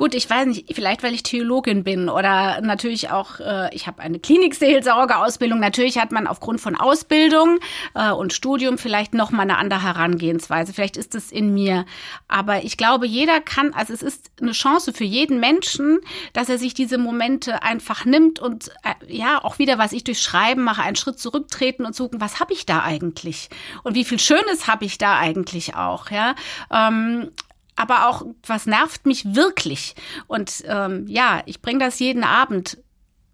Gut, 0.00 0.14
ich 0.14 0.30
weiß 0.30 0.46
nicht, 0.46 0.74
vielleicht 0.74 1.02
weil 1.02 1.12
ich 1.12 1.22
Theologin 1.22 1.84
bin 1.84 2.08
oder 2.08 2.62
natürlich 2.62 3.10
auch, 3.10 3.38
äh, 3.38 3.68
ich 3.74 3.86
habe 3.86 4.00
eine 4.00 4.18
Klinikseelsorgeausbildung. 4.18 5.60
Natürlich 5.60 5.98
hat 5.98 6.10
man 6.10 6.26
aufgrund 6.26 6.58
von 6.58 6.74
Ausbildung 6.74 7.58
äh, 7.94 8.10
und 8.10 8.32
Studium 8.32 8.78
vielleicht 8.78 9.12
noch 9.12 9.30
mal 9.30 9.42
eine 9.42 9.58
andere 9.58 9.82
Herangehensweise. 9.82 10.72
Vielleicht 10.72 10.96
ist 10.96 11.14
es 11.14 11.30
in 11.30 11.52
mir. 11.52 11.84
Aber 12.28 12.64
ich 12.64 12.78
glaube, 12.78 13.06
jeder 13.06 13.42
kann, 13.42 13.74
also 13.74 13.92
es 13.92 14.00
ist 14.00 14.30
eine 14.40 14.52
Chance 14.52 14.94
für 14.94 15.04
jeden 15.04 15.38
Menschen, 15.38 15.98
dass 16.32 16.48
er 16.48 16.56
sich 16.56 16.72
diese 16.72 16.96
Momente 16.96 17.62
einfach 17.62 18.06
nimmt 18.06 18.38
und 18.38 18.70
äh, 18.84 19.14
ja, 19.14 19.44
auch 19.44 19.58
wieder, 19.58 19.76
was 19.76 19.92
ich 19.92 20.02
durch 20.02 20.22
Schreiben 20.22 20.62
mache, 20.62 20.82
einen 20.82 20.96
Schritt 20.96 21.18
zurücktreten 21.18 21.84
und 21.84 21.94
suchen, 21.94 22.22
was 22.22 22.40
habe 22.40 22.54
ich 22.54 22.64
da 22.64 22.82
eigentlich? 22.82 23.50
Und 23.82 23.96
wie 23.96 24.06
viel 24.06 24.18
Schönes 24.18 24.66
habe 24.66 24.86
ich 24.86 24.96
da 24.96 25.18
eigentlich 25.18 25.74
auch, 25.74 26.10
ja? 26.10 26.34
Ähm, 26.72 27.32
aber 27.80 28.08
auch, 28.08 28.24
was 28.46 28.66
nervt 28.66 29.06
mich 29.06 29.34
wirklich? 29.34 29.94
Und 30.26 30.64
ähm, 30.66 31.06
ja, 31.08 31.42
ich 31.46 31.60
bringe 31.60 31.80
das 31.80 31.98
jeden 31.98 32.24
Abend 32.24 32.78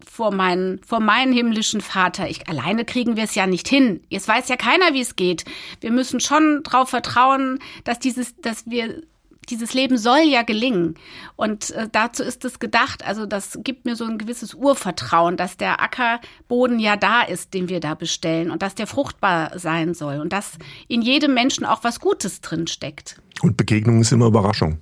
vor 0.09 0.31
meinen, 0.31 0.81
vor 0.83 0.99
meinen 0.99 1.33
himmlischen 1.33 1.81
Vater. 1.81 2.29
Ich, 2.29 2.47
alleine 2.49 2.85
kriegen 2.85 3.17
wir 3.17 3.23
es 3.23 3.35
ja 3.35 3.45
nicht 3.45 3.67
hin. 3.67 4.01
Jetzt 4.09 4.27
weiß 4.27 4.47
ja 4.49 4.55
keiner, 4.55 4.93
wie 4.93 5.01
es 5.01 5.15
geht. 5.15 5.45
Wir 5.81 5.91
müssen 5.91 6.19
schon 6.19 6.63
darauf 6.63 6.89
vertrauen, 6.89 7.59
dass 7.83 7.99
dieses, 7.99 8.35
dass 8.37 8.67
wir 8.67 9.03
dieses 9.49 9.73
Leben 9.73 9.97
soll 9.97 10.21
ja 10.25 10.43
gelingen. 10.43 10.95
Und 11.35 11.71
äh, 11.71 11.87
dazu 11.91 12.23
ist 12.23 12.45
es 12.45 12.59
gedacht. 12.59 13.05
Also 13.05 13.25
das 13.25 13.59
gibt 13.63 13.85
mir 13.85 13.95
so 13.95 14.05
ein 14.05 14.17
gewisses 14.17 14.53
Urvertrauen, 14.53 15.37
dass 15.37 15.57
der 15.57 15.81
Ackerboden 15.81 16.79
ja 16.79 16.95
da 16.95 17.21
ist, 17.21 17.53
den 17.53 17.69
wir 17.69 17.79
da 17.79 17.95
bestellen 17.95 18.51
und 18.51 18.61
dass 18.61 18.75
der 18.75 18.87
fruchtbar 18.87 19.57
sein 19.57 19.93
soll 19.93 20.19
und 20.19 20.33
dass 20.33 20.57
in 20.87 21.01
jedem 21.01 21.33
Menschen 21.33 21.65
auch 21.65 21.83
was 21.83 21.99
Gutes 21.99 22.41
drin 22.41 22.67
steckt. 22.67 23.21
Und 23.41 23.57
Begegnung 23.57 24.01
ist 24.01 24.11
immer 24.11 24.27
Überraschung. 24.27 24.79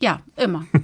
Ja, 0.00 0.20
immer. 0.36 0.66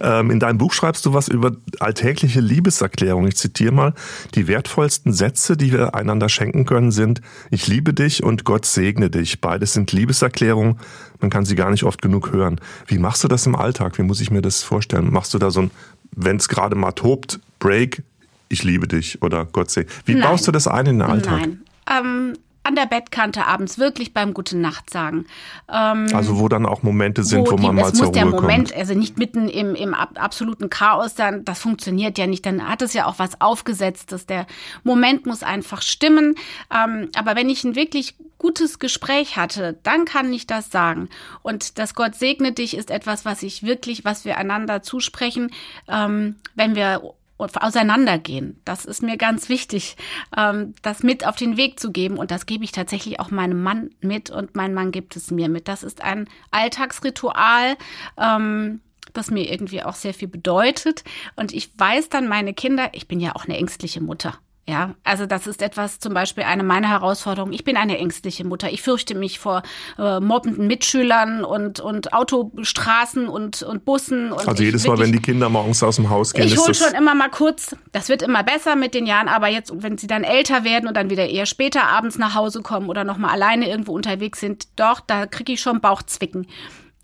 Ähm, 0.00 0.30
in 0.30 0.40
deinem 0.40 0.58
Buch 0.58 0.72
schreibst 0.72 1.06
du 1.06 1.14
was 1.14 1.28
über 1.28 1.52
alltägliche 1.78 2.40
Liebeserklärung. 2.40 3.28
Ich 3.28 3.36
zitiere 3.36 3.70
mal, 3.72 3.94
die 4.34 4.48
wertvollsten 4.48 5.12
Sätze, 5.12 5.56
die 5.56 5.70
wir 5.70 5.94
einander 5.94 6.28
schenken 6.28 6.64
können, 6.64 6.90
sind, 6.90 7.20
ich 7.50 7.68
liebe 7.68 7.94
dich 7.94 8.24
und 8.24 8.44
Gott 8.44 8.66
segne 8.66 9.10
dich. 9.10 9.40
Beides 9.40 9.74
sind 9.74 9.92
Liebeserklärungen. 9.92 10.80
Man 11.20 11.30
kann 11.30 11.44
sie 11.44 11.54
gar 11.54 11.70
nicht 11.70 11.84
oft 11.84 12.02
genug 12.02 12.32
hören. 12.32 12.60
Wie 12.86 12.98
machst 12.98 13.24
du 13.24 13.28
das 13.28 13.46
im 13.46 13.54
Alltag? 13.56 13.98
Wie 13.98 14.02
muss 14.02 14.20
ich 14.20 14.30
mir 14.30 14.42
das 14.42 14.62
vorstellen? 14.62 15.12
Machst 15.12 15.32
du 15.34 15.38
da 15.38 15.50
so 15.50 15.62
ein, 15.62 15.70
wenn 16.12 16.36
es 16.36 16.48
gerade 16.48 16.74
mal 16.76 16.92
tobt, 16.92 17.40
Break, 17.58 18.02
ich 18.48 18.62
liebe 18.62 18.86
dich 18.88 19.22
oder 19.22 19.44
Gott 19.44 19.70
segne? 19.70 19.90
Wie 20.04 20.14
Nein. 20.14 20.22
baust 20.22 20.46
du 20.46 20.52
das 20.52 20.66
ein 20.68 20.86
in 20.86 20.98
den 20.98 21.08
Alltag? 21.08 21.40
Nein. 21.40 21.60
Ähm, 21.90 22.32
an 22.64 22.74
der 22.74 22.86
Bettkante 22.86 23.46
abends 23.46 23.78
wirklich 23.78 24.12
beim 24.12 24.34
Gute 24.34 24.56
Nacht 24.56 24.90
sagen. 24.90 25.26
Ähm, 25.72 26.08
also 26.12 26.38
wo 26.38 26.48
dann 26.48 26.66
auch 26.66 26.82
Momente 26.82 27.22
sind, 27.22 27.46
wo, 27.46 27.52
wo 27.52 27.56
man 27.58 27.76
die, 27.76 27.82
mal 27.82 27.92
zur 27.92 28.06
Ruhe 28.06 28.12
kommt. 28.12 28.24
Es 28.24 28.24
muss 28.24 28.32
der 28.32 28.40
Moment, 28.40 28.68
kommt. 28.70 28.80
also 28.80 28.94
nicht 28.94 29.18
mitten 29.18 29.48
im, 29.48 29.74
im 29.74 29.94
absoluten 29.94 30.70
Chaos, 30.70 31.14
dann 31.14 31.44
das 31.44 31.60
funktioniert 31.60 32.18
ja 32.18 32.26
nicht. 32.26 32.44
Dann 32.46 32.66
hat 32.68 32.82
es 32.82 32.94
ja 32.94 33.06
auch 33.06 33.18
was 33.18 33.40
aufgesetztes. 33.40 34.26
Der 34.26 34.46
Moment 34.82 35.26
muss 35.26 35.42
einfach 35.42 35.82
stimmen. 35.82 36.36
Ähm, 36.74 37.10
aber 37.14 37.36
wenn 37.36 37.50
ich 37.50 37.64
ein 37.64 37.76
wirklich 37.76 38.16
gutes 38.38 38.78
Gespräch 38.78 39.36
hatte, 39.36 39.78
dann 39.82 40.04
kann 40.04 40.32
ich 40.32 40.46
das 40.46 40.70
sagen. 40.70 41.08
Und 41.42 41.78
das 41.78 41.94
Gott 41.94 42.14
segne 42.14 42.52
dich 42.52 42.76
ist 42.76 42.90
etwas, 42.90 43.24
was 43.24 43.42
ich 43.42 43.62
wirklich, 43.62 44.04
was 44.04 44.24
wir 44.24 44.36
einander 44.36 44.82
zusprechen, 44.82 45.50
ähm, 45.88 46.36
wenn 46.54 46.74
wir 46.74 47.14
auseinandergehen. 47.38 48.60
Das 48.64 48.84
ist 48.84 49.02
mir 49.02 49.16
ganz 49.16 49.48
wichtig, 49.48 49.96
ähm, 50.36 50.74
das 50.82 51.02
mit 51.02 51.26
auf 51.26 51.36
den 51.36 51.56
Weg 51.56 51.80
zu 51.80 51.90
geben. 51.90 52.16
Und 52.16 52.30
das 52.30 52.46
gebe 52.46 52.64
ich 52.64 52.72
tatsächlich 52.72 53.20
auch 53.20 53.30
meinem 53.30 53.62
Mann 53.62 53.90
mit 54.00 54.30
und 54.30 54.54
mein 54.54 54.74
Mann 54.74 54.92
gibt 54.92 55.16
es 55.16 55.30
mir 55.30 55.48
mit. 55.48 55.68
Das 55.68 55.82
ist 55.82 56.02
ein 56.02 56.28
Alltagsritual. 56.50 57.76
Ähm, 58.16 58.80
das 59.12 59.30
mir 59.30 59.50
irgendwie 59.50 59.82
auch 59.82 59.94
sehr 59.94 60.12
viel 60.12 60.28
bedeutet. 60.28 61.04
Und 61.36 61.52
ich 61.52 61.70
weiß 61.78 62.08
dann 62.08 62.26
meine 62.28 62.52
Kinder, 62.52 62.90
ich 62.92 63.06
bin 63.06 63.20
ja 63.20 63.36
auch 63.36 63.44
eine 63.44 63.56
ängstliche 63.56 64.00
Mutter. 64.00 64.38
Ja, 64.66 64.94
also 65.04 65.26
das 65.26 65.46
ist 65.46 65.60
etwas 65.60 65.98
zum 65.98 66.14
Beispiel 66.14 66.44
eine 66.44 66.62
meiner 66.62 66.88
Herausforderungen. 66.88 67.52
Ich 67.52 67.64
bin 67.64 67.76
eine 67.76 67.98
ängstliche 67.98 68.46
Mutter. 68.46 68.72
Ich 68.72 68.80
fürchte 68.80 69.14
mich 69.14 69.38
vor 69.38 69.62
äh, 69.98 70.20
mobbenden 70.20 70.66
Mitschülern 70.66 71.44
und, 71.44 71.80
und 71.80 72.14
Autostraßen 72.14 73.28
und, 73.28 73.62
und 73.62 73.84
Bussen. 73.84 74.32
Und 74.32 74.48
also 74.48 74.62
jedes 74.62 74.86
Mal, 74.86 74.98
wenn 74.98 75.12
die 75.12 75.20
Kinder 75.20 75.50
morgens 75.50 75.82
aus 75.82 75.96
dem 75.96 76.08
Haus 76.08 76.32
gehen. 76.32 76.46
Ich 76.46 76.56
hole 76.56 76.72
schon 76.72 76.94
immer 76.94 77.14
mal 77.14 77.28
kurz, 77.28 77.76
das 77.92 78.08
wird 78.08 78.22
immer 78.22 78.42
besser 78.42 78.74
mit 78.74 78.94
den 78.94 79.04
Jahren, 79.04 79.28
aber 79.28 79.48
jetzt, 79.48 79.70
wenn 79.82 79.98
sie 79.98 80.06
dann 80.06 80.24
älter 80.24 80.64
werden 80.64 80.88
und 80.88 80.96
dann 80.96 81.10
wieder 81.10 81.28
eher 81.28 81.44
später 81.44 81.84
abends 81.84 82.16
nach 82.16 82.34
Hause 82.34 82.62
kommen 82.62 82.88
oder 82.88 83.04
nochmal 83.04 83.32
alleine 83.32 83.68
irgendwo 83.68 83.92
unterwegs 83.92 84.40
sind, 84.40 84.68
doch, 84.76 85.00
da 85.00 85.26
kriege 85.26 85.52
ich 85.52 85.60
schon 85.60 85.82
Bauchzwicken. 85.82 86.46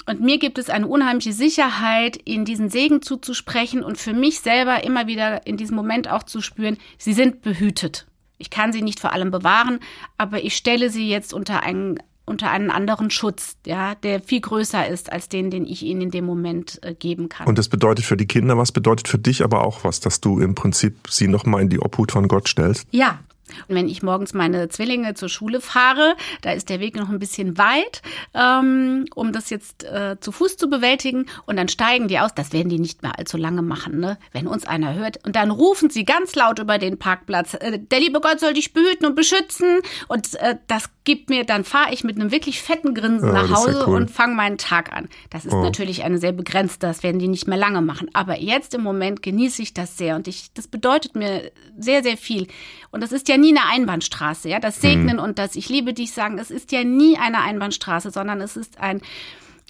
Und 0.06 0.20
mir 0.20 0.38
gibt 0.38 0.58
es 0.58 0.70
eine 0.70 0.86
unheimliche 0.86 1.32
Sicherheit, 1.32 2.18
ihnen 2.24 2.44
diesen 2.44 2.70
Segen 2.70 3.02
zuzusprechen 3.02 3.82
und 3.82 3.98
für 3.98 4.12
mich 4.12 4.40
selber 4.40 4.84
immer 4.84 5.06
wieder 5.06 5.46
in 5.46 5.56
diesem 5.56 5.76
Moment 5.76 6.10
auch 6.10 6.22
zu 6.22 6.40
spüren, 6.40 6.78
sie 6.98 7.12
sind 7.12 7.42
behütet. 7.42 8.06
Ich 8.38 8.50
kann 8.50 8.72
sie 8.72 8.82
nicht 8.82 9.00
vor 9.00 9.12
allem 9.12 9.30
bewahren, 9.30 9.80
aber 10.16 10.42
ich 10.42 10.56
stelle 10.56 10.88
sie 10.88 11.08
jetzt 11.08 11.34
unter 11.34 11.62
einen, 11.62 11.98
unter 12.24 12.50
einen 12.50 12.70
anderen 12.70 13.10
Schutz, 13.10 13.56
ja, 13.66 13.94
der 13.96 14.22
viel 14.22 14.40
größer 14.40 14.88
ist 14.88 15.12
als 15.12 15.28
den, 15.28 15.50
den 15.50 15.66
ich 15.66 15.82
ihnen 15.82 16.00
in 16.00 16.10
dem 16.10 16.24
Moment 16.24 16.78
äh, 16.82 16.94
geben 16.94 17.28
kann. 17.28 17.46
Und 17.46 17.58
das 17.58 17.68
bedeutet 17.68 18.06
für 18.06 18.16
die 18.16 18.26
Kinder 18.26 18.56
was, 18.56 18.72
bedeutet 18.72 19.08
für 19.08 19.18
dich 19.18 19.44
aber 19.44 19.62
auch 19.62 19.84
was, 19.84 20.00
dass 20.00 20.22
du 20.22 20.40
im 20.40 20.54
Prinzip 20.54 20.96
sie 21.10 21.28
nochmal 21.28 21.60
in 21.60 21.68
die 21.68 21.80
Obhut 21.80 22.12
von 22.12 22.28
Gott 22.28 22.48
stellst? 22.48 22.86
Ja, 22.90 23.20
Und 23.68 23.74
wenn 23.74 23.88
ich 23.88 24.02
morgens 24.02 24.34
meine 24.34 24.68
Zwillinge 24.68 25.14
zur 25.14 25.28
Schule 25.28 25.60
fahre, 25.60 26.16
da 26.42 26.52
ist 26.52 26.68
der 26.68 26.80
Weg 26.80 26.96
noch 26.96 27.08
ein 27.08 27.18
bisschen 27.18 27.58
weit, 27.58 28.02
ähm, 28.34 29.06
um 29.14 29.32
das 29.32 29.50
jetzt 29.50 29.84
äh, 29.84 30.16
zu 30.20 30.32
Fuß 30.32 30.56
zu 30.56 30.68
bewältigen. 30.68 31.26
Und 31.46 31.56
dann 31.56 31.68
steigen 31.68 32.08
die 32.08 32.18
aus. 32.18 32.34
Das 32.34 32.52
werden 32.52 32.68
die 32.68 32.78
nicht 32.78 33.02
mehr 33.02 33.18
allzu 33.18 33.36
lange 33.36 33.62
machen, 33.62 34.00
ne? 34.00 34.18
wenn 34.32 34.46
uns 34.46 34.66
einer 34.66 34.94
hört. 34.94 35.24
Und 35.26 35.36
dann 35.36 35.50
rufen 35.50 35.90
sie 35.90 36.04
ganz 36.04 36.34
laut 36.34 36.58
über 36.58 36.78
den 36.78 36.98
Parkplatz, 36.98 37.54
äh, 37.54 37.78
der 37.78 38.00
liebe 38.00 38.20
Gott 38.20 38.40
soll 38.40 38.54
dich 38.54 38.72
behüten 38.72 39.06
und 39.06 39.14
beschützen. 39.14 39.80
Und 40.08 40.34
äh, 40.36 40.56
das 40.66 40.90
gibt 41.04 41.30
mir, 41.30 41.44
dann 41.44 41.64
fahre 41.64 41.92
ich 41.92 42.04
mit 42.04 42.16
einem 42.16 42.30
wirklich 42.30 42.62
fetten 42.62 42.94
Grinsen 42.94 43.28
ja, 43.28 43.42
nach 43.42 43.50
Hause 43.50 43.84
cool. 43.86 43.96
und 43.96 44.10
fange 44.10 44.34
meinen 44.34 44.58
Tag 44.58 44.92
an. 44.92 45.08
Das 45.30 45.44
ist 45.44 45.52
oh. 45.52 45.62
natürlich 45.62 46.04
eine 46.04 46.18
sehr 46.18 46.32
begrenzte, 46.32 46.86
das 46.86 47.02
werden 47.02 47.18
die 47.18 47.28
nicht 47.28 47.48
mehr 47.48 47.56
lange 47.58 47.80
machen. 47.80 48.10
Aber 48.12 48.38
jetzt 48.38 48.74
im 48.74 48.82
Moment 48.82 49.22
genieße 49.22 49.62
ich 49.62 49.74
das 49.74 49.96
sehr 49.96 50.16
und 50.16 50.28
ich, 50.28 50.52
das 50.54 50.68
bedeutet 50.68 51.16
mir 51.16 51.50
sehr, 51.78 52.02
sehr 52.02 52.16
viel. 52.16 52.46
Und 52.90 53.02
das 53.02 53.12
ist 53.12 53.28
ja 53.28 53.36
nie 53.36 53.56
eine 53.56 53.66
Einbahnstraße, 53.68 54.48
ja. 54.48 54.58
Das 54.58 54.80
Segnen 54.80 55.16
mhm. 55.16 55.22
und 55.22 55.38
das 55.38 55.54
Ich 55.56 55.68
liebe 55.68 55.94
dich 55.94 56.12
sagen, 56.12 56.38
es 56.38 56.50
ist 56.50 56.72
ja 56.72 56.84
nie 56.84 57.16
eine 57.18 57.42
Einbahnstraße, 57.42 58.10
sondern 58.10 58.40
es 58.40 58.56
ist 58.56 58.80
ein, 58.80 59.00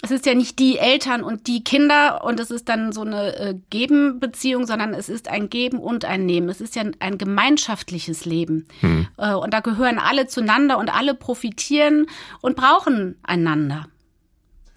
es 0.02 0.10
ist 0.10 0.24
ja 0.24 0.34
nicht 0.34 0.58
die 0.58 0.78
Eltern 0.78 1.22
und 1.22 1.46
die 1.46 1.62
Kinder 1.62 2.24
und 2.24 2.40
es 2.40 2.50
ist 2.50 2.68
dann 2.70 2.92
so 2.92 3.02
eine 3.02 3.36
äh, 3.36 3.54
Geben-Beziehung, 3.68 4.66
sondern 4.66 4.94
es 4.94 5.10
ist 5.10 5.28
ein 5.28 5.50
Geben 5.50 5.78
und 5.78 6.06
ein 6.06 6.24
Nehmen. 6.24 6.48
Es 6.48 6.62
ist 6.62 6.76
ja 6.76 6.84
ein 7.00 7.18
gemeinschaftliches 7.18 8.24
Leben. 8.24 8.66
Hm. 8.80 9.08
Äh, 9.18 9.34
und 9.34 9.52
da 9.52 9.60
gehören 9.60 9.98
alle 9.98 10.26
zueinander 10.26 10.78
und 10.78 10.88
alle 10.88 11.14
profitieren 11.14 12.06
und 12.40 12.56
brauchen 12.56 13.16
einander. 13.22 13.86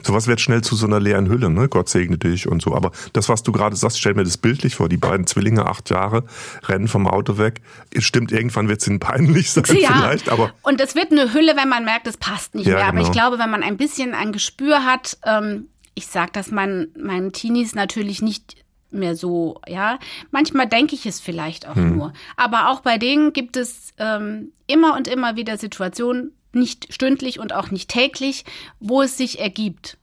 Sowas 0.05 0.27
wird 0.27 0.41
schnell 0.41 0.61
zu 0.61 0.75
so 0.75 0.85
einer 0.85 0.99
leeren 0.99 1.29
Hülle, 1.29 1.49
ne? 1.49 1.69
Gott 1.69 1.89
segne 1.89 2.17
dich 2.17 2.47
und 2.47 2.61
so. 2.61 2.75
Aber 2.75 2.91
das, 3.13 3.29
was 3.29 3.43
du 3.43 3.51
gerade 3.51 3.75
sagst, 3.75 3.99
stell 3.99 4.13
mir 4.13 4.23
das 4.23 4.37
bildlich 4.37 4.75
vor. 4.75 4.89
Die 4.89 4.97
beiden 4.97 5.27
Zwillinge, 5.27 5.65
acht 5.65 5.89
Jahre, 5.89 6.25
rennen 6.63 6.87
vom 6.87 7.07
Auto 7.07 7.37
weg. 7.37 7.61
Stimmt, 7.97 8.31
irgendwann 8.31 8.67
wird 8.67 8.81
es 8.81 8.87
ihnen 8.87 8.99
peinlich 8.99 9.51
sein 9.51 9.63
ja. 9.79 9.93
vielleicht, 9.93 10.29
aber. 10.29 10.53
Und 10.61 10.81
es 10.81 10.95
wird 10.95 11.11
eine 11.11 11.33
Hülle, 11.33 11.55
wenn 11.55 11.69
man 11.69 11.85
merkt, 11.85 12.07
es 12.07 12.17
passt 12.17 12.55
nicht 12.55 12.67
ja, 12.67 12.75
mehr. 12.75 12.85
Aber 12.85 12.97
genau. 12.97 13.07
ich 13.07 13.11
glaube, 13.11 13.39
wenn 13.39 13.49
man 13.49 13.63
ein 13.63 13.77
bisschen 13.77 14.13
ein 14.13 14.31
Gespür 14.31 14.85
hat, 14.85 15.17
ähm, 15.25 15.67
ich 15.95 16.07
sag 16.07 16.33
das 16.33 16.51
meinen, 16.51 16.87
meinen 16.99 17.31
Teenies 17.31 17.75
natürlich 17.75 18.21
nicht 18.21 18.63
mehr 18.93 19.15
so, 19.15 19.59
ja. 19.67 19.99
Manchmal 20.31 20.67
denke 20.67 20.95
ich 20.95 21.05
es 21.05 21.19
vielleicht 21.19 21.67
auch 21.67 21.75
hm. 21.75 21.97
nur. 21.97 22.13
Aber 22.37 22.69
auch 22.69 22.81
bei 22.81 22.97
denen 22.97 23.33
gibt 23.33 23.57
es 23.57 23.93
ähm, 23.97 24.51
immer 24.67 24.95
und 24.95 25.07
immer 25.07 25.35
wieder 25.35 25.57
Situationen, 25.57 26.31
nicht 26.55 26.93
stündlich 26.93 27.39
und 27.39 27.53
auch 27.53 27.71
nicht 27.71 27.89
täglich, 27.89 28.45
wo 28.79 29.01
es 29.01 29.17
sich 29.17 29.39
ergibt. 29.39 29.97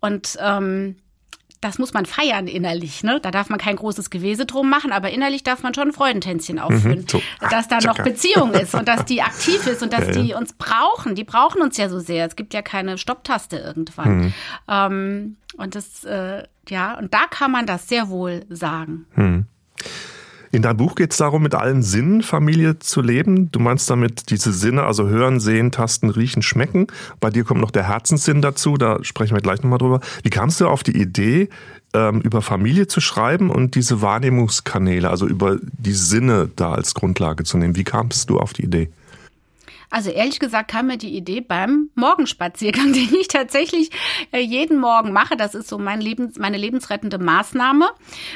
Und 0.00 0.36
ähm, 0.40 0.96
das 1.60 1.78
muss 1.78 1.92
man 1.92 2.06
feiern 2.06 2.46
innerlich. 2.46 3.02
Ne? 3.02 3.18
Da 3.20 3.30
darf 3.30 3.48
man 3.48 3.58
kein 3.58 3.76
großes 3.76 4.10
Gewese 4.10 4.46
drum 4.46 4.70
machen, 4.70 4.92
aber 4.92 5.10
innerlich 5.10 5.42
darf 5.42 5.62
man 5.62 5.74
schon 5.74 5.88
ein 5.88 5.92
Freudentänzchen 5.92 6.58
aufführen. 6.58 7.00
Mhm, 7.00 7.08
so. 7.08 7.22
Dass 7.50 7.66
da 7.66 7.78
noch 7.80 7.98
Beziehung 7.98 8.52
ist 8.52 8.74
und 8.74 8.86
dass 8.86 9.04
die 9.04 9.22
aktiv 9.22 9.66
ist 9.66 9.82
und 9.82 9.92
dass 9.92 10.06
ja, 10.06 10.12
ja. 10.12 10.22
die 10.22 10.34
uns 10.34 10.52
brauchen. 10.52 11.16
Die 11.16 11.24
brauchen 11.24 11.60
uns 11.60 11.76
ja 11.76 11.88
so 11.88 11.98
sehr. 11.98 12.26
Es 12.26 12.36
gibt 12.36 12.54
ja 12.54 12.62
keine 12.62 12.96
Stopptaste 12.96 13.56
irgendwann. 13.56 14.18
Mhm. 14.18 14.34
Ähm, 14.68 15.36
und 15.56 15.74
das, 15.74 16.04
äh, 16.04 16.44
ja, 16.68 16.96
und 16.96 17.12
da 17.12 17.26
kann 17.28 17.50
man 17.50 17.66
das 17.66 17.88
sehr 17.88 18.08
wohl 18.08 18.44
sagen. 18.48 19.06
Mhm. 19.16 19.46
In 20.50 20.62
deinem 20.62 20.78
Buch 20.78 20.94
geht 20.94 21.12
es 21.12 21.18
darum, 21.18 21.42
mit 21.42 21.54
allen 21.54 21.82
Sinnen 21.82 22.22
Familie 22.22 22.78
zu 22.78 23.02
leben. 23.02 23.50
Du 23.52 23.60
meinst 23.60 23.88
damit 23.90 24.30
diese 24.30 24.52
Sinne, 24.52 24.84
also 24.84 25.08
hören, 25.08 25.40
sehen, 25.40 25.70
tasten, 25.72 26.10
riechen, 26.10 26.42
schmecken. 26.42 26.86
Bei 27.20 27.30
dir 27.30 27.44
kommt 27.44 27.60
noch 27.60 27.70
der 27.70 27.86
Herzenssinn 27.86 28.40
dazu, 28.40 28.76
da 28.76 29.02
sprechen 29.02 29.34
wir 29.34 29.42
gleich 29.42 29.62
nochmal 29.62 29.78
drüber. 29.78 30.00
Wie 30.22 30.30
kamst 30.30 30.60
du 30.60 30.68
auf 30.68 30.82
die 30.82 30.96
Idee, 30.96 31.48
ähm, 31.94 32.20
über 32.20 32.42
Familie 32.42 32.86
zu 32.86 33.00
schreiben 33.00 33.50
und 33.50 33.74
diese 33.74 34.00
Wahrnehmungskanäle, 34.00 35.10
also 35.10 35.26
über 35.26 35.58
die 35.62 35.92
Sinne 35.92 36.50
da 36.56 36.72
als 36.72 36.94
Grundlage 36.94 37.44
zu 37.44 37.58
nehmen? 37.58 37.76
Wie 37.76 37.84
kamst 37.84 38.30
du 38.30 38.38
auf 38.38 38.52
die 38.52 38.64
Idee? 38.64 38.88
Also 39.90 40.10
ehrlich 40.10 40.38
gesagt 40.38 40.70
kam 40.70 40.88
mir 40.88 40.98
die 40.98 41.16
Idee 41.16 41.40
beim 41.40 41.90
Morgenspaziergang, 41.94 42.92
den 42.92 43.14
ich 43.14 43.28
tatsächlich 43.28 43.90
äh, 44.32 44.40
jeden 44.40 44.78
Morgen 44.78 45.12
mache. 45.12 45.36
Das 45.36 45.54
ist 45.54 45.68
so 45.68 45.78
mein 45.78 46.00
Lebens, 46.00 46.38
meine 46.38 46.58
lebensrettende 46.58 47.18
Maßnahme 47.18 47.90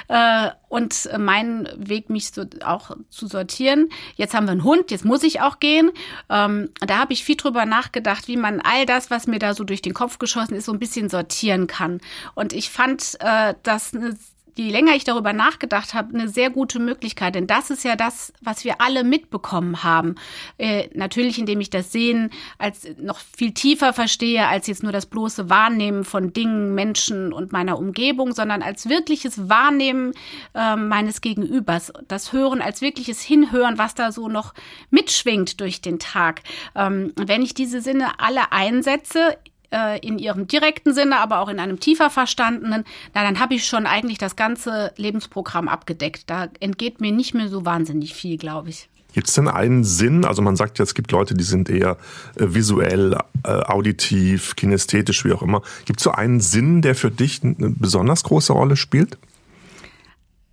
äh, 0.09 0.51
und 0.69 1.09
mein 1.19 1.69
Weg, 1.77 2.09
mich 2.09 2.31
so 2.31 2.45
auch 2.65 2.93
zu 3.09 3.27
sortieren. 3.27 3.91
Jetzt 4.17 4.35
haben 4.35 4.47
wir 4.47 4.53
einen 4.53 4.65
Hund, 4.65 4.91
jetzt 4.91 5.05
muss 5.05 5.23
ich 5.23 5.41
auch 5.41 5.61
gehen. 5.61 5.91
Ähm, 6.31 6.71
da 6.81 6.99
habe 6.99 7.12
ich 7.12 7.25
viel 7.25 7.37
drüber 7.37 7.67
nachgedacht, 7.67 8.29
wie 8.29 8.37
man 8.37 8.61
all 8.61 8.87
das, 8.87 9.11
was 9.11 9.27
mir 9.27 9.38
da 9.38 9.55
so 9.55 9.65
durch 9.65 9.83
den 9.83 9.95
Kopf 9.95 10.19
geschossen 10.19 10.55
ist, 10.55 10.67
so 10.67 10.73
ein 10.73 10.79
bisschen 10.79 11.09
sortieren 11.11 11.67
kann. 11.67 12.01
Und 12.35 12.53
ich 12.53 12.71
fand 12.71 13.17
äh, 13.21 13.55
das 13.62 13.95
eine 13.95 14.17
je 14.55 14.71
länger 14.71 14.95
ich 14.95 15.05
darüber 15.05 15.33
nachgedacht 15.33 15.95
habe, 15.95 16.15
eine 16.15 16.29
sehr 16.29 16.51
gute 16.51 16.79
Möglichkeit. 16.79 17.35
Denn 17.35 17.47
das 17.47 17.71
ist 17.71 17.85
ja 17.85 17.97
das, 17.97 18.33
was 18.41 18.65
wir 18.65 18.81
alle 18.81 19.05
mitbekommen 19.05 19.83
haben. 19.83 20.17
Äh, 20.59 20.88
natürlich, 20.95 21.38
indem 21.38 21.61
ich 21.61 21.71
das 21.71 21.93
Sehen 21.93 22.31
als 22.59 22.87
noch 22.99 23.19
viel 23.19 23.53
tiefer 23.53 23.93
verstehe, 23.93 24.47
als 24.47 24.67
jetzt 24.67 24.83
nur 24.83 24.93
das 24.93 25.07
bloße 25.07 25.49
Wahrnehmen 25.49 26.05
von 26.05 26.33
Dingen, 26.33 26.75
Menschen 26.75 27.33
und 27.33 27.53
meiner 27.53 27.79
Umgebung, 27.79 28.33
sondern 28.33 28.62
als 28.62 28.88
wirkliches 28.88 29.49
Wahrnehmen 29.49 30.12
äh, 30.55 30.77
meines 30.77 31.21
Gegenübers. 31.21 31.93
Das 32.09 32.33
Hören 32.33 32.61
als 32.61 32.81
wirkliches 32.81 33.23
Hinhören, 33.23 33.79
was 33.79 33.95
da 33.95 34.12
so 34.12 34.29
noch 34.29 34.55
mitschwingt 34.91 35.61
durch 35.61 35.81
den 35.81 35.99
Tag. 35.99 36.43
Ähm, 36.75 37.12
wenn 37.17 37.43
ich 37.43 37.55
diese 37.55 37.81
Sinne 37.81 38.21
alle 38.21 38.53
einsetze, 38.53 39.37
äh, 39.72 39.98
in 40.00 40.18
ihrem 40.18 40.46
direkten 40.46 40.94
Sinne, 40.94 41.18
aber 41.18 41.40
auch 41.40 41.48
in 41.48 41.58
einem 41.58 41.80
tiefer 41.80 42.11
verstandenen, 42.11 42.85
na, 43.14 43.22
dann 43.22 43.40
habe 43.40 43.54
ich 43.54 43.66
schon 43.66 43.87
eigentlich 43.87 44.18
das 44.18 44.37
ganze 44.37 44.92
Lebensprogramm 44.96 45.68
abgedeckt. 45.68 46.28
Da 46.28 46.48
entgeht 46.61 47.00
mir 47.00 47.12
nicht 47.12 47.35
mehr 47.35 47.48
so 47.48 47.64
wahnsinnig 47.64 48.14
viel, 48.14 48.37
glaube 48.38 48.70
ich. 48.70 48.88
Gibt 49.12 49.28
es 49.28 49.35
denn 49.35 49.48
einen 49.48 49.85
Sinn? 49.85 50.24
Also 50.24 50.40
man 50.40 50.56
sagt 50.56 50.78
ja, 50.78 50.85
es 50.85 50.94
gibt 50.94 51.12
Leute, 51.12 51.35
die 51.35 51.44
sind 51.44 51.68
eher 51.68 51.98
äh, 52.37 52.46
visuell, 52.54 53.16
äh, 53.44 53.50
auditiv, 53.50 54.56
kinästhetisch, 54.56 55.24
wie 55.24 55.32
auch 55.32 55.42
immer. 55.42 55.62
Gibt 55.85 56.00
es 56.00 56.04
so 56.04 56.12
einen 56.12 56.40
Sinn, 56.40 56.82
der 56.82 56.94
für 56.94 57.11
dich 57.11 57.42
eine 57.42 57.56
besonders 57.58 58.24
große 58.24 58.52
Rolle 58.52 58.76
spielt? 58.76 59.18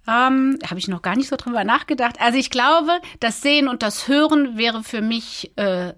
Ähm, 0.08 0.58
Habe 0.66 0.80
ich 0.80 0.88
noch 0.88 1.02
gar 1.02 1.16
nicht 1.16 1.30
so 1.30 1.36
drüber 1.36 1.64
nachgedacht. 1.64 2.20
Also 2.20 2.38
ich 2.38 2.50
glaube, 2.50 3.00
das 3.20 3.42
Sehen 3.42 3.68
und 3.68 3.84
das 3.84 4.08
Hören 4.08 4.58
wäre 4.58 4.84
für 4.84 5.02
mich 5.02 5.52
äh, 5.56 5.94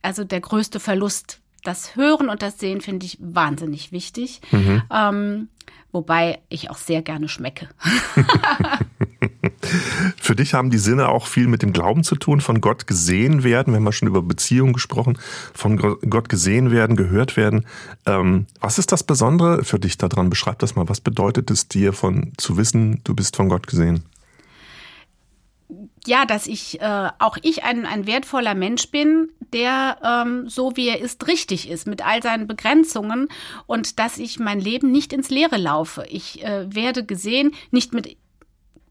also 0.00 0.24
der 0.24 0.40
größte 0.40 0.80
Verlust 0.80 1.40
das 1.64 1.96
Hören 1.96 2.28
und 2.28 2.42
das 2.42 2.58
Sehen 2.58 2.80
finde 2.80 3.06
ich 3.06 3.18
wahnsinnig 3.20 3.92
wichtig. 3.92 4.40
Mhm. 4.50 4.82
Ähm, 4.90 5.48
wobei 5.92 6.38
ich 6.48 6.70
auch 6.70 6.78
sehr 6.78 7.02
gerne 7.02 7.28
schmecke. 7.28 7.68
Für 10.16 10.36
dich 10.36 10.54
haben 10.54 10.70
die 10.70 10.78
Sinne 10.78 11.08
auch 11.08 11.26
viel 11.26 11.48
mit 11.48 11.62
dem 11.62 11.72
Glauben 11.72 12.04
zu 12.04 12.14
tun, 12.16 12.40
von 12.40 12.60
Gott 12.60 12.86
gesehen 12.86 13.42
werden. 13.44 13.72
Wir 13.72 13.78
haben 13.78 13.86
ja 13.86 13.92
schon 13.92 14.08
über 14.08 14.22
Beziehungen 14.22 14.72
gesprochen, 14.72 15.18
von 15.52 15.76
Gott 15.76 16.28
gesehen 16.28 16.70
werden, 16.70 16.96
gehört 16.96 17.36
werden. 17.36 17.66
Ähm, 18.06 18.46
was 18.60 18.78
ist 18.78 18.92
das 18.92 19.02
Besondere 19.02 19.64
für 19.64 19.78
dich 19.78 19.98
daran? 19.98 20.30
Beschreib 20.30 20.58
das 20.60 20.76
mal. 20.76 20.88
Was 20.88 21.00
bedeutet 21.00 21.50
es 21.50 21.68
dir, 21.68 21.92
von 21.92 22.32
zu 22.36 22.56
wissen, 22.56 23.00
du 23.04 23.14
bist 23.14 23.36
von 23.36 23.48
Gott 23.48 23.66
gesehen? 23.66 24.04
Ja, 26.08 26.24
dass 26.24 26.46
ich 26.46 26.80
äh, 26.80 27.08
auch 27.18 27.36
ich 27.42 27.64
ein, 27.64 27.84
ein 27.84 28.06
wertvoller 28.06 28.54
Mensch 28.54 28.90
bin, 28.90 29.30
der 29.52 29.98
ähm, 30.02 30.48
so 30.48 30.76
wie 30.76 30.88
er 30.88 31.00
ist 31.00 31.26
richtig 31.26 31.68
ist 31.68 31.86
mit 31.86 32.04
all 32.04 32.22
seinen 32.22 32.46
Begrenzungen 32.46 33.28
und 33.66 33.98
dass 33.98 34.18
ich 34.18 34.38
mein 34.38 34.58
Leben 34.58 34.90
nicht 34.90 35.12
ins 35.12 35.28
Leere 35.28 35.58
laufe. 35.58 36.04
Ich 36.08 36.42
äh, 36.42 36.74
werde 36.74 37.04
gesehen 37.04 37.52
nicht 37.70 37.92
mit 37.92 38.16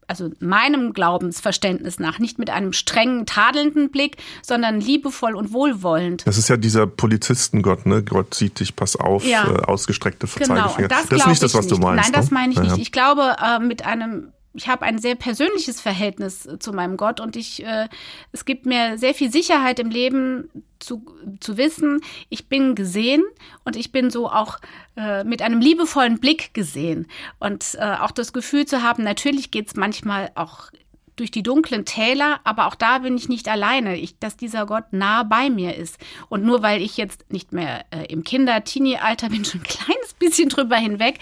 also 0.06 0.30
meinem 0.40 0.94
Glaubensverständnis 0.94 1.98
nach, 1.98 2.18
nicht 2.18 2.38
mit 2.38 2.48
einem 2.48 2.72
strengen, 2.72 3.26
tadelnden 3.26 3.90
Blick, 3.90 4.16
sondern 4.42 4.80
liebevoll 4.80 5.34
und 5.34 5.52
wohlwollend. 5.52 6.26
Das 6.26 6.38
ist 6.38 6.48
ja 6.48 6.56
dieser 6.56 6.86
Polizistengott, 6.86 7.84
ne? 7.84 8.02
Gott 8.02 8.32
sieht 8.32 8.58
dich, 8.58 8.74
pass 8.74 8.96
auf, 8.96 9.26
ja. 9.26 9.46
äh, 9.46 9.62
ausgestreckte 9.64 10.26
Zeigefinger. 10.26 10.72
Genau, 10.76 10.88
das, 10.88 11.08
das 11.08 11.20
ist 11.20 11.26
nicht 11.26 11.42
das, 11.42 11.54
was 11.54 11.66
nicht. 11.66 11.76
du 11.76 11.82
meinst. 11.82 12.04
Nein, 12.04 12.12
das 12.14 12.30
ne? 12.30 12.34
meine 12.34 12.52
ich 12.52 12.58
ne? 12.58 12.64
nicht. 12.64 12.78
Ich 12.78 12.90
glaube, 12.90 13.36
äh, 13.38 13.58
mit 13.58 13.84
einem 13.84 14.32
ich 14.54 14.68
habe 14.68 14.84
ein 14.84 14.98
sehr 14.98 15.14
persönliches 15.14 15.80
Verhältnis 15.80 16.46
äh, 16.46 16.58
zu 16.58 16.72
meinem 16.72 16.96
Gott 16.96 17.20
und 17.20 17.36
ich, 17.36 17.64
äh, 17.64 17.88
es 18.32 18.44
gibt 18.44 18.66
mir 18.66 18.98
sehr 18.98 19.14
viel 19.14 19.30
Sicherheit 19.30 19.78
im 19.78 19.90
Leben 19.90 20.50
zu, 20.78 21.04
zu 21.40 21.56
wissen, 21.56 22.00
ich 22.28 22.48
bin 22.48 22.74
gesehen 22.74 23.24
und 23.64 23.76
ich 23.76 23.92
bin 23.92 24.10
so 24.10 24.30
auch 24.30 24.58
äh, 24.96 25.24
mit 25.24 25.42
einem 25.42 25.60
liebevollen 25.60 26.18
Blick 26.18 26.54
gesehen. 26.54 27.06
Und 27.40 27.76
äh, 27.78 27.96
auch 28.00 28.12
das 28.12 28.32
Gefühl 28.32 28.66
zu 28.66 28.82
haben, 28.82 29.02
natürlich 29.02 29.50
geht 29.50 29.68
es 29.68 29.76
manchmal 29.76 30.30
auch 30.34 30.70
durch 31.18 31.30
die 31.30 31.42
dunklen 31.42 31.84
Täler, 31.84 32.40
aber 32.44 32.66
auch 32.66 32.74
da 32.74 32.98
bin 32.98 33.16
ich 33.16 33.28
nicht 33.28 33.48
alleine, 33.48 33.96
ich, 33.96 34.18
dass 34.18 34.36
dieser 34.36 34.66
Gott 34.66 34.84
nah 34.92 35.22
bei 35.22 35.50
mir 35.50 35.76
ist. 35.76 35.98
Und 36.28 36.44
nur 36.44 36.62
weil 36.62 36.80
ich 36.80 36.96
jetzt 36.96 37.30
nicht 37.32 37.52
mehr 37.52 37.84
äh, 37.90 38.06
im 38.06 38.24
Kinder-Teenie-Alter 38.24 39.28
bin, 39.30 39.44
schon 39.44 39.60
ein 39.60 39.64
kleines 39.64 40.14
bisschen 40.14 40.48
drüber 40.48 40.76
hinweg, 40.76 41.18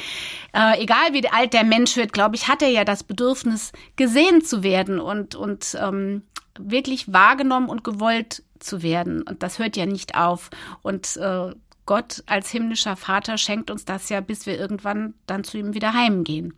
äh, 0.52 0.82
egal 0.82 1.12
wie 1.12 1.28
alt 1.28 1.52
der 1.52 1.64
Mensch 1.64 1.96
wird, 1.96 2.12
glaube 2.12 2.36
ich, 2.36 2.48
hat 2.48 2.62
er 2.62 2.68
ja 2.68 2.84
das 2.84 3.04
Bedürfnis, 3.04 3.72
gesehen 3.96 4.42
zu 4.42 4.62
werden 4.62 5.00
und, 5.00 5.34
und 5.34 5.76
ähm, 5.80 6.22
wirklich 6.58 7.12
wahrgenommen 7.12 7.68
und 7.68 7.84
gewollt 7.84 8.42
zu 8.58 8.82
werden. 8.82 9.22
Und 9.22 9.42
das 9.42 9.58
hört 9.58 9.76
ja 9.76 9.86
nicht 9.86 10.16
auf. 10.16 10.50
Und 10.82 11.16
äh, 11.16 11.52
Gott 11.86 12.22
als 12.26 12.50
himmlischer 12.50 12.96
Vater 12.96 13.38
schenkt 13.38 13.70
uns 13.70 13.84
das 13.84 14.08
ja, 14.08 14.20
bis 14.20 14.46
wir 14.46 14.58
irgendwann 14.58 15.14
dann 15.26 15.44
zu 15.44 15.56
ihm 15.56 15.74
wieder 15.74 15.94
heimgehen. 15.94 16.54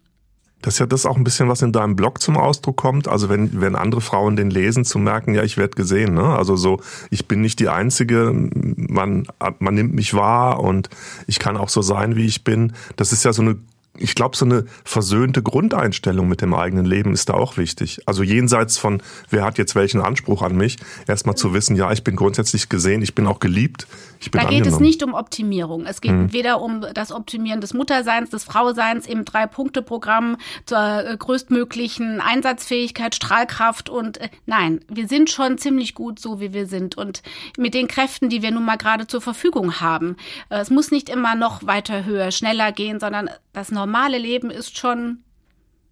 Das 0.60 0.74
ist 0.74 0.80
ja 0.80 0.86
das 0.86 1.06
auch 1.06 1.16
ein 1.16 1.24
bisschen, 1.24 1.48
was 1.48 1.62
in 1.62 1.72
deinem 1.72 1.94
Blog 1.94 2.20
zum 2.20 2.36
Ausdruck 2.36 2.76
kommt. 2.76 3.06
Also 3.06 3.28
wenn, 3.28 3.60
wenn 3.60 3.76
andere 3.76 4.00
Frauen 4.00 4.34
den 4.34 4.50
lesen, 4.50 4.84
zu 4.84 4.98
merken, 4.98 5.34
ja, 5.34 5.44
ich 5.44 5.56
werde 5.56 5.76
gesehen. 5.76 6.14
Ne? 6.14 6.24
Also 6.24 6.56
so, 6.56 6.80
ich 7.10 7.28
bin 7.28 7.40
nicht 7.40 7.60
die 7.60 7.68
Einzige, 7.68 8.32
man, 8.34 9.26
man 9.60 9.74
nimmt 9.74 9.94
mich 9.94 10.14
wahr 10.14 10.60
und 10.60 10.90
ich 11.26 11.38
kann 11.38 11.56
auch 11.56 11.68
so 11.68 11.80
sein, 11.80 12.16
wie 12.16 12.26
ich 12.26 12.42
bin. 12.42 12.72
Das 12.96 13.12
ist 13.12 13.24
ja 13.24 13.32
so 13.32 13.42
eine 13.42 13.56
ich 13.98 14.14
glaube, 14.14 14.36
so 14.36 14.44
eine 14.44 14.64
versöhnte 14.84 15.42
Grundeinstellung 15.42 16.28
mit 16.28 16.40
dem 16.40 16.54
eigenen 16.54 16.84
Leben 16.84 17.12
ist 17.12 17.28
da 17.28 17.34
auch 17.34 17.56
wichtig. 17.56 18.00
Also 18.06 18.22
jenseits 18.22 18.78
von, 18.78 19.02
wer 19.30 19.44
hat 19.44 19.58
jetzt 19.58 19.74
welchen 19.74 20.00
Anspruch 20.00 20.42
an 20.42 20.56
mich, 20.56 20.76
erstmal 21.06 21.34
zu 21.34 21.52
wissen, 21.52 21.76
ja, 21.76 21.90
ich 21.92 22.04
bin 22.04 22.16
grundsätzlich 22.16 22.68
gesehen, 22.68 23.02
ich 23.02 23.14
bin 23.14 23.26
auch 23.26 23.40
geliebt, 23.40 23.86
ich 24.20 24.30
bin 24.30 24.40
Da 24.40 24.48
geht 24.48 24.66
es 24.66 24.80
nicht 24.80 25.02
um 25.02 25.14
Optimierung. 25.14 25.86
Es 25.86 26.00
geht 26.00 26.10
hm. 26.10 26.32
weder 26.32 26.60
um 26.60 26.84
das 26.94 27.12
Optimieren 27.12 27.60
des 27.60 27.74
Mutterseins, 27.74 28.30
des 28.30 28.44
Frauseins 28.44 29.06
im 29.06 29.24
Drei-Punkte-Programm 29.24 30.36
zur 30.66 30.78
äh, 30.78 31.16
größtmöglichen 31.16 32.20
Einsatzfähigkeit, 32.20 33.14
Strahlkraft 33.14 33.88
und 33.88 34.18
äh, 34.18 34.28
nein, 34.46 34.80
wir 34.88 35.08
sind 35.08 35.30
schon 35.30 35.58
ziemlich 35.58 35.94
gut 35.94 36.18
so, 36.18 36.40
wie 36.40 36.52
wir 36.52 36.66
sind 36.66 36.96
und 36.96 37.22
mit 37.56 37.74
den 37.74 37.88
Kräften, 37.88 38.28
die 38.28 38.42
wir 38.42 38.50
nun 38.50 38.64
mal 38.64 38.76
gerade 38.76 39.06
zur 39.06 39.20
Verfügung 39.20 39.80
haben. 39.80 40.16
Äh, 40.48 40.58
es 40.60 40.70
muss 40.70 40.90
nicht 40.90 41.08
immer 41.08 41.34
noch 41.34 41.66
weiter 41.66 42.04
höher, 42.04 42.30
schneller 42.30 42.72
gehen, 42.72 43.00
sondern 43.00 43.30
das 43.52 43.70
normale 43.88 44.18
Leben 44.18 44.50
ist 44.50 44.76
schon 44.76 45.24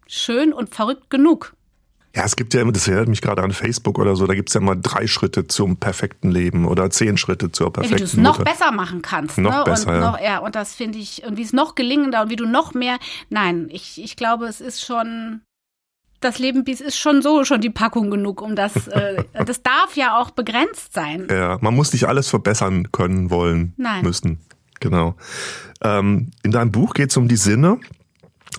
schön 0.06 0.52
und 0.52 0.74
verrückt 0.74 1.08
genug. 1.08 1.54
Ja, 2.14 2.24
es 2.24 2.36
gibt 2.36 2.54
ja 2.54 2.60
immer, 2.60 2.72
das 2.72 2.88
erinnert 2.88 3.08
mich 3.08 3.20
gerade 3.20 3.42
an 3.42 3.52
Facebook 3.52 3.98
oder 3.98 4.16
so, 4.16 4.26
da 4.26 4.34
gibt 4.34 4.48
es 4.48 4.54
ja 4.54 4.60
immer 4.60 4.76
drei 4.76 5.06
Schritte 5.06 5.46
zum 5.48 5.76
perfekten 5.78 6.30
Leben 6.30 6.66
oder 6.66 6.90
zehn 6.90 7.16
Schritte 7.16 7.52
zur 7.52 7.72
perfekten 7.72 7.98
ja, 7.98 7.98
Wie 7.98 8.00
du 8.00 8.04
es 8.04 8.16
noch 8.16 8.42
besser 8.42 8.72
machen 8.72 9.02
kannst. 9.02 9.38
Noch 9.38 9.58
ne? 9.58 9.64
besser, 9.64 9.88
und 9.88 9.94
ja. 9.94 10.10
Noch, 10.10 10.20
ja. 10.20 10.38
Und 10.38 10.54
das 10.54 10.74
finde 10.74 10.98
ich, 10.98 11.24
und 11.24 11.36
wie 11.36 11.42
es 11.42 11.52
noch 11.52 11.74
gelingender 11.74 12.22
und 12.22 12.30
wie 12.30 12.36
du 12.36 12.46
noch 12.46 12.74
mehr, 12.74 12.98
nein, 13.28 13.68
ich, 13.70 14.02
ich 14.02 14.16
glaube, 14.16 14.46
es 14.46 14.62
ist 14.62 14.82
schon, 14.82 15.42
das 16.20 16.38
Leben 16.38 16.64
ist 16.64 16.98
schon 16.98 17.20
so 17.20 17.44
schon 17.44 17.60
die 17.60 17.70
Packung 17.70 18.10
genug, 18.10 18.40
um 18.40 18.56
das, 18.56 18.88
äh, 18.88 19.24
das 19.44 19.62
darf 19.62 19.94
ja 19.94 20.18
auch 20.18 20.30
begrenzt 20.30 20.94
sein. 20.94 21.28
Ja, 21.30 21.58
man 21.60 21.74
muss 21.74 21.92
nicht 21.92 22.08
alles 22.08 22.28
verbessern 22.28 22.92
können, 22.92 23.30
wollen, 23.30 23.74
Nein. 23.76 24.02
müssen. 24.02 24.40
Genau. 24.80 25.14
Ähm, 25.82 26.30
in 26.42 26.50
deinem 26.50 26.72
Buch 26.72 26.94
geht 26.94 27.10
es 27.10 27.16
um 27.16 27.28
die 27.28 27.36
Sinne. 27.36 27.78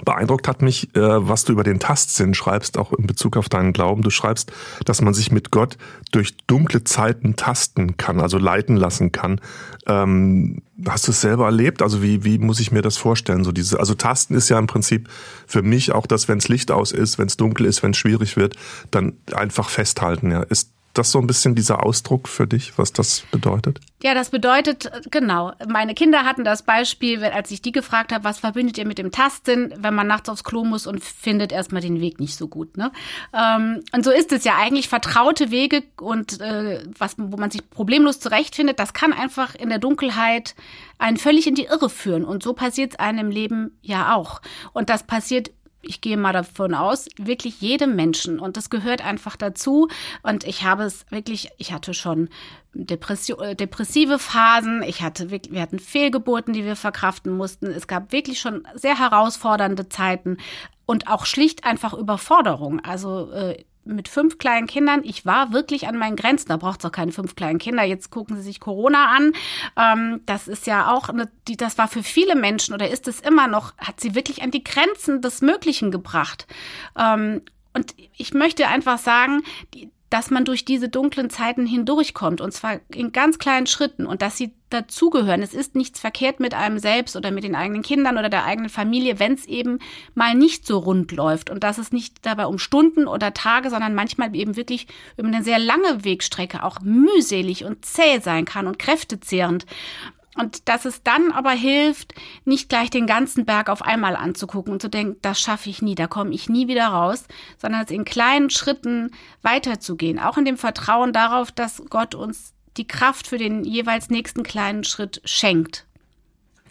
Beeindruckt 0.05 0.47
hat 0.47 0.61
mich, 0.61 0.95
äh, 0.95 0.99
was 1.01 1.43
du 1.43 1.53
über 1.53 1.63
den 1.63 1.79
Tastsinn 1.79 2.35
schreibst, 2.35 2.77
auch 2.77 2.93
in 2.93 3.07
Bezug 3.07 3.35
auf 3.35 3.49
deinen 3.49 3.73
Glauben. 3.73 4.03
Du 4.03 4.11
schreibst, 4.11 4.51
dass 4.85 5.01
man 5.01 5.13
sich 5.13 5.31
mit 5.31 5.49
Gott 5.49 5.77
durch 6.11 6.37
dunkle 6.45 6.83
Zeiten 6.83 7.35
tasten 7.35 7.97
kann, 7.97 8.21
also 8.21 8.37
leiten 8.37 8.75
lassen 8.75 9.11
kann. 9.11 9.41
Ähm, 9.87 10.61
hast 10.87 11.07
du 11.07 11.11
es 11.11 11.21
selber 11.21 11.45
erlebt? 11.45 11.81
Also 11.81 12.03
wie, 12.03 12.23
wie 12.23 12.37
muss 12.37 12.59
ich 12.59 12.71
mir 12.71 12.83
das 12.83 12.97
vorstellen? 12.97 13.43
So 13.43 13.51
diese, 13.51 13.79
also 13.79 13.95
Tasten 13.95 14.35
ist 14.35 14.49
ja 14.49 14.59
im 14.59 14.67
Prinzip 14.67 15.09
für 15.47 15.63
mich 15.63 15.91
auch 15.91 16.05
das, 16.05 16.27
wenn 16.27 16.37
es 16.37 16.47
Licht 16.47 16.69
aus 16.69 16.91
ist, 16.91 17.17
wenn 17.17 17.27
es 17.27 17.37
dunkel 17.37 17.65
ist, 17.65 17.81
wenn 17.81 17.91
es 17.91 17.97
schwierig 17.97 18.37
wird, 18.37 18.55
dann 18.91 19.13
einfach 19.33 19.69
festhalten. 19.69 20.29
Ja, 20.29 20.43
ist 20.43 20.73
das 20.97 21.11
so 21.11 21.19
ein 21.19 21.27
bisschen 21.27 21.55
dieser 21.55 21.83
Ausdruck 21.83 22.27
für 22.27 22.47
dich, 22.47 22.77
was 22.77 22.93
das 22.93 23.23
bedeutet? 23.31 23.79
Ja, 24.03 24.13
das 24.13 24.29
bedeutet, 24.29 24.91
genau. 25.09 25.53
Meine 25.67 25.93
Kinder 25.93 26.23
hatten 26.23 26.43
das 26.43 26.63
Beispiel, 26.63 27.23
als 27.23 27.51
ich 27.51 27.61
die 27.61 27.71
gefragt 27.71 28.11
habe, 28.11 28.23
was 28.23 28.39
verbindet 28.39 28.77
ihr 28.77 28.85
mit 28.85 28.97
dem 28.97 29.11
Tastsinn, 29.11 29.73
wenn 29.77 29.93
man 29.93 30.07
nachts 30.07 30.29
aufs 30.29 30.43
Klo 30.43 30.63
muss 30.63 30.87
und 30.87 31.03
findet 31.03 31.51
erstmal 31.51 31.81
den 31.81 31.99
Weg 31.99 32.19
nicht 32.19 32.35
so 32.35 32.47
gut. 32.47 32.77
Ne? 32.77 32.91
Ähm, 33.33 33.83
und 33.93 34.05
so 34.05 34.11
ist 34.11 34.31
es 34.31 34.43
ja 34.43 34.55
eigentlich 34.57 34.87
vertraute 34.87 35.51
Wege 35.51 35.83
und 35.99 36.39
äh, 36.41 36.83
was, 36.97 37.15
wo 37.17 37.37
man 37.37 37.51
sich 37.51 37.69
problemlos 37.69 38.19
zurechtfindet, 38.19 38.79
das 38.79 38.93
kann 38.93 39.13
einfach 39.13 39.55
in 39.55 39.69
der 39.69 39.79
Dunkelheit 39.79 40.55
einen 40.99 41.17
völlig 41.17 41.47
in 41.47 41.55
die 41.55 41.65
Irre 41.65 41.89
führen. 41.89 42.25
Und 42.25 42.43
so 42.43 42.53
passiert 42.53 42.93
es 42.93 42.99
einem 42.99 43.27
im 43.27 43.31
Leben 43.31 43.77
ja 43.81 44.15
auch. 44.15 44.41
Und 44.73 44.89
das 44.89 45.03
passiert 45.03 45.51
ich 45.87 46.01
gehe 46.01 46.17
mal 46.17 46.33
davon 46.33 46.73
aus, 46.73 47.07
wirklich 47.17 47.61
jedem 47.61 47.95
Menschen. 47.95 48.39
Und 48.39 48.57
das 48.57 48.69
gehört 48.69 49.03
einfach 49.03 49.35
dazu. 49.35 49.87
Und 50.23 50.43
ich 50.45 50.63
habe 50.63 50.83
es 50.83 51.05
wirklich, 51.09 51.49
ich 51.57 51.71
hatte 51.71 51.93
schon 51.93 52.29
Depression, 52.73 53.39
äh, 53.39 53.55
depressive 53.55 54.19
Phasen. 54.19 54.83
Ich 54.83 55.01
hatte, 55.01 55.31
wir 55.31 55.61
hatten 55.61 55.79
Fehlgeburten, 55.79 56.53
die 56.53 56.65
wir 56.65 56.75
verkraften 56.75 57.35
mussten. 57.35 57.67
Es 57.67 57.87
gab 57.87 58.11
wirklich 58.11 58.39
schon 58.39 58.67
sehr 58.75 58.99
herausfordernde 58.99 59.89
Zeiten 59.89 60.37
und 60.85 61.07
auch 61.07 61.25
schlicht 61.25 61.65
einfach 61.65 61.93
Überforderung. 61.93 62.79
Also 62.81 63.31
äh, 63.31 63.63
mit 63.87 64.07
fünf 64.07 64.37
kleinen 64.37 64.67
Kindern, 64.67 65.01
ich 65.03 65.25
war 65.25 65.51
wirklich 65.53 65.87
an 65.87 65.97
meinen 65.97 66.15
Grenzen. 66.15 66.49
Da 66.49 66.57
braucht 66.57 66.79
es 66.79 66.85
auch 66.85 66.91
keine 66.91 67.11
fünf 67.11 67.35
kleinen 67.35 67.59
Kinder. 67.59 67.83
Jetzt 67.83 68.09
gucken 68.09 68.35
Sie 68.35 68.41
sich 68.41 68.59
Corona 68.59 69.15
an. 69.15 69.33
Ähm, 69.77 70.21
das 70.25 70.47
ist 70.47 70.67
ja 70.67 70.91
auch, 70.91 71.09
eine, 71.09 71.29
die, 71.47 71.57
das 71.57 71.77
war 71.77 71.87
für 71.87 72.03
viele 72.03 72.35
Menschen 72.35 72.73
oder 72.73 72.89
ist 72.89 73.07
es 73.07 73.19
immer 73.19 73.47
noch, 73.47 73.75
hat 73.77 73.99
sie 73.99 74.15
wirklich 74.15 74.41
an 74.41 74.51
die 74.51 74.63
Grenzen 74.63 75.21
des 75.21 75.41
Möglichen 75.41 75.91
gebracht. 75.91 76.47
Ähm, 76.97 77.41
und 77.73 77.93
ich 78.15 78.33
möchte 78.33 78.67
einfach 78.67 78.97
sagen, 78.97 79.43
die, 79.73 79.91
dass 80.09 80.31
man 80.31 80.45
durch 80.45 80.65
diese 80.65 80.89
dunklen 80.89 81.29
Zeiten 81.29 81.65
hindurchkommt 81.65 82.41
und 82.41 82.53
zwar 82.53 82.79
in 82.93 83.11
ganz 83.11 83.39
kleinen 83.39 83.67
Schritten 83.67 84.05
und 84.05 84.21
dass 84.21 84.37
sie 84.37 84.53
dazugehören. 84.69 85.41
Es 85.41 85.53
ist 85.53 85.75
nichts 85.75 85.99
verkehrt 85.99 86.39
mit 86.39 86.53
einem 86.53 86.79
selbst 86.79 87.15
oder 87.15 87.31
mit 87.31 87.43
den 87.43 87.55
eigenen 87.55 87.81
Kindern 87.81 88.17
oder 88.17 88.29
der 88.29 88.45
eigenen 88.45 88.69
Familie, 88.69 89.19
wenn 89.19 89.33
es 89.33 89.45
eben 89.45 89.79
mal 90.15 90.35
nicht 90.35 90.65
so 90.65 90.79
rund 90.79 91.11
läuft 91.11 91.49
und 91.49 91.63
dass 91.63 91.77
es 91.77 91.91
nicht 91.91 92.25
dabei 92.25 92.45
um 92.45 92.59
Stunden 92.59 93.07
oder 93.07 93.33
Tage, 93.33 93.69
sondern 93.69 93.95
manchmal 93.95 94.35
eben 94.35 94.55
wirklich 94.55 94.87
über 95.17 95.27
eine 95.27 95.43
sehr 95.43 95.59
lange 95.59 96.03
Wegstrecke 96.03 96.63
auch 96.63 96.79
mühselig 96.81 97.65
und 97.65 97.85
zäh 97.85 98.19
sein 98.19 98.45
kann 98.45 98.67
und 98.67 98.79
kräftezehrend. 98.79 99.65
Und 100.37 100.69
dass 100.69 100.85
es 100.85 101.01
dann 101.01 101.31
aber 101.31 101.51
hilft, 101.51 102.13
nicht 102.45 102.69
gleich 102.69 102.91
den 102.91 103.07
ganzen 103.07 103.45
Berg 103.45 103.69
auf 103.69 103.81
einmal 103.81 104.15
anzugucken 104.15 104.71
und 104.71 104.81
zu 104.81 104.89
denken, 104.89 105.17
das 105.23 105.39
schaffe 105.39 105.69
ich 105.69 105.81
nie, 105.81 105.95
da 105.95 106.05
komme 106.05 106.31
ich 106.31 106.47
nie 106.47 106.67
wieder 106.67 106.87
raus, 106.87 107.25
sondern 107.57 107.83
es 107.83 107.91
in 107.91 108.05
kleinen 108.05 108.51
Schritten 108.51 109.11
weiterzugehen. 109.41 110.19
Auch 110.19 110.37
in 110.37 110.45
dem 110.45 110.57
Vertrauen 110.57 111.11
darauf, 111.11 111.51
dass 111.51 111.81
Gott 111.89 112.13
uns 112.13 112.53
die 112.77 112.87
Kraft 112.87 113.27
für 113.27 113.37
den 113.37 113.63
jeweils 113.63 114.09
nächsten 114.09 114.43
kleinen 114.43 114.83
Schritt 114.83 115.21
schenkt. 115.25 115.87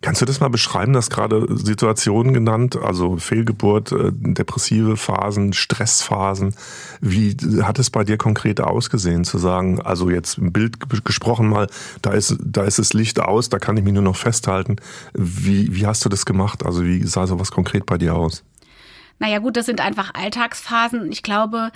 Kannst 0.02 0.20
du 0.20 0.26
das 0.26 0.40
mal 0.40 0.50
beschreiben? 0.50 0.92
Das 0.92 1.10
gerade 1.10 1.46
Situationen 1.56 2.34
genannt, 2.34 2.76
also 2.76 3.16
Fehlgeburt, 3.16 3.92
äh, 3.92 4.12
depressive 4.12 4.96
Phasen, 4.96 5.52
Stressphasen. 5.52 6.54
Wie 7.00 7.34
hat 7.62 7.78
es 7.78 7.90
bei 7.90 8.04
dir 8.04 8.18
konkret 8.18 8.60
ausgesehen, 8.60 9.24
zu 9.24 9.38
sagen, 9.38 9.80
also 9.80 10.10
jetzt 10.10 10.38
im 10.38 10.52
Bild 10.52 10.76
gesprochen 11.04 11.48
mal, 11.48 11.66
da 12.02 12.12
ist, 12.12 12.36
da 12.40 12.64
ist 12.64 12.78
das 12.78 12.92
Licht 12.92 13.20
aus, 13.20 13.48
da 13.48 13.58
kann 13.58 13.76
ich 13.76 13.84
mich 13.84 13.94
nur 13.94 14.02
noch 14.02 14.16
festhalten. 14.16 14.76
Wie, 15.14 15.74
wie 15.74 15.86
hast 15.86 16.04
du 16.04 16.08
das 16.08 16.26
gemacht? 16.26 16.64
Also 16.64 16.84
wie 16.84 17.02
sah 17.04 17.26
sowas 17.26 17.50
konkret 17.50 17.86
bei 17.86 17.98
dir 17.98 18.14
aus? 18.14 18.44
Naja 19.18 19.38
gut, 19.38 19.56
das 19.56 19.66
sind 19.66 19.80
einfach 19.80 20.12
Alltagsphasen. 20.14 21.10
Ich 21.10 21.22
glaube, 21.22 21.72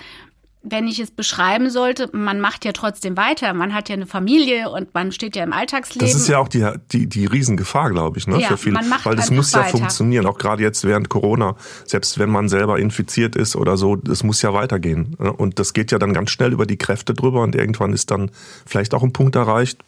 wenn 0.63 0.87
ich 0.87 0.99
es 0.99 1.09
beschreiben 1.09 1.69
sollte, 1.71 2.09
man 2.13 2.39
macht 2.39 2.65
ja 2.65 2.71
trotzdem 2.71 3.17
weiter, 3.17 3.53
man 3.53 3.73
hat 3.73 3.89
ja 3.89 3.95
eine 3.95 4.05
Familie 4.05 4.69
und 4.69 4.93
man 4.93 5.11
steht 5.11 5.35
ja 5.35 5.43
im 5.43 5.53
Alltagsleben. 5.53 6.07
Das 6.07 6.15
ist 6.15 6.27
ja 6.27 6.37
auch 6.37 6.47
die, 6.47 6.67
die, 6.91 7.07
die 7.07 7.25
Riesengefahr, 7.25 7.89
glaube 7.89 8.19
ich, 8.19 8.27
ne, 8.27 8.39
ja, 8.39 8.49
für 8.49 8.57
viele. 8.57 8.75
Man 8.75 8.89
macht 8.89 9.05
Weil 9.05 9.15
das 9.15 9.31
muss 9.31 9.51
ja 9.53 9.61
weiter. 9.61 9.71
funktionieren, 9.71 10.27
auch 10.27 10.37
gerade 10.37 10.61
jetzt 10.61 10.83
während 10.83 11.09
Corona, 11.09 11.55
selbst 11.85 12.19
wenn 12.19 12.29
man 12.29 12.47
selber 12.47 12.77
infiziert 12.77 13.35
ist 13.35 13.55
oder 13.55 13.75
so, 13.75 13.97
es 14.09 14.23
muss 14.23 14.41
ja 14.43 14.53
weitergehen. 14.53 15.15
Ne? 15.17 15.33
Und 15.33 15.57
das 15.57 15.73
geht 15.73 15.91
ja 15.91 15.97
dann 15.97 16.13
ganz 16.13 16.29
schnell 16.29 16.53
über 16.53 16.67
die 16.67 16.77
Kräfte 16.77 17.15
drüber 17.15 17.41
und 17.41 17.55
irgendwann 17.55 17.93
ist 17.93 18.11
dann 18.11 18.29
vielleicht 18.65 18.93
auch 18.93 19.01
ein 19.01 19.13
Punkt 19.13 19.35
erreicht, 19.35 19.79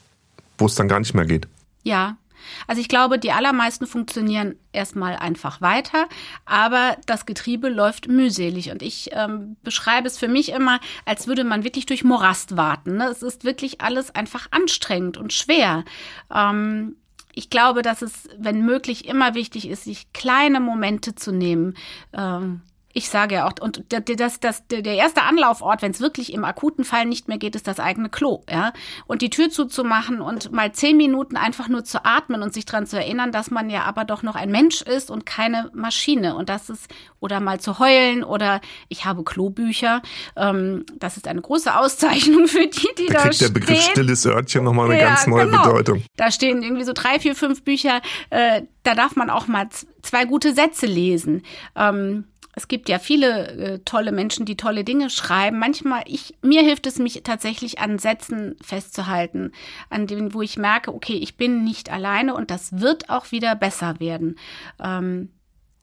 wo 0.57 0.65
es 0.65 0.75
dann 0.75 0.87
gar 0.87 0.99
nicht 0.99 1.13
mehr 1.13 1.25
geht. 1.25 1.47
Ja, 1.83 2.17
also 2.67 2.81
ich 2.81 2.87
glaube, 2.87 3.19
die 3.19 3.31
allermeisten 3.31 3.87
funktionieren 3.87 4.55
erstmal 4.71 5.15
einfach 5.15 5.61
weiter, 5.61 6.07
aber 6.45 6.97
das 7.05 7.25
Getriebe 7.25 7.69
läuft 7.69 8.07
mühselig. 8.07 8.71
Und 8.71 8.81
ich 8.81 9.09
ähm, 9.13 9.57
beschreibe 9.63 10.07
es 10.07 10.17
für 10.17 10.27
mich 10.27 10.51
immer, 10.51 10.79
als 11.05 11.27
würde 11.27 11.43
man 11.43 11.63
wirklich 11.63 11.85
durch 11.85 12.03
Morast 12.03 12.57
warten. 12.57 12.97
Ne? 12.97 13.07
Es 13.07 13.21
ist 13.21 13.43
wirklich 13.43 13.81
alles 13.81 14.13
einfach 14.13 14.47
anstrengend 14.51 15.17
und 15.17 15.33
schwer. 15.33 15.83
Ähm, 16.33 16.95
ich 17.35 17.49
glaube, 17.49 17.81
dass 17.81 18.01
es, 18.01 18.29
wenn 18.37 18.63
möglich, 18.63 19.07
immer 19.07 19.33
wichtig 19.33 19.67
ist, 19.67 19.85
sich 19.85 20.13
kleine 20.13 20.59
Momente 20.59 21.15
zu 21.15 21.31
nehmen. 21.31 21.75
Ähm, 22.13 22.61
ich 22.95 23.09
sage 23.09 23.35
ja 23.35 23.47
auch, 23.47 23.53
und 23.59 23.83
das, 23.89 24.39
das, 24.39 24.67
der 24.67 24.85
erste 24.85 25.23
Anlaufort, 25.23 25.81
wenn 25.81 25.91
es 25.91 25.99
wirklich 25.99 26.31
im 26.31 26.45
akuten 26.45 26.85
Fall 26.85 27.05
nicht 27.05 27.27
mehr 27.27 27.39
geht, 27.39 27.55
ist 27.55 27.67
das 27.67 27.79
eigene 27.79 28.09
Klo, 28.09 28.43
ja. 28.49 28.71
Und 29.07 29.23
die 29.23 29.31
Tür 29.31 29.49
zuzumachen 29.49 30.21
und 30.21 30.51
mal 30.51 30.71
zehn 30.73 30.95
Minuten 30.95 31.35
einfach 31.35 31.67
nur 31.67 31.83
zu 31.83 32.05
atmen 32.05 32.43
und 32.43 32.53
sich 32.53 32.65
dran 32.65 32.85
zu 32.85 32.97
erinnern, 32.97 33.31
dass 33.31 33.49
man 33.49 33.71
ja 33.71 33.83
aber 33.83 34.05
doch 34.05 34.21
noch 34.21 34.35
ein 34.35 34.51
Mensch 34.51 34.83
ist 34.83 35.09
und 35.09 35.25
keine 35.25 35.71
Maschine. 35.73 36.35
Und 36.35 36.49
das 36.49 36.69
ist, 36.69 36.87
oder 37.19 37.39
mal 37.39 37.59
zu 37.59 37.79
heulen 37.79 38.23
oder 38.23 38.61
ich 38.89 39.05
habe 39.05 39.23
Klobücher. 39.23 40.03
Ähm, 40.35 40.85
das 40.99 41.17
ist 41.17 41.27
eine 41.27 41.41
große 41.41 41.75
Auszeichnung 41.75 42.47
für 42.47 42.67
die, 42.67 42.89
die 42.99 43.07
da, 43.07 43.13
da 43.13 43.19
kriegt 43.21 43.35
stehen. 43.35 43.53
der 43.53 43.59
Begriff 43.59 43.81
stilles 43.81 44.25
Örtchen 44.27 44.63
nochmal 44.63 44.91
eine 44.91 44.99
Ja, 44.99 45.07
ganz 45.07 45.25
neue 45.25 45.45
genau. 45.45 45.63
Bedeutung. 45.63 46.03
Da 46.15 46.29
stehen 46.29 46.61
irgendwie 46.61 46.83
so 46.83 46.93
drei, 46.93 47.19
vier, 47.19 47.35
fünf 47.35 47.63
Bücher. 47.63 48.01
Äh, 48.29 48.63
da 48.83 48.93
darf 48.93 49.15
man 49.15 49.31
auch 49.31 49.47
mal 49.47 49.67
zwei 50.03 50.25
gute 50.25 50.53
Sätze 50.53 50.85
lesen. 50.85 51.41
Ähm, 51.75 52.25
es 52.55 52.67
gibt 52.67 52.87
ja 52.87 52.99
viele 52.99 53.47
äh, 53.47 53.79
tolle 53.79 54.11
Menschen, 54.11 54.45
die 54.45 54.57
tolle 54.57 54.83
Dinge 54.83 55.09
schreiben. 55.09 55.57
Manchmal, 55.57 56.03
ich, 56.05 56.35
mir 56.41 56.61
hilft 56.61 56.85
es 56.85 56.99
mich 56.99 57.21
tatsächlich 57.23 57.79
an 57.79 57.97
Sätzen 57.97 58.55
festzuhalten, 58.61 59.51
an 59.89 60.07
denen, 60.07 60.33
wo 60.33 60.41
ich 60.41 60.57
merke, 60.57 60.93
okay, 60.93 61.15
ich 61.15 61.35
bin 61.35 61.63
nicht 61.63 61.91
alleine 61.91 62.35
und 62.35 62.51
das 62.51 62.79
wird 62.79 63.09
auch 63.09 63.31
wieder 63.31 63.55
besser 63.55 63.99
werden. 63.99 64.37
Ähm, 64.79 65.29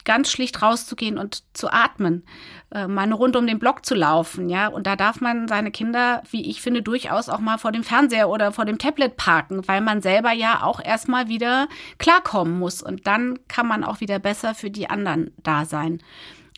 ganz 0.05 0.31
schlicht 0.31 0.63
rauszugehen 0.63 1.19
und 1.19 1.43
zu 1.55 1.71
atmen, 1.71 2.25
äh, 2.73 2.87
mal 2.87 3.03
eine 3.03 3.15
Runde 3.15 3.39
um 3.39 3.47
den 3.47 3.59
Block 3.59 3.85
zu 3.85 3.95
laufen, 3.95 4.49
ja. 4.49 4.69
Und 4.69 4.87
da 4.87 4.97
darf 4.97 5.21
man 5.21 5.49
seine 5.49 5.71
Kinder, 5.71 6.23
wie 6.31 6.49
ich 6.49 6.63
finde, 6.63 6.83
durchaus 6.83 7.29
auch 7.29 7.41
mal 7.41 7.59
vor 7.59 7.73
dem 7.73 7.85
Fernseher 7.85 8.29
oder 8.29 8.53
vor 8.53 8.65
dem 8.65 8.79
Tablet 8.79 9.17
parken, 9.17 9.67
weil 9.69 9.81
man 9.81 10.03
selber 10.03 10.33
ja 10.33 10.63
auch 10.63 10.83
erstmal 10.83 11.29
wieder 11.29 11.69
klarkommen 11.99 12.59
muss. 12.59 12.83
Und 12.83 13.07
dann 13.07 13.39
kann 13.49 13.67
man 13.67 13.85
auch 13.85 14.01
wieder 14.01 14.19
besser 14.19 14.55
für 14.55 14.71
die 14.71 14.89
anderen 14.89 15.33
da 15.43 15.65
sein. 15.65 16.01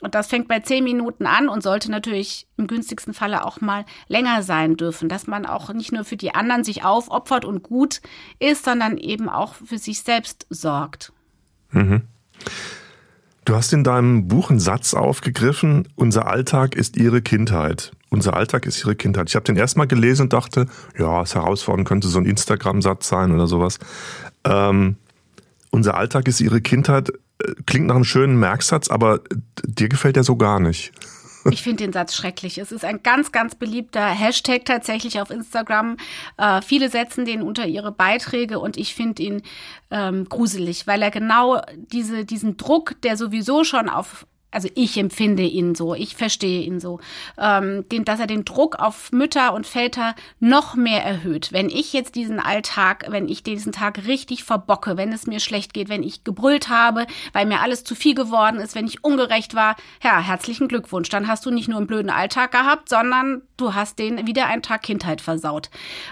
Und 0.02 0.16
das 0.16 0.26
fängt 0.26 0.48
bei 0.48 0.58
zehn 0.58 0.82
Minuten 0.82 1.26
an 1.26 1.48
und 1.48 1.62
sollte 1.62 1.88
natürlich 1.88 2.48
im 2.56 2.66
günstigsten 2.66 3.14
Falle 3.14 3.46
auch 3.46 3.60
mal 3.60 3.84
länger 4.08 4.42
sein 4.42 4.76
dürfen, 4.76 5.08
dass 5.08 5.28
man 5.28 5.46
auch 5.46 5.72
nicht 5.72 5.92
nur 5.92 6.04
für 6.04 6.16
die 6.16 6.34
anderen 6.34 6.64
sich 6.64 6.84
aufopfert 6.84 7.44
und 7.44 7.62
gut 7.62 8.00
ist, 8.40 8.64
sondern 8.64 8.98
eben 8.98 9.28
auch 9.28 9.54
für 9.54 9.78
sich 9.78 10.02
selbst 10.02 10.46
sorgt. 10.50 11.12
Mhm. 11.70 12.02
Du 13.44 13.54
hast 13.54 13.72
in 13.72 13.84
deinem 13.84 14.26
Buch 14.26 14.50
einen 14.50 14.58
Satz 14.60 14.92
aufgegriffen, 14.92 15.88
unser 15.94 16.26
Alltag 16.26 16.74
ist 16.74 16.96
ihre 16.96 17.22
Kindheit. 17.22 17.92
Unser 18.10 18.34
Alltag 18.34 18.66
ist 18.66 18.84
ihre 18.84 18.96
Kindheit. 18.96 19.28
Ich 19.28 19.36
habe 19.36 19.44
den 19.44 19.56
erstmal 19.56 19.86
gelesen 19.86 20.22
und 20.22 20.32
dachte, 20.32 20.66
ja, 20.98 21.22
es 21.22 21.34
herausfordernd 21.34 21.86
könnte 21.86 22.08
so 22.08 22.18
ein 22.18 22.26
Instagram-Satz 22.26 23.08
sein 23.08 23.32
oder 23.32 23.46
sowas. 23.46 23.78
Ähm, 24.44 24.96
unser 25.70 25.96
Alltag 25.96 26.28
ist 26.28 26.40
ihre 26.40 26.60
Kindheit 26.60 27.12
klingt 27.66 27.86
nach 27.86 27.94
einem 27.94 28.04
schönen 28.04 28.38
Merksatz, 28.38 28.88
aber 28.88 29.20
dir 29.64 29.88
gefällt 29.88 30.16
der 30.16 30.24
so 30.24 30.36
gar 30.36 30.60
nicht. 30.60 30.92
Ich 31.50 31.62
finde 31.62 31.84
den 31.84 31.92
Satz 31.92 32.14
schrecklich. 32.14 32.58
Es 32.58 32.70
ist 32.70 32.84
ein 32.84 33.02
ganz, 33.02 33.32
ganz 33.32 33.54
beliebter 33.54 34.06
Hashtag 34.06 34.64
tatsächlich 34.64 35.20
auf 35.20 35.30
Instagram. 35.30 35.96
Äh, 36.36 36.62
viele 36.62 36.88
setzen 36.88 37.24
den 37.24 37.42
unter 37.42 37.66
ihre 37.66 37.90
Beiträge 37.90 38.60
und 38.60 38.76
ich 38.76 38.94
finde 38.94 39.22
ihn 39.22 39.42
ähm, 39.90 40.28
gruselig, 40.28 40.86
weil 40.86 41.02
er 41.02 41.10
genau 41.10 41.60
diese, 41.74 42.24
diesen 42.24 42.56
Druck, 42.56 42.94
der 43.02 43.16
sowieso 43.16 43.64
schon 43.64 43.88
auf 43.88 44.26
also 44.52 44.68
ich 44.74 44.96
empfinde 44.98 45.42
ihn 45.42 45.74
so, 45.74 45.94
ich 45.94 46.14
verstehe 46.14 46.62
ihn 46.62 46.78
so, 46.78 47.00
ähm, 47.38 47.88
den, 47.88 48.04
dass 48.04 48.20
er 48.20 48.26
den 48.26 48.44
Druck 48.44 48.78
auf 48.78 49.10
Mütter 49.10 49.54
und 49.54 49.66
Väter 49.66 50.14
noch 50.38 50.74
mehr 50.74 51.02
erhöht. 51.04 51.52
Wenn 51.52 51.70
ich 51.70 51.92
jetzt 51.92 52.14
diesen 52.14 52.38
Alltag, 52.38 53.06
wenn 53.08 53.28
ich 53.28 53.42
diesen 53.42 53.72
Tag 53.72 54.06
richtig 54.06 54.44
verbocke, 54.44 54.96
wenn 54.96 55.12
es 55.12 55.26
mir 55.26 55.40
schlecht 55.40 55.72
geht, 55.72 55.88
wenn 55.88 56.02
ich 56.02 56.22
gebrüllt 56.22 56.68
habe, 56.68 57.06
weil 57.32 57.46
mir 57.46 57.60
alles 57.60 57.82
zu 57.82 57.94
viel 57.94 58.14
geworden 58.14 58.60
ist, 58.60 58.74
wenn 58.74 58.86
ich 58.86 59.02
ungerecht 59.02 59.54
war, 59.54 59.76
ja, 60.02 60.20
herzlichen 60.20 60.68
Glückwunsch. 60.68 61.08
Dann 61.08 61.28
hast 61.28 61.46
du 61.46 61.50
nicht 61.50 61.68
nur 61.68 61.78
einen 61.78 61.86
blöden 61.86 62.10
Alltag 62.10 62.52
gehabt, 62.52 62.90
sondern 62.90 63.42
du 63.56 63.74
hast 63.74 63.98
den 63.98 64.26
wieder 64.26 64.46
einen 64.46 64.62
Tag 64.62 64.82
Kindheit 64.82 65.22
versaut. 65.22 65.70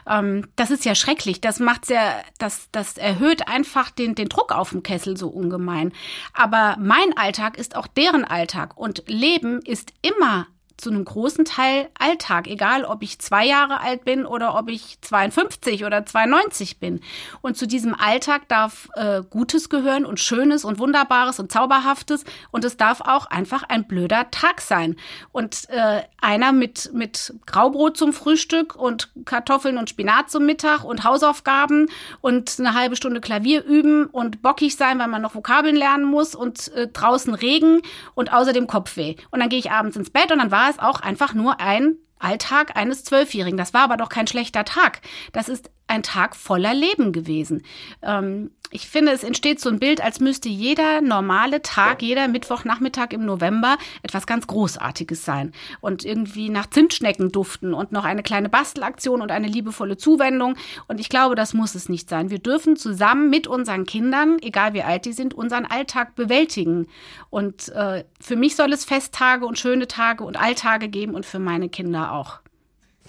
Ähm, 0.09 0.47
das 0.57 0.71
ist 0.71 0.87
ja 0.87 0.95
schrecklich. 0.95 1.43
Das 1.43 1.61
macht 1.61 1.91
ja, 1.91 2.15
das, 2.39 2.69
das 2.73 2.97
erhöht 2.97 3.49
einfach 3.49 3.91
den, 3.91 4.15
den 4.15 4.29
Druck 4.29 4.53
auf 4.53 4.71
dem 4.71 4.83
Kessel 4.83 5.17
so 5.17 5.29
ungemein. 5.29 5.93
Aber 6.33 6.77
mein 6.81 7.17
Alltag 7.17 7.59
ist 7.59 7.77
auch 7.77 7.87
deren 7.87 8.25
Alltag. 8.31 8.77
Und 8.77 9.05
Leben 9.07 9.61
ist 9.63 9.93
immer 10.03 10.47
zu 10.81 10.91
einem 10.91 11.05
großen 11.05 11.45
Teil 11.45 11.89
Alltag, 11.99 12.47
egal 12.47 12.85
ob 12.85 13.03
ich 13.03 13.19
zwei 13.19 13.47
Jahre 13.47 13.81
alt 13.81 14.05
bin 14.05 14.27
oder 14.27 14.57
ob 14.57 14.69
ich 14.69 14.99
52 15.01 15.85
oder 15.85 16.05
92 16.05 16.79
bin. 16.79 17.01
Und 17.43 17.57
zu 17.57 17.67
diesem 17.67 17.95
Alltag 17.95 18.49
darf 18.49 18.89
äh, 18.95 19.23
Gutes 19.29 19.69
gehören 19.69 20.05
und 20.05 20.21
Schönes 20.21 20.65
und 20.65 20.79
Wunderbares 20.79 21.39
und 21.39 21.53
Zauberhaftes 21.53 22.25
und 22.51 22.65
es 22.65 22.77
darf 22.77 23.01
auch 23.01 23.27
einfach 23.27 23.63
ein 23.65 23.87
blöder 23.87 24.31
Tag 24.31 24.61
sein. 24.61 24.97
Und 25.33 25.69
äh, 25.71 26.03
einer 26.21 26.53
mit, 26.53 26.91
mit 26.93 27.35
Graubrot 27.47 27.97
zum 27.97 28.13
Frühstück 28.13 28.77
und 28.77 29.11
Kartoffeln 29.25 29.79
und 29.79 29.91
Spinat 29.91 30.31
zum 30.31 30.47
Mittag 30.47 30.85
und 30.85 31.05
Hausaufgaben 31.05 31.89
und 32.21 32.57
eine 32.59 32.75
halbe 32.75 32.97
Stunde 32.97 33.21
Klavier 33.21 33.65
üben 33.65 34.07
und 34.07 34.43
bockig 34.43 34.77
sein, 34.77 34.99
weil 34.99 35.09
man 35.09 35.23
noch 35.23 35.35
Vokabeln 35.35 35.77
lernen 35.77 36.05
muss 36.05 36.35
und 36.35 36.73
äh, 36.75 36.89
draußen 36.89 37.35
Regen 37.35 37.83
und 38.15 38.33
außerdem 38.33 38.67
Kopfweh. 38.67 39.17
Und 39.31 39.41
dann 39.41 39.49
gehe 39.49 39.59
ich 39.59 39.71
abends 39.71 39.97
ins 39.97 40.11
Bett 40.11 40.33
und 40.33 40.39
dann 40.39 40.51
war 40.51 40.70
es 40.71 40.79
auch 40.79 41.01
einfach 41.01 41.35
nur 41.35 41.61
ein 41.61 41.97
Alltag 42.19 42.77
eines 42.77 43.05
Zwölfjährigen. 43.05 43.57
Das 43.57 43.75
war 43.75 43.83
aber 43.83 43.97
doch 43.97 44.09
kein 44.09 44.27
schlechter 44.27 44.65
Tag. 44.65 45.01
Das 45.33 45.49
ist 45.49 45.71
ein 45.91 46.03
Tag 46.03 46.37
voller 46.37 46.75
Leben 46.75 47.13
gewesen. 47.13 47.63
Ähm, 48.03 48.51
ich 48.73 48.89
finde, 48.89 49.11
es 49.11 49.25
entsteht 49.25 49.61
so 49.61 49.69
ein 49.69 49.81
Bild, 49.81 50.01
als 50.01 50.21
müsste 50.21 50.49
jeder 50.49 51.01
normale 51.01 51.61
Tag, 51.61 52.03
jeder 52.03 52.29
Mittwochnachmittag 52.29 53.09
im 53.11 53.25
November 53.25 53.77
etwas 54.05 54.29
ganz 54.29 54.47
Großartiges 54.47 55.25
sein 55.25 55.53
und 55.81 56.05
irgendwie 56.05 56.51
nach 56.51 56.71
Zimtschnecken 56.71 57.33
duften 57.33 57.75
und 57.75 57.91
noch 57.91 58.05
eine 58.05 58.23
kleine 58.23 58.49
Bastelaktion 58.49 59.23
und 59.23 59.33
eine 59.33 59.49
liebevolle 59.49 59.97
Zuwendung. 59.97 60.55
Und 60.87 61.01
ich 61.01 61.09
glaube, 61.09 61.35
das 61.35 61.53
muss 61.53 61.75
es 61.75 61.89
nicht 61.89 62.09
sein. 62.09 62.31
Wir 62.31 62.39
dürfen 62.39 62.77
zusammen 62.77 63.29
mit 63.29 63.49
unseren 63.49 63.87
Kindern, 63.87 64.39
egal 64.41 64.73
wie 64.73 64.85
alt 64.85 65.05
die 65.05 65.13
sind, 65.13 65.35
unseren 65.35 65.67
Alltag 65.67 66.15
bewältigen. 66.15 66.87
Und 67.29 67.71
äh, 67.71 68.05
für 68.21 68.37
mich 68.37 68.55
soll 68.55 68.73
es 68.73 68.85
Festtage 68.85 69.47
und 69.47 69.59
schöne 69.59 69.89
Tage 69.89 70.23
und 70.23 70.41
Alltage 70.41 70.89
geben 70.89 71.15
und 71.15 71.27
für 71.27 71.41
meine 71.41 71.69
Kinder 71.69 72.13
auch. 72.13 72.39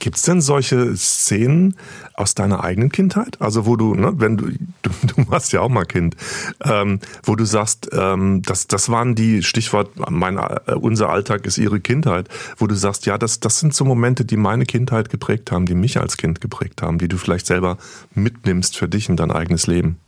Gibt 0.02 0.18
es 0.18 0.24
denn 0.24 0.42
solche 0.42 0.98
Szenen 0.98 1.76
aus 2.16 2.34
deiner 2.34 2.64
eigenen 2.64 2.92
Kindheit? 2.92 3.40
Also 3.40 3.68
wo 3.68 3.76
du, 3.76 3.94
ne, 3.94 4.12
wenn 4.16 4.36
du, 4.36 4.48
du, 4.82 4.90
du 5.16 5.30
warst 5.30 5.54
ja 5.54 5.62
auch 5.62 5.70
mal 5.70 5.86
Kind, 5.86 6.18
ähm, 6.64 7.00
wo 7.22 7.36
du 7.36 7.46
sagst, 7.46 7.88
ähm, 7.94 8.42
das, 8.42 8.66
das 8.66 8.90
waren 8.90 9.14
die 9.14 9.44
Stichwort, 9.44 9.92
mein, 10.10 10.38
äh, 10.38 10.74
unser 10.74 11.10
Alltag 11.10 11.46
ist 11.46 11.60
ihre 11.60 11.80
Kindheit, 11.80 12.30
wo 12.58 12.66
du 12.66 12.74
sagst, 12.74 13.06
ja, 13.06 13.20
das, 13.20 13.42
das 13.42 13.60
sind 13.60 13.76
so 13.76 13.86
Momente, 13.86 14.26
die 14.26 14.38
meine 14.38 14.66
Kindheit 14.66 15.10
geprägt 15.10 15.52
haben, 15.52 15.68
die 15.68 15.76
mich 15.76 16.00
als 16.00 16.18
Kind 16.18 16.42
geprägt 16.42 16.82
haben, 16.82 16.98
die 16.98 17.08
du 17.08 17.18
vielleicht 17.18 17.46
selber 17.46 17.78
mitnimmst 18.16 18.78
für 18.78 18.90
dich 18.90 19.08
in 19.08 19.18
dein 19.18 19.30
eigenes 19.30 19.68
Leben. 19.68 20.00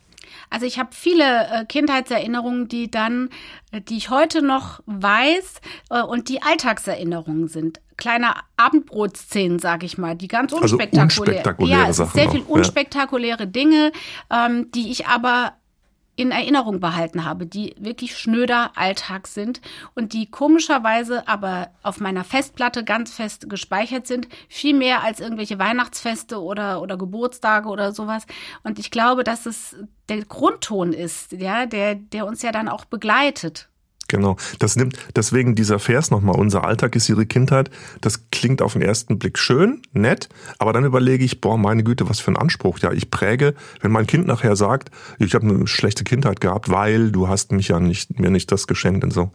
Also 0.50 0.66
ich 0.66 0.78
habe 0.78 0.90
viele 0.92 1.46
äh, 1.46 1.64
Kindheitserinnerungen, 1.64 2.68
die 2.68 2.90
dann, 2.90 3.30
äh, 3.72 3.80
die 3.80 3.96
ich 3.96 4.10
heute 4.10 4.42
noch 4.42 4.80
weiß 4.86 5.60
äh, 5.90 6.02
und 6.02 6.28
die 6.28 6.42
Alltagserinnerungen 6.42 7.48
sind. 7.48 7.80
Kleine 7.96 8.34
Abendbrotszenen, 8.56 9.58
sage 9.58 9.86
ich 9.86 9.98
mal, 9.98 10.16
die 10.16 10.28
ganz 10.28 10.52
unspektakulär. 10.52 11.04
Also 11.04 11.22
unspektakuläre 11.22 11.82
ja, 11.82 11.88
es 11.88 11.98
ist 11.98 12.12
sehr 12.12 12.30
viel 12.30 12.42
unspektakuläre. 12.42 13.46
Dinge, 13.46 13.92
ähm, 14.30 14.70
die 14.72 14.90
ich 14.90 15.06
aber 15.06 15.54
in 16.16 16.30
Erinnerung 16.30 16.80
behalten 16.80 17.24
habe, 17.24 17.46
die 17.46 17.74
wirklich 17.78 18.16
schnöder 18.16 18.72
Alltag 18.76 19.26
sind 19.26 19.60
und 19.94 20.12
die 20.12 20.30
komischerweise 20.30 21.26
aber 21.26 21.70
auf 21.82 22.00
meiner 22.00 22.24
Festplatte 22.24 22.84
ganz 22.84 23.12
fest 23.12 23.50
gespeichert 23.50 24.06
sind, 24.06 24.28
viel 24.48 24.74
mehr 24.74 25.02
als 25.02 25.20
irgendwelche 25.20 25.58
Weihnachtsfeste 25.58 26.40
oder, 26.40 26.80
oder 26.80 26.96
Geburtstage 26.96 27.68
oder 27.68 27.92
sowas. 27.92 28.26
Und 28.62 28.78
ich 28.78 28.90
glaube, 28.90 29.24
dass 29.24 29.46
es 29.46 29.76
der 30.08 30.24
Grundton 30.24 30.92
ist, 30.92 31.32
ja, 31.32 31.66
der, 31.66 31.94
der 31.94 32.26
uns 32.26 32.42
ja 32.42 32.52
dann 32.52 32.68
auch 32.68 32.84
begleitet. 32.84 33.68
Genau. 34.08 34.36
Das 34.58 34.76
nimmt, 34.76 34.96
deswegen 35.16 35.54
dieser 35.54 35.78
Vers 35.78 36.10
nochmal, 36.10 36.36
unser 36.36 36.64
Alltag 36.64 36.94
ist 36.96 37.08
ihre 37.08 37.26
Kindheit. 37.26 37.70
Das 38.00 38.30
klingt 38.30 38.60
auf 38.60 38.74
den 38.74 38.82
ersten 38.82 39.18
Blick 39.18 39.38
schön, 39.38 39.82
nett, 39.92 40.28
aber 40.58 40.72
dann 40.72 40.84
überlege 40.84 41.24
ich, 41.24 41.40
boah, 41.40 41.56
meine 41.56 41.84
Güte, 41.84 42.08
was 42.08 42.20
für 42.20 42.30
ein 42.30 42.36
Anspruch. 42.36 42.78
Ja, 42.78 42.92
ich 42.92 43.10
präge, 43.10 43.54
wenn 43.80 43.92
mein 43.92 44.06
Kind 44.06 44.26
nachher 44.26 44.56
sagt, 44.56 44.90
ich 45.18 45.34
habe 45.34 45.46
eine 45.46 45.66
schlechte 45.66 46.04
Kindheit 46.04 46.40
gehabt, 46.40 46.70
weil 46.70 47.10
du 47.12 47.28
hast 47.28 47.52
mich 47.52 47.68
ja 47.68 47.80
nicht, 47.80 48.18
mir 48.18 48.30
nicht 48.30 48.52
das 48.52 48.66
geschenkt 48.66 49.04
und 49.04 49.12
so. 49.12 49.30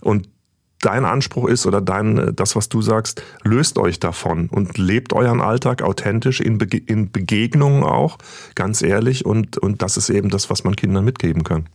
Und 0.00 0.28
dein 0.80 1.04
Anspruch 1.04 1.48
ist 1.48 1.66
oder 1.66 1.80
dein, 1.80 2.34
das, 2.36 2.56
was 2.56 2.68
du 2.68 2.82
sagst, 2.82 3.22
löst 3.42 3.78
euch 3.78 4.00
davon 4.00 4.48
und 4.48 4.76
lebt 4.76 5.12
euren 5.12 5.40
Alltag 5.40 5.82
authentisch 5.82 6.40
in, 6.40 6.58
Bege 6.58 6.78
in 6.78 7.10
Begegnungen 7.10 7.82
auch, 7.82 8.18
ganz 8.54 8.82
ehrlich. 8.82 9.24
Und, 9.24 9.58
und 9.58 9.82
das 9.82 9.96
ist 9.96 10.10
eben 10.10 10.28
das, 10.28 10.50
was 10.50 10.64
man 10.64 10.76
Kindern 10.76 11.04
mitgeben 11.04 11.42
kann. 11.42 11.68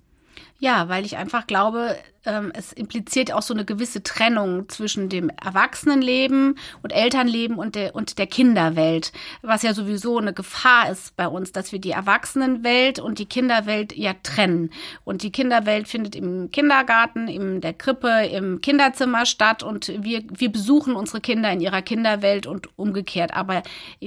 Ja, 0.62 0.90
weil 0.90 1.06
ich 1.06 1.16
einfach 1.16 1.48
glaube, 1.48 1.96
ähm, 2.26 2.52
es 2.54 2.74
impliziert 2.74 3.32
auch 3.32 3.42
so 3.42 3.54
eine 3.54 3.64
gewisse 3.64 4.04
Trennung 4.04 4.68
zwischen 4.68 5.08
dem 5.08 5.30
Erwachsenenleben 5.30 6.60
und 6.84 6.92
Elternleben 6.92 7.58
und 7.58 7.76
der, 7.76 7.96
und 7.96 8.18
der 8.18 8.28
Kinderwelt, 8.28 9.14
was 9.42 9.64
ja 9.64 9.74
sowieso 9.74 10.18
eine 10.18 10.34
Gefahr 10.34 10.92
ist 10.92 11.16
bei 11.16 11.30
uns, 11.30 11.54
dass 11.54 11.72
wir 11.72 11.80
die 11.80 11.92
Erwachsenenwelt 11.92 13.00
und 13.00 13.20
die 13.20 13.26
Kinderwelt 13.26 13.96
ja 13.96 14.14
trennen. 14.22 14.72
Und 15.06 15.24
die 15.24 15.32
Kinderwelt 15.32 15.88
findet 15.88 16.14
im 16.14 16.52
Kindergarten, 16.52 17.30
in 17.30 17.62
der 17.62 17.74
Krippe, 17.74 18.28
im 18.30 18.60
Kinderzimmer 18.60 19.26
statt 19.26 19.64
und 19.64 19.88
wir, 20.04 20.24
wir 20.30 20.52
besuchen 20.52 20.98
unsere 20.98 21.22
Kinder 21.22 21.54
in 21.54 21.62
ihrer 21.62 21.82
Kinderwelt 21.82 22.48
und 22.48 22.78
umgekehrt. 22.78 23.34
Aber 23.34 23.64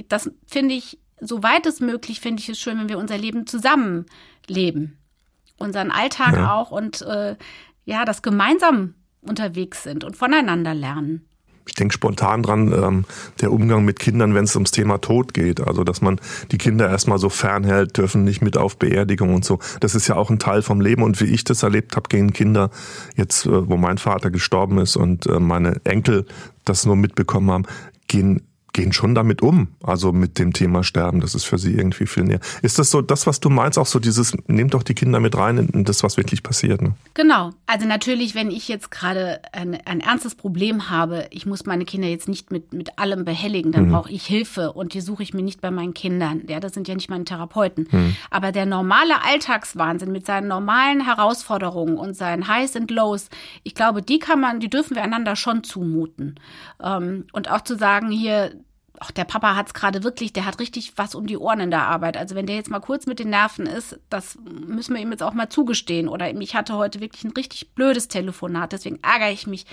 das 0.07 0.29
finde 0.45 0.75
ich, 0.75 0.99
soweit 1.19 1.65
es 1.65 1.79
möglich, 1.79 2.19
finde 2.19 2.43
ich 2.43 2.49
es 2.49 2.59
schön, 2.59 2.77
wenn 2.77 2.89
wir 2.89 2.99
unser 2.99 3.17
Leben 3.17 3.47
zusammen 3.47 4.05
leben 4.45 4.99
unseren 5.57 5.91
Alltag 5.91 6.35
ja. 6.35 6.53
auch 6.53 6.71
und 6.71 7.01
äh, 7.01 7.35
ja, 7.85 8.05
das 8.05 8.21
gemeinsam 8.21 8.95
unterwegs 9.21 9.83
sind 9.83 10.03
und 10.03 10.15
voneinander 10.15 10.73
lernen. 10.73 11.27
Ich 11.65 11.75
denke 11.75 11.93
spontan 11.93 12.43
dran, 12.43 12.73
ähm, 12.73 13.05
der 13.39 13.51
Umgang 13.51 13.85
mit 13.85 13.99
Kindern, 13.99 14.35
wenn 14.35 14.43
es 14.43 14.55
ums 14.55 14.71
Thema 14.71 14.99
Tod 14.99 15.33
geht. 15.33 15.61
Also, 15.61 15.83
dass 15.83 16.01
man 16.01 16.19
die 16.51 16.57
Kinder 16.57 16.89
erstmal 16.89 17.19
so 17.19 17.29
fernhält, 17.29 17.97
dürfen 17.97 18.23
nicht 18.23 18.41
mit 18.41 18.57
auf 18.57 18.77
Beerdigung 18.77 19.33
und 19.33 19.45
so. 19.45 19.59
Das 19.79 19.95
ist 19.95 20.07
ja 20.07 20.15
auch 20.15 20.29
ein 20.29 20.39
Teil 20.39 20.61
vom 20.61 20.81
Leben. 20.81 21.03
Und 21.03 21.21
wie 21.21 21.25
ich 21.25 21.45
das 21.45 21.63
erlebt 21.63 21.95
habe, 21.95 22.09
gehen 22.09 22.33
Kinder 22.33 22.69
jetzt, 23.15 23.45
äh, 23.45 23.69
wo 23.69 23.77
mein 23.77 23.97
Vater 23.97 24.29
gestorben 24.29 24.77
ist 24.77 24.97
und 24.97 25.25
äh, 25.25 25.39
meine 25.39 25.79
Enkel 25.85 26.25
das 26.65 26.85
nur 26.85 26.97
mitbekommen 26.97 27.51
haben, 27.51 27.65
gehen 28.07 28.41
gehen 28.73 28.91
schon 28.91 29.15
damit 29.15 29.41
um, 29.41 29.69
also 29.83 30.11
mit 30.11 30.39
dem 30.39 30.51
Thema 30.51 30.83
Sterben. 30.83 31.21
Das 31.21 31.35
ist 31.35 31.45
für 31.45 31.59
sie 31.59 31.73
irgendwie 31.73 32.07
viel 32.07 32.23
näher. 32.23 32.39
Ist 32.63 32.79
das 32.79 32.89
so 32.89 33.01
das, 33.01 33.27
was 33.27 33.39
du 33.39 33.49
meinst, 33.49 33.77
auch 33.77 33.85
so 33.85 33.99
dieses, 33.99 34.35
nehmt 34.47 34.73
doch 34.73 34.83
die 34.83 34.95
Kinder 34.95 35.19
mit 35.19 35.37
rein 35.37 35.69
in 35.73 35.83
das, 35.85 36.03
was 36.03 36.17
wirklich 36.17 36.41
passiert? 36.41 36.81
Ne? 36.81 36.95
Genau. 37.13 37.51
Also 37.67 37.87
natürlich, 37.87 38.33
wenn 38.33 38.49
ich 38.49 38.67
jetzt 38.67 38.89
gerade 38.89 39.39
ein, 39.53 39.77
ein 39.85 39.99
ernstes 39.99 40.33
Problem 40.33 40.89
habe, 40.89 41.27
ich 41.29 41.45
muss 41.45 41.65
meine 41.65 41.85
Kinder 41.85 42.07
jetzt 42.07 42.27
nicht 42.27 42.51
mit, 42.51 42.73
mit 42.73 42.97
allem 42.97 43.25
behelligen, 43.25 43.71
dann 43.71 43.87
mhm. 43.87 43.91
brauche 43.91 44.11
ich 44.11 44.25
Hilfe 44.25 44.73
und 44.73 44.95
die 44.95 45.01
suche 45.01 45.21
ich 45.21 45.35
mir 45.35 45.43
nicht 45.43 45.61
bei 45.61 45.69
meinen 45.69 45.93
Kindern. 45.93 46.41
Ja, 46.47 46.59
das 46.59 46.73
sind 46.73 46.87
ja 46.87 46.95
nicht 46.95 47.11
meine 47.11 47.25
Therapeuten. 47.25 47.87
Mhm. 47.91 48.15
Aber 48.31 48.51
der 48.51 48.65
normale 48.65 49.23
Alltagswahnsinn 49.23 50.11
mit 50.11 50.25
seinen 50.25 50.47
normalen 50.47 51.05
Herausforderungen 51.05 51.97
und 51.97 52.17
seinen 52.17 52.47
Highs 52.47 52.75
und 52.75 52.89
Lows, 52.89 53.29
ich 53.61 53.75
glaube, 53.75 54.01
die 54.01 54.17
kann 54.17 54.39
man, 54.39 54.59
die 54.59 54.69
dürfen 54.69 54.95
wir 54.95 55.03
einander 55.03 55.35
schon 55.35 55.63
zumuten. 55.63 56.39
Ähm, 56.81 57.25
und 57.33 57.51
auch 57.51 57.61
zu 57.61 57.77
sagen, 57.77 58.09
hier, 58.09 58.51
ach, 58.99 59.11
der 59.11 59.25
Papa 59.25 59.55
hat 59.55 59.67
es 59.67 59.73
gerade 59.73 60.03
wirklich, 60.03 60.33
der 60.33 60.45
hat 60.45 60.59
richtig 60.59 60.93
was 60.97 61.15
um 61.15 61.27
die 61.27 61.37
Ohren 61.37 61.59
in 61.59 61.71
der 61.71 61.87
Arbeit. 61.87 62.17
Also 62.17 62.35
wenn 62.35 62.45
der 62.45 62.55
jetzt 62.55 62.69
mal 62.69 62.79
kurz 62.79 63.05
mit 63.05 63.19
den 63.19 63.29
Nerven 63.29 63.65
ist, 63.65 63.99
das 64.09 64.37
müssen 64.39 64.93
wir 64.93 65.01
ihm 65.01 65.11
jetzt 65.11 65.23
auch 65.23 65.33
mal 65.33 65.49
zugestehen. 65.49 66.07
Oder 66.07 66.33
ich 66.33 66.55
hatte 66.55 66.75
heute 66.75 66.99
wirklich 67.01 67.23
ein 67.23 67.31
richtig 67.31 67.71
blödes 67.73 68.07
Telefonat, 68.07 68.71
deswegen 68.71 68.99
ärgere 69.01 69.31
ich 69.31 69.47
mich. 69.47 69.65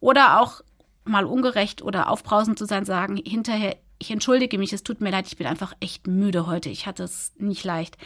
Oder 0.00 0.40
auch 0.40 0.62
mal 1.04 1.24
ungerecht 1.24 1.82
oder 1.82 2.08
aufbrausend 2.08 2.58
zu 2.58 2.64
sein, 2.64 2.84
sagen 2.84 3.16
hinterher, 3.16 3.76
ich 3.98 4.10
entschuldige 4.10 4.58
mich, 4.58 4.72
es 4.72 4.82
tut 4.82 5.00
mir 5.00 5.10
leid, 5.10 5.26
ich 5.26 5.36
bin 5.36 5.46
einfach 5.46 5.74
echt 5.80 6.06
müde 6.06 6.46
heute, 6.46 6.70
ich 6.70 6.86
hatte 6.86 7.04
es 7.04 7.32
nicht 7.38 7.64
leicht. 7.64 7.96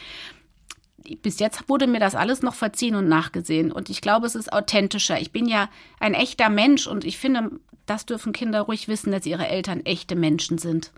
Bis 1.23 1.39
jetzt 1.39 1.69
wurde 1.69 1.87
mir 1.87 2.01
das 2.01 2.15
alles 2.15 2.43
noch 2.43 2.55
verziehen 2.55 2.95
und 2.95 3.09
nachgesehen. 3.09 3.73
Und 3.73 3.91
ich 3.91 4.01
glaube, 4.01 4.27
es 4.27 4.35
ist 4.35 4.53
authentischer. 4.53 5.21
Ich 5.21 5.33
bin 5.33 5.47
ja 5.47 5.69
ein 6.01 6.15
echter 6.15 6.49
Mensch 6.49 6.87
und 6.87 7.05
ich 7.05 7.19
finde, 7.19 7.51
das 7.87 8.07
dürfen 8.07 8.33
Kinder 8.33 8.63
ruhig 8.63 8.89
wissen, 8.89 9.13
dass 9.13 9.27
ihre 9.27 9.47
Eltern 9.47 9.81
echte 9.85 10.17
Menschen 10.17 10.59
sind. 10.59 10.93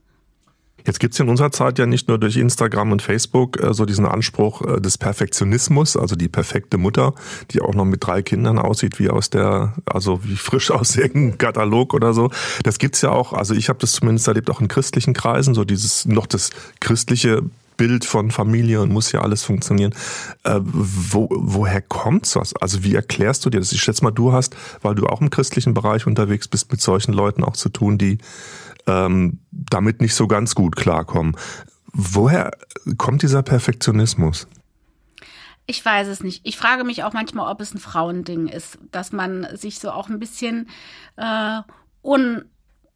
Jetzt 0.86 1.00
gibt's 1.00 1.18
in 1.18 1.28
unserer 1.28 1.50
Zeit 1.50 1.78
ja 1.78 1.86
nicht 1.86 2.08
nur 2.08 2.18
durch 2.18 2.36
Instagram 2.36 2.92
und 2.92 3.02
Facebook 3.02 3.62
äh, 3.62 3.74
so 3.74 3.84
diesen 3.84 4.06
Anspruch 4.06 4.62
äh, 4.62 4.80
des 4.80 4.96
Perfektionismus, 4.96 5.96
also 5.96 6.16
die 6.16 6.28
perfekte 6.28 6.78
Mutter, 6.78 7.14
die 7.50 7.60
auch 7.60 7.74
noch 7.74 7.84
mit 7.84 8.06
drei 8.06 8.22
Kindern 8.22 8.58
aussieht, 8.58 8.98
wie 8.98 9.10
aus 9.10 9.28
der, 9.28 9.74
also 9.86 10.24
wie 10.24 10.36
frisch 10.36 10.70
aus 10.70 10.96
irgendeinem 10.96 11.38
Katalog 11.38 11.94
oder 11.94 12.14
so. 12.14 12.30
Das 12.62 12.78
gibt's 12.78 13.02
ja 13.02 13.10
auch, 13.10 13.32
also 13.32 13.54
ich 13.54 13.68
habe 13.68 13.78
das 13.80 13.92
zumindest 13.92 14.28
erlebt, 14.28 14.50
auch 14.50 14.60
in 14.60 14.68
christlichen 14.68 15.14
Kreisen, 15.14 15.54
so 15.54 15.64
dieses 15.64 16.06
noch 16.06 16.26
das 16.26 16.50
christliche 16.80 17.42
Bild 17.78 18.04
von 18.04 18.30
Familie 18.30 18.82
und 18.82 18.92
muss 18.92 19.10
ja 19.12 19.22
alles 19.22 19.42
funktionieren. 19.42 19.94
Äh, 20.44 20.60
wo, 20.62 21.28
woher 21.30 21.80
kommt's 21.80 22.36
was? 22.36 22.54
Also 22.56 22.84
wie 22.84 22.94
erklärst 22.94 23.46
du 23.46 23.50
dir 23.50 23.60
das? 23.60 23.72
Ich 23.72 23.80
schätze 23.80 24.04
mal, 24.04 24.10
du 24.10 24.32
hast, 24.32 24.54
weil 24.82 24.94
du 24.94 25.06
auch 25.06 25.22
im 25.22 25.30
christlichen 25.30 25.72
Bereich 25.72 26.06
unterwegs 26.06 26.46
bist, 26.46 26.70
mit 26.70 26.82
solchen 26.82 27.14
Leuten 27.14 27.42
auch 27.42 27.56
zu 27.56 27.70
tun, 27.70 27.96
die 27.96 28.18
ähm, 28.86 29.38
damit 29.50 30.02
nicht 30.02 30.14
so 30.14 30.26
ganz 30.26 30.54
gut 30.54 30.76
klarkommen. 30.76 31.34
Woher 31.94 32.50
kommt 32.98 33.22
dieser 33.22 33.42
Perfektionismus? 33.42 34.46
Ich 35.66 35.84
weiß 35.84 36.08
es 36.08 36.22
nicht. 36.22 36.40
Ich 36.44 36.56
frage 36.56 36.84
mich 36.84 37.04
auch 37.04 37.12
manchmal, 37.12 37.50
ob 37.50 37.60
es 37.60 37.74
ein 37.74 37.78
Frauending 37.78 38.48
ist, 38.48 38.78
dass 38.90 39.12
man 39.12 39.46
sich 39.54 39.78
so 39.78 39.90
auch 39.90 40.08
ein 40.08 40.18
bisschen 40.18 40.68
äh, 41.16 41.60
un 42.02 42.44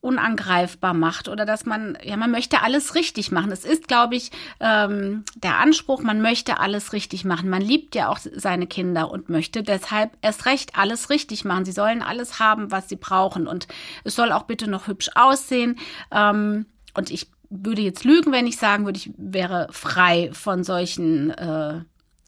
unangreifbar 0.03 0.95
macht 0.95 1.29
oder 1.29 1.47
dass 1.47 1.65
man, 1.65 1.97
ja, 2.03 2.17
man 2.17 2.33
möchte 2.33 2.61
alles 2.61 2.97
richtig 2.97 3.31
machen. 3.31 3.53
Es 3.53 3.65
ist, 3.65 3.87
glaube 3.87 4.17
ich, 4.17 4.33
ähm, 4.59 5.25
der 5.37 5.59
Anspruch, 5.59 6.03
man 6.03 6.21
möchte 6.21 6.59
alles 6.59 6.93
richtig 6.93 7.25
machen. 7.25 7.49
Man 7.49 7.63
liebt 7.63 7.95
ja 7.95 8.09
auch 8.09 8.19
seine 8.19 8.67
Kinder 8.67 9.11
und 9.13 9.29
möchte 9.29 9.63
deshalb 9.63 10.11
erst 10.21 10.45
recht 10.45 10.77
alles 10.77 11.09
richtig 11.09 11.45
machen. 11.45 11.65
Sie 11.65 11.73
sollen 11.73 12.03
alles 12.03 12.41
haben, 12.41 12.73
was 12.73 12.89
sie 12.89 12.97
brauchen 12.97 13.47
und 13.47 13.69
es 14.03 14.17
soll 14.17 14.33
auch 14.33 14.43
bitte 14.43 14.69
noch 14.69 14.89
hübsch 14.89 15.09
aussehen. 15.15 15.79
Ähm, 16.11 16.67
und 16.95 17.13
ich 17.13 17.29
würde 17.49 17.83
jetzt 17.83 18.03
lügen, 18.03 18.33
wenn 18.33 18.49
ich 18.49 18.57
sagen 18.57 18.85
würde, 18.85 18.99
ich 18.99 19.13
wäre 19.17 19.69
frei 19.71 20.31
von 20.33 20.65
solchen 20.65 21.31
äh, 21.31 21.81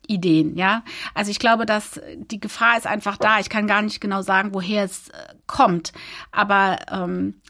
Ideen, 0.06 0.56
ja. 0.56 0.84
Also 1.14 1.32
ich 1.32 1.40
glaube, 1.40 1.66
dass 1.66 2.00
die 2.16 2.38
Gefahr 2.38 2.76
ist 2.76 2.86
einfach 2.86 3.16
da. 3.16 3.40
Ich 3.40 3.48
kann 3.48 3.66
gar 3.66 3.82
nicht 3.82 4.00
genau 4.00 4.22
sagen, 4.22 4.50
woher 4.52 4.84
es 4.84 5.08
äh, 5.08 5.34
kommt. 5.48 5.92
Aber 6.30 6.78
ähm, 6.92 7.40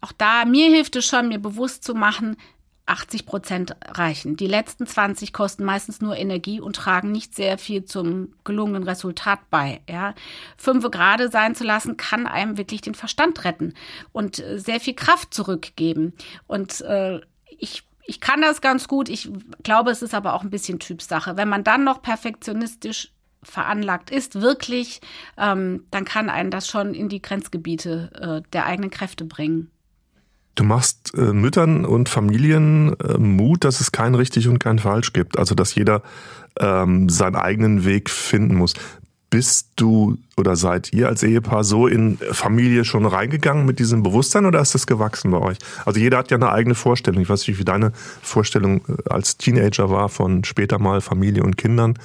auch 0.00 0.12
da, 0.12 0.44
mir 0.44 0.70
hilft 0.70 0.96
es 0.96 1.06
schon, 1.06 1.28
mir 1.28 1.38
bewusst 1.38 1.84
zu 1.84 1.94
machen, 1.94 2.36
80 2.86 3.24
Prozent 3.24 3.76
reichen. 3.86 4.36
Die 4.36 4.48
letzten 4.48 4.86
20 4.86 5.32
kosten 5.32 5.64
meistens 5.64 6.00
nur 6.00 6.16
Energie 6.16 6.60
und 6.60 6.74
tragen 6.74 7.12
nicht 7.12 7.34
sehr 7.34 7.56
viel 7.56 7.84
zum 7.84 8.34
gelungenen 8.42 8.82
Resultat 8.82 9.38
bei. 9.48 9.80
Ja. 9.88 10.14
Fünfe 10.56 10.90
gerade 10.90 11.30
sein 11.30 11.54
zu 11.54 11.62
lassen, 11.62 11.96
kann 11.96 12.26
einem 12.26 12.56
wirklich 12.56 12.80
den 12.80 12.94
Verstand 12.94 13.44
retten 13.44 13.74
und 14.12 14.40
äh, 14.40 14.58
sehr 14.58 14.80
viel 14.80 14.94
Kraft 14.94 15.32
zurückgeben. 15.32 16.14
Und 16.46 16.80
äh, 16.80 17.20
ich 17.58 17.84
ich 18.10 18.20
kann 18.20 18.42
das 18.42 18.60
ganz 18.60 18.88
gut. 18.88 19.08
Ich 19.08 19.30
glaube, 19.62 19.92
es 19.92 20.02
ist 20.02 20.14
aber 20.14 20.34
auch 20.34 20.42
ein 20.42 20.50
bisschen 20.50 20.80
Typsache. 20.80 21.36
Wenn 21.36 21.48
man 21.48 21.62
dann 21.62 21.84
noch 21.84 22.02
perfektionistisch 22.02 23.12
veranlagt 23.40 24.10
ist, 24.10 24.40
wirklich, 24.40 25.00
ähm, 25.38 25.86
dann 25.92 26.04
kann 26.04 26.28
einen 26.28 26.50
das 26.50 26.66
schon 26.66 26.92
in 26.92 27.08
die 27.08 27.22
Grenzgebiete 27.22 28.42
äh, 28.44 28.50
der 28.52 28.66
eigenen 28.66 28.90
Kräfte 28.90 29.24
bringen. 29.24 29.70
Du 30.60 30.66
machst 30.66 31.14
äh, 31.16 31.32
Müttern 31.32 31.86
und 31.86 32.10
Familien 32.10 32.94
äh, 33.00 33.16
Mut, 33.16 33.64
dass 33.64 33.80
es 33.80 33.92
kein 33.92 34.14
richtig 34.14 34.46
und 34.46 34.58
kein 34.58 34.78
falsch 34.78 35.14
gibt. 35.14 35.38
Also 35.38 35.54
dass 35.54 35.74
jeder 35.74 36.02
ähm, 36.58 37.08
seinen 37.08 37.36
eigenen 37.36 37.86
Weg 37.86 38.10
finden 38.10 38.56
muss. 38.56 38.74
Bist 39.30 39.70
du 39.76 40.18
oder 40.36 40.56
seid 40.56 40.92
ihr 40.92 41.08
als 41.08 41.22
Ehepaar 41.22 41.64
so 41.64 41.86
in 41.86 42.18
Familie 42.32 42.84
schon 42.84 43.06
reingegangen 43.06 43.64
mit 43.64 43.78
diesem 43.78 44.02
Bewusstsein 44.02 44.44
oder 44.44 44.60
ist 44.60 44.74
das 44.74 44.86
gewachsen 44.86 45.30
bei 45.30 45.38
euch? 45.38 45.56
Also 45.86 45.98
jeder 45.98 46.18
hat 46.18 46.30
ja 46.30 46.36
eine 46.36 46.52
eigene 46.52 46.74
Vorstellung. 46.74 47.22
Ich 47.22 47.30
weiß 47.30 47.48
nicht, 47.48 47.58
wie 47.58 47.64
deine 47.64 47.92
Vorstellung 48.20 48.82
äh, 48.86 49.08
als 49.08 49.38
Teenager 49.38 49.88
war 49.88 50.10
von 50.10 50.44
später 50.44 50.78
mal 50.78 51.00
Familie 51.00 51.42
und 51.42 51.56
Kindern. 51.56 51.98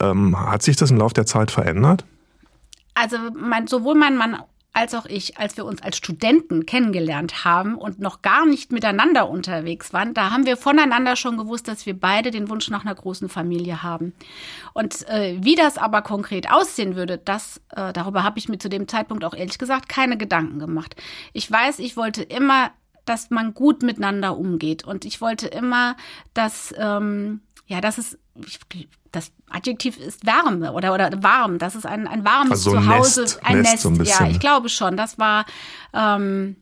Ähm, 0.00 0.36
hat 0.36 0.64
sich 0.64 0.74
das 0.74 0.90
im 0.90 0.96
Laufe 0.96 1.14
der 1.14 1.26
Zeit 1.26 1.52
verändert? 1.52 2.04
Also 2.94 3.18
mein, 3.38 3.68
sowohl 3.68 3.94
mein 3.94 4.16
Mann 4.16 4.36
als 4.72 4.94
auch 4.94 5.06
ich, 5.06 5.36
als 5.38 5.56
wir 5.56 5.64
uns 5.64 5.82
als 5.82 5.96
Studenten 5.96 6.64
kennengelernt 6.64 7.44
haben 7.44 7.74
und 7.74 7.98
noch 7.98 8.22
gar 8.22 8.46
nicht 8.46 8.70
miteinander 8.70 9.28
unterwegs 9.28 9.92
waren, 9.92 10.14
da 10.14 10.30
haben 10.30 10.46
wir 10.46 10.56
voneinander 10.56 11.16
schon 11.16 11.36
gewusst, 11.36 11.66
dass 11.66 11.86
wir 11.86 11.98
beide 11.98 12.30
den 12.30 12.48
Wunsch 12.48 12.70
nach 12.70 12.84
einer 12.84 12.94
großen 12.94 13.28
Familie 13.28 13.82
haben. 13.82 14.12
Und 14.72 15.08
äh, 15.08 15.36
wie 15.40 15.56
das 15.56 15.76
aber 15.76 16.02
konkret 16.02 16.50
aussehen 16.52 16.94
würde, 16.94 17.18
das 17.18 17.60
äh, 17.70 17.92
darüber 17.92 18.22
habe 18.22 18.38
ich 18.38 18.48
mir 18.48 18.58
zu 18.58 18.68
dem 18.68 18.86
Zeitpunkt 18.86 19.24
auch 19.24 19.34
ehrlich 19.34 19.58
gesagt 19.58 19.88
keine 19.88 20.16
Gedanken 20.16 20.58
gemacht. 20.58 20.94
Ich 21.32 21.50
weiß, 21.50 21.80
ich 21.80 21.96
wollte 21.96 22.22
immer, 22.22 22.70
dass 23.04 23.30
man 23.30 23.54
gut 23.54 23.82
miteinander 23.82 24.38
umgeht 24.38 24.84
und 24.84 25.04
ich 25.04 25.20
wollte 25.20 25.48
immer, 25.48 25.96
dass 26.32 26.72
ähm, 26.78 27.40
ja, 27.70 27.80
dass 27.80 27.98
es 27.98 28.18
das 29.12 29.30
Adjektiv 29.48 29.96
ist 29.96 30.26
Wärme 30.26 30.72
oder, 30.72 30.92
oder 30.92 31.22
warm. 31.22 31.58
Das 31.58 31.76
ist 31.76 31.86
ein, 31.86 32.08
ein 32.08 32.24
warmes 32.24 32.66
also 32.66 32.72
Zuhause, 32.72 33.22
Nest, 33.22 33.40
ein 33.44 33.58
Nest. 33.58 33.72
Nest 33.72 33.82
so 33.82 33.88
ein 33.90 34.04
ja, 34.04 34.28
ich 34.28 34.40
glaube 34.40 34.68
schon. 34.68 34.96
Das 34.96 35.20
war 35.20 35.46
ähm, 35.94 36.56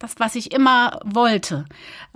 das, 0.00 0.14
was 0.18 0.34
ich 0.34 0.52
immer 0.52 0.98
wollte. 1.04 1.66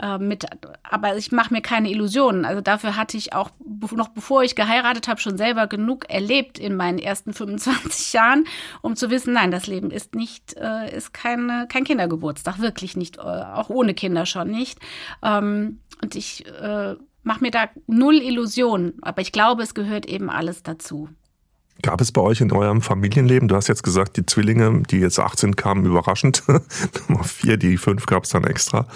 Äh, 0.03 0.19
mit, 0.19 0.47
aber 0.83 1.17
ich 1.17 1.31
mache 1.31 1.55
mir 1.55 1.63
keine 1.63 1.91
Illusionen. 1.93 2.45
Also 2.45 2.61
dafür 2.61 2.97
hatte 2.97 3.17
ich 3.17 3.35
auch 3.35 3.51
noch 3.93 4.09
bevor 4.09 4.43
ich 4.43 4.57
geheiratet 4.57 5.07
habe 5.07 5.21
schon 5.21 5.39
selber 5.39 5.69
genug 5.69 6.11
erlebt 6.11 6.59
in 6.59 6.75
meinen 6.75 6.99
ersten 6.99 7.33
25 7.33 8.15
Jahren, 8.15 8.49
um 8.83 8.97
zu 8.97 9.11
wissen, 9.11 9.35
nein, 9.35 9.53
das 9.53 9.69
Leben 9.69 9.93
ist 9.93 10.17
nicht, 10.17 10.57
äh, 10.57 10.93
ist 10.93 11.15
keine, 11.15 11.69
kein 11.69 11.85
Kindergeburtstag, 11.85 12.59
wirklich 12.59 12.97
nicht, 12.97 13.19
äh, 13.19 13.21
auch 13.21 13.71
ohne 13.71 13.95
Kinder 13.95 14.27
schon 14.27 14.51
nicht. 14.51 14.81
Ähm, 15.23 15.79
und 16.03 16.17
ich 16.17 16.45
äh, 16.47 16.97
mache 17.25 17.41
mir 17.41 17.51
da 17.51 17.69
null 17.87 18.17
Illusionen, 18.17 18.95
aber 19.03 19.23
ich 19.23 19.33
glaube, 19.33 19.63
es 19.63 19.75
gehört 19.75 20.07
eben 20.07 20.31
alles 20.31 20.63
dazu. 20.63 21.09
Gab 21.85 22.01
es 22.01 22.13
bei 22.13 22.23
euch 22.23 22.41
in 22.41 22.51
eurem 22.51 22.81
Familienleben, 22.81 23.47
du 23.47 23.57
hast 23.57 23.69
jetzt 23.69 23.83
gesagt, 23.83 24.17
die 24.17 24.25
Zwillinge, 24.25 24.85
die 24.91 25.01
jetzt 25.01 25.19
18 25.19 25.55
kamen, 25.55 25.85
überraschend, 25.85 26.43
Nummer 27.09 27.25
vier, 27.25 27.59
die 27.59 27.77
fünf 27.77 28.07
gab 28.07 28.25
es 28.25 28.31
dann 28.31 28.45
extra. 28.45 28.87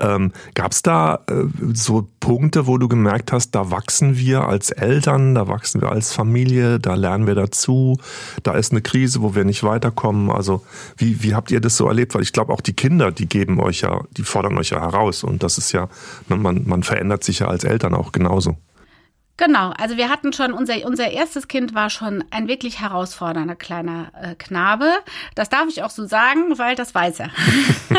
Ähm, 0.00 0.32
gab 0.54 0.72
es 0.72 0.80
da 0.80 1.20
äh, 1.28 1.44
so 1.74 2.08
Punkte, 2.20 2.66
wo 2.66 2.78
du 2.78 2.88
gemerkt 2.88 3.32
hast, 3.32 3.50
da 3.50 3.70
wachsen 3.70 4.16
wir 4.16 4.48
als 4.48 4.70
Eltern, 4.70 5.34
da 5.34 5.46
wachsen 5.46 5.82
wir 5.82 5.92
als 5.92 6.14
Familie, 6.14 6.78
da 6.78 6.94
lernen 6.94 7.26
wir 7.26 7.34
dazu, 7.34 7.98
da 8.44 8.52
ist 8.54 8.72
eine 8.72 8.80
Krise, 8.80 9.20
wo 9.20 9.34
wir 9.34 9.44
nicht 9.44 9.62
weiterkommen. 9.62 10.30
Also 10.30 10.64
wie, 10.96 11.22
wie 11.22 11.34
habt 11.34 11.50
ihr 11.50 11.60
das 11.60 11.76
so 11.76 11.86
erlebt? 11.86 12.14
Weil 12.14 12.22
ich 12.22 12.32
glaube, 12.32 12.54
auch 12.54 12.62
die 12.62 12.72
Kinder, 12.72 13.12
die 13.12 13.28
geben 13.28 13.60
euch 13.60 13.82
ja, 13.82 14.00
die 14.16 14.22
fordern 14.22 14.56
euch 14.56 14.70
ja 14.70 14.80
heraus 14.80 15.22
und 15.22 15.42
das 15.42 15.58
ist 15.58 15.72
ja, 15.72 15.90
man, 16.28 16.66
man 16.66 16.82
verändert 16.82 17.24
sich 17.24 17.40
ja 17.40 17.48
als 17.48 17.64
Eltern 17.64 17.94
auch 17.94 18.10
genauso. 18.10 18.56
Genau, 19.38 19.70
also 19.78 19.96
wir 19.96 20.10
hatten 20.10 20.32
schon, 20.32 20.52
unser, 20.52 20.84
unser 20.84 21.10
erstes 21.10 21.46
Kind 21.46 21.72
war 21.72 21.90
schon 21.90 22.24
ein 22.30 22.48
wirklich 22.48 22.80
herausfordernder 22.80 23.54
kleiner 23.54 24.12
äh, 24.20 24.34
Knabe. 24.34 24.92
Das 25.36 25.48
darf 25.48 25.68
ich 25.68 25.82
auch 25.84 25.90
so 25.90 26.06
sagen, 26.06 26.58
weil 26.58 26.74
das 26.74 26.94
weiß 26.94 27.20
er. 27.20 27.30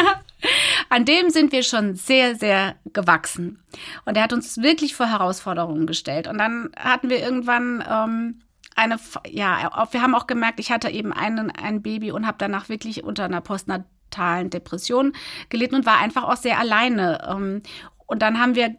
An 0.90 1.06
dem 1.06 1.30
sind 1.30 1.52
wir 1.54 1.64
schon 1.64 1.96
sehr, 1.96 2.36
sehr 2.36 2.76
gewachsen. 2.92 3.64
Und 4.06 4.18
er 4.18 4.24
hat 4.24 4.34
uns 4.34 4.62
wirklich 4.62 4.96
vor 4.96 5.08
Herausforderungen 5.08 5.88
gestellt. 5.88 6.28
Und 6.28 6.38
dann 6.38 6.72
hatten 6.78 7.10
wir 7.10 7.20
irgendwann 7.20 7.84
ähm, 7.90 8.42
eine, 8.76 9.00
ja, 9.28 9.88
wir 9.92 10.02
haben 10.02 10.16
auch 10.16 10.28
gemerkt, 10.28 10.60
ich 10.60 10.72
hatte 10.72 10.90
eben 10.90 11.14
einen, 11.14 11.52
ein 11.52 11.82
Baby 11.82 12.12
und 12.12 12.28
habe 12.28 12.38
danach 12.38 12.68
wirklich 12.68 13.04
unter 13.04 13.24
einer 13.24 13.42
Postnat 13.42 13.86
postnatalen 14.10 14.50
Depression 14.50 15.14
gelitten 15.50 15.76
und 15.76 15.86
war 15.86 16.00
einfach 16.00 16.24
auch 16.24 16.38
sehr 16.38 16.60
alleine. 16.60 17.64
Und 18.10 18.24
dann 18.24 18.40
haben 18.40 18.56
wir 18.56 18.76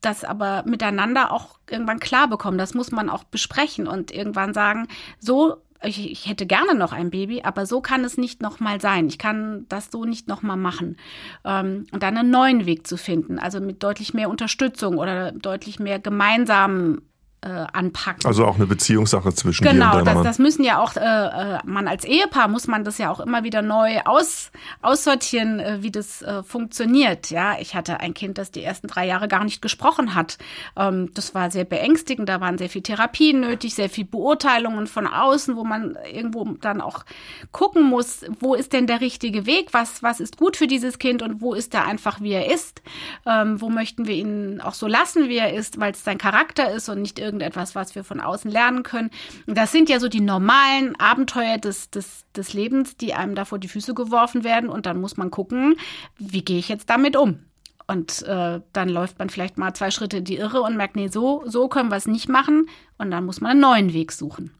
das 0.00 0.22
aber 0.22 0.62
miteinander 0.64 1.32
auch 1.32 1.58
irgendwann 1.68 1.98
klar 1.98 2.28
bekommen. 2.28 2.58
Das 2.58 2.74
muss 2.74 2.92
man 2.92 3.10
auch 3.10 3.24
besprechen 3.24 3.88
und 3.88 4.12
irgendwann 4.12 4.54
sagen, 4.54 4.86
so 5.18 5.56
ich, 5.82 6.10
ich 6.10 6.28
hätte 6.28 6.46
gerne 6.46 6.76
noch 6.76 6.92
ein 6.92 7.10
Baby, 7.10 7.42
aber 7.42 7.66
so 7.66 7.80
kann 7.80 8.04
es 8.04 8.16
nicht 8.16 8.40
nochmal 8.40 8.80
sein. 8.80 9.08
Ich 9.08 9.18
kann 9.18 9.66
das 9.68 9.90
so 9.90 10.04
nicht 10.04 10.28
nochmal 10.28 10.56
machen. 10.56 10.96
Ähm, 11.44 11.86
und 11.90 12.02
dann 12.02 12.16
einen 12.16 12.30
neuen 12.30 12.66
Weg 12.66 12.86
zu 12.86 12.96
finden, 12.96 13.38
also 13.40 13.60
mit 13.60 13.82
deutlich 13.82 14.14
mehr 14.14 14.30
Unterstützung 14.30 14.96
oder 14.96 15.32
deutlich 15.32 15.80
mehr 15.80 15.98
gemeinsamen 15.98 17.02
äh, 17.40 17.48
anpacken. 17.48 18.26
Also 18.26 18.44
auch 18.44 18.56
eine 18.56 18.66
Beziehungssache 18.66 19.32
zwischen 19.32 19.64
genau, 19.64 19.92
dir 19.92 19.98
und 19.98 20.04
deinem 20.06 20.16
das, 20.16 20.24
das 20.24 20.38
müssen 20.38 20.64
ja 20.64 20.82
auch, 20.82 20.96
äh, 20.96 21.00
äh, 21.00 21.58
man 21.64 21.86
als 21.86 22.04
Ehepaar 22.04 22.48
muss 22.48 22.66
man 22.66 22.82
das 22.82 22.98
ja 22.98 23.10
auch 23.10 23.20
immer 23.20 23.44
wieder 23.44 23.62
neu 23.62 24.00
aus, 24.04 24.50
aussortieren, 24.82 25.60
äh, 25.60 25.78
wie 25.80 25.92
das 25.92 26.20
äh, 26.22 26.42
funktioniert. 26.42 27.30
Ja, 27.30 27.56
ich 27.60 27.76
hatte 27.76 28.00
ein 28.00 28.12
Kind, 28.12 28.38
das 28.38 28.50
die 28.50 28.64
ersten 28.64 28.88
drei 28.88 29.06
Jahre 29.06 29.28
gar 29.28 29.44
nicht 29.44 29.62
gesprochen 29.62 30.16
hat. 30.16 30.38
Ähm, 30.76 31.10
das 31.14 31.32
war 31.34 31.50
sehr 31.52 31.64
beängstigend, 31.64 32.28
da 32.28 32.40
waren 32.40 32.58
sehr 32.58 32.68
viel 32.68 32.82
Therapien 32.82 33.40
nötig, 33.40 33.74
sehr 33.74 33.88
viel 33.88 34.04
Beurteilungen 34.04 34.88
von 34.88 35.06
außen, 35.06 35.54
wo 35.54 35.62
man 35.62 35.96
irgendwo 36.12 36.44
dann 36.60 36.80
auch 36.80 37.04
gucken 37.52 37.84
muss, 37.84 38.24
wo 38.40 38.54
ist 38.54 38.72
denn 38.72 38.88
der 38.88 39.00
richtige 39.00 39.46
Weg, 39.46 39.68
was, 39.72 40.02
was 40.02 40.18
ist 40.18 40.38
gut 40.38 40.56
für 40.56 40.66
dieses 40.66 40.98
Kind 40.98 41.22
und 41.22 41.40
wo 41.40 41.54
ist 41.54 41.72
er 41.74 41.86
einfach, 41.86 42.20
wie 42.20 42.32
er 42.32 42.52
ist, 42.52 42.82
ähm, 43.26 43.60
wo 43.60 43.68
möchten 43.68 44.08
wir 44.08 44.14
ihn 44.14 44.60
auch 44.60 44.74
so 44.74 44.88
lassen, 44.88 45.28
wie 45.28 45.36
er 45.36 45.54
ist, 45.54 45.78
weil 45.78 45.92
es 45.92 46.02
sein 46.02 46.18
Charakter 46.18 46.72
ist 46.72 46.88
und 46.88 47.00
nicht 47.00 47.27
irgendetwas, 47.28 47.74
was 47.74 47.94
wir 47.94 48.04
von 48.04 48.20
außen 48.20 48.50
lernen 48.50 48.82
können. 48.82 49.10
Das 49.46 49.70
sind 49.70 49.88
ja 49.88 50.00
so 50.00 50.08
die 50.08 50.20
normalen 50.20 50.98
Abenteuer 50.98 51.58
des, 51.58 51.90
des, 51.90 52.24
des 52.34 52.54
Lebens, 52.54 52.96
die 52.96 53.12
einem 53.12 53.34
da 53.34 53.44
vor 53.44 53.58
die 53.58 53.68
Füße 53.68 53.94
geworfen 53.94 54.44
werden. 54.44 54.70
Und 54.70 54.86
dann 54.86 55.00
muss 55.00 55.16
man 55.16 55.30
gucken, 55.30 55.76
wie 56.18 56.42
gehe 56.42 56.58
ich 56.58 56.68
jetzt 56.68 56.88
damit 56.88 57.16
um? 57.16 57.40
Und 57.86 58.22
äh, 58.22 58.60
dann 58.72 58.88
läuft 58.88 59.18
man 59.18 59.30
vielleicht 59.30 59.58
mal 59.58 59.74
zwei 59.74 59.90
Schritte 59.90 60.18
in 60.18 60.24
die 60.24 60.36
Irre 60.36 60.60
und 60.62 60.76
merkt, 60.76 60.96
nee, 60.96 61.08
so, 61.08 61.42
so 61.46 61.68
können 61.68 61.90
wir 61.90 61.96
es 61.96 62.06
nicht 62.06 62.28
machen. 62.28 62.68
Und 62.98 63.10
dann 63.10 63.24
muss 63.24 63.40
man 63.40 63.52
einen 63.52 63.60
neuen 63.60 63.92
Weg 63.92 64.12
suchen. 64.12 64.50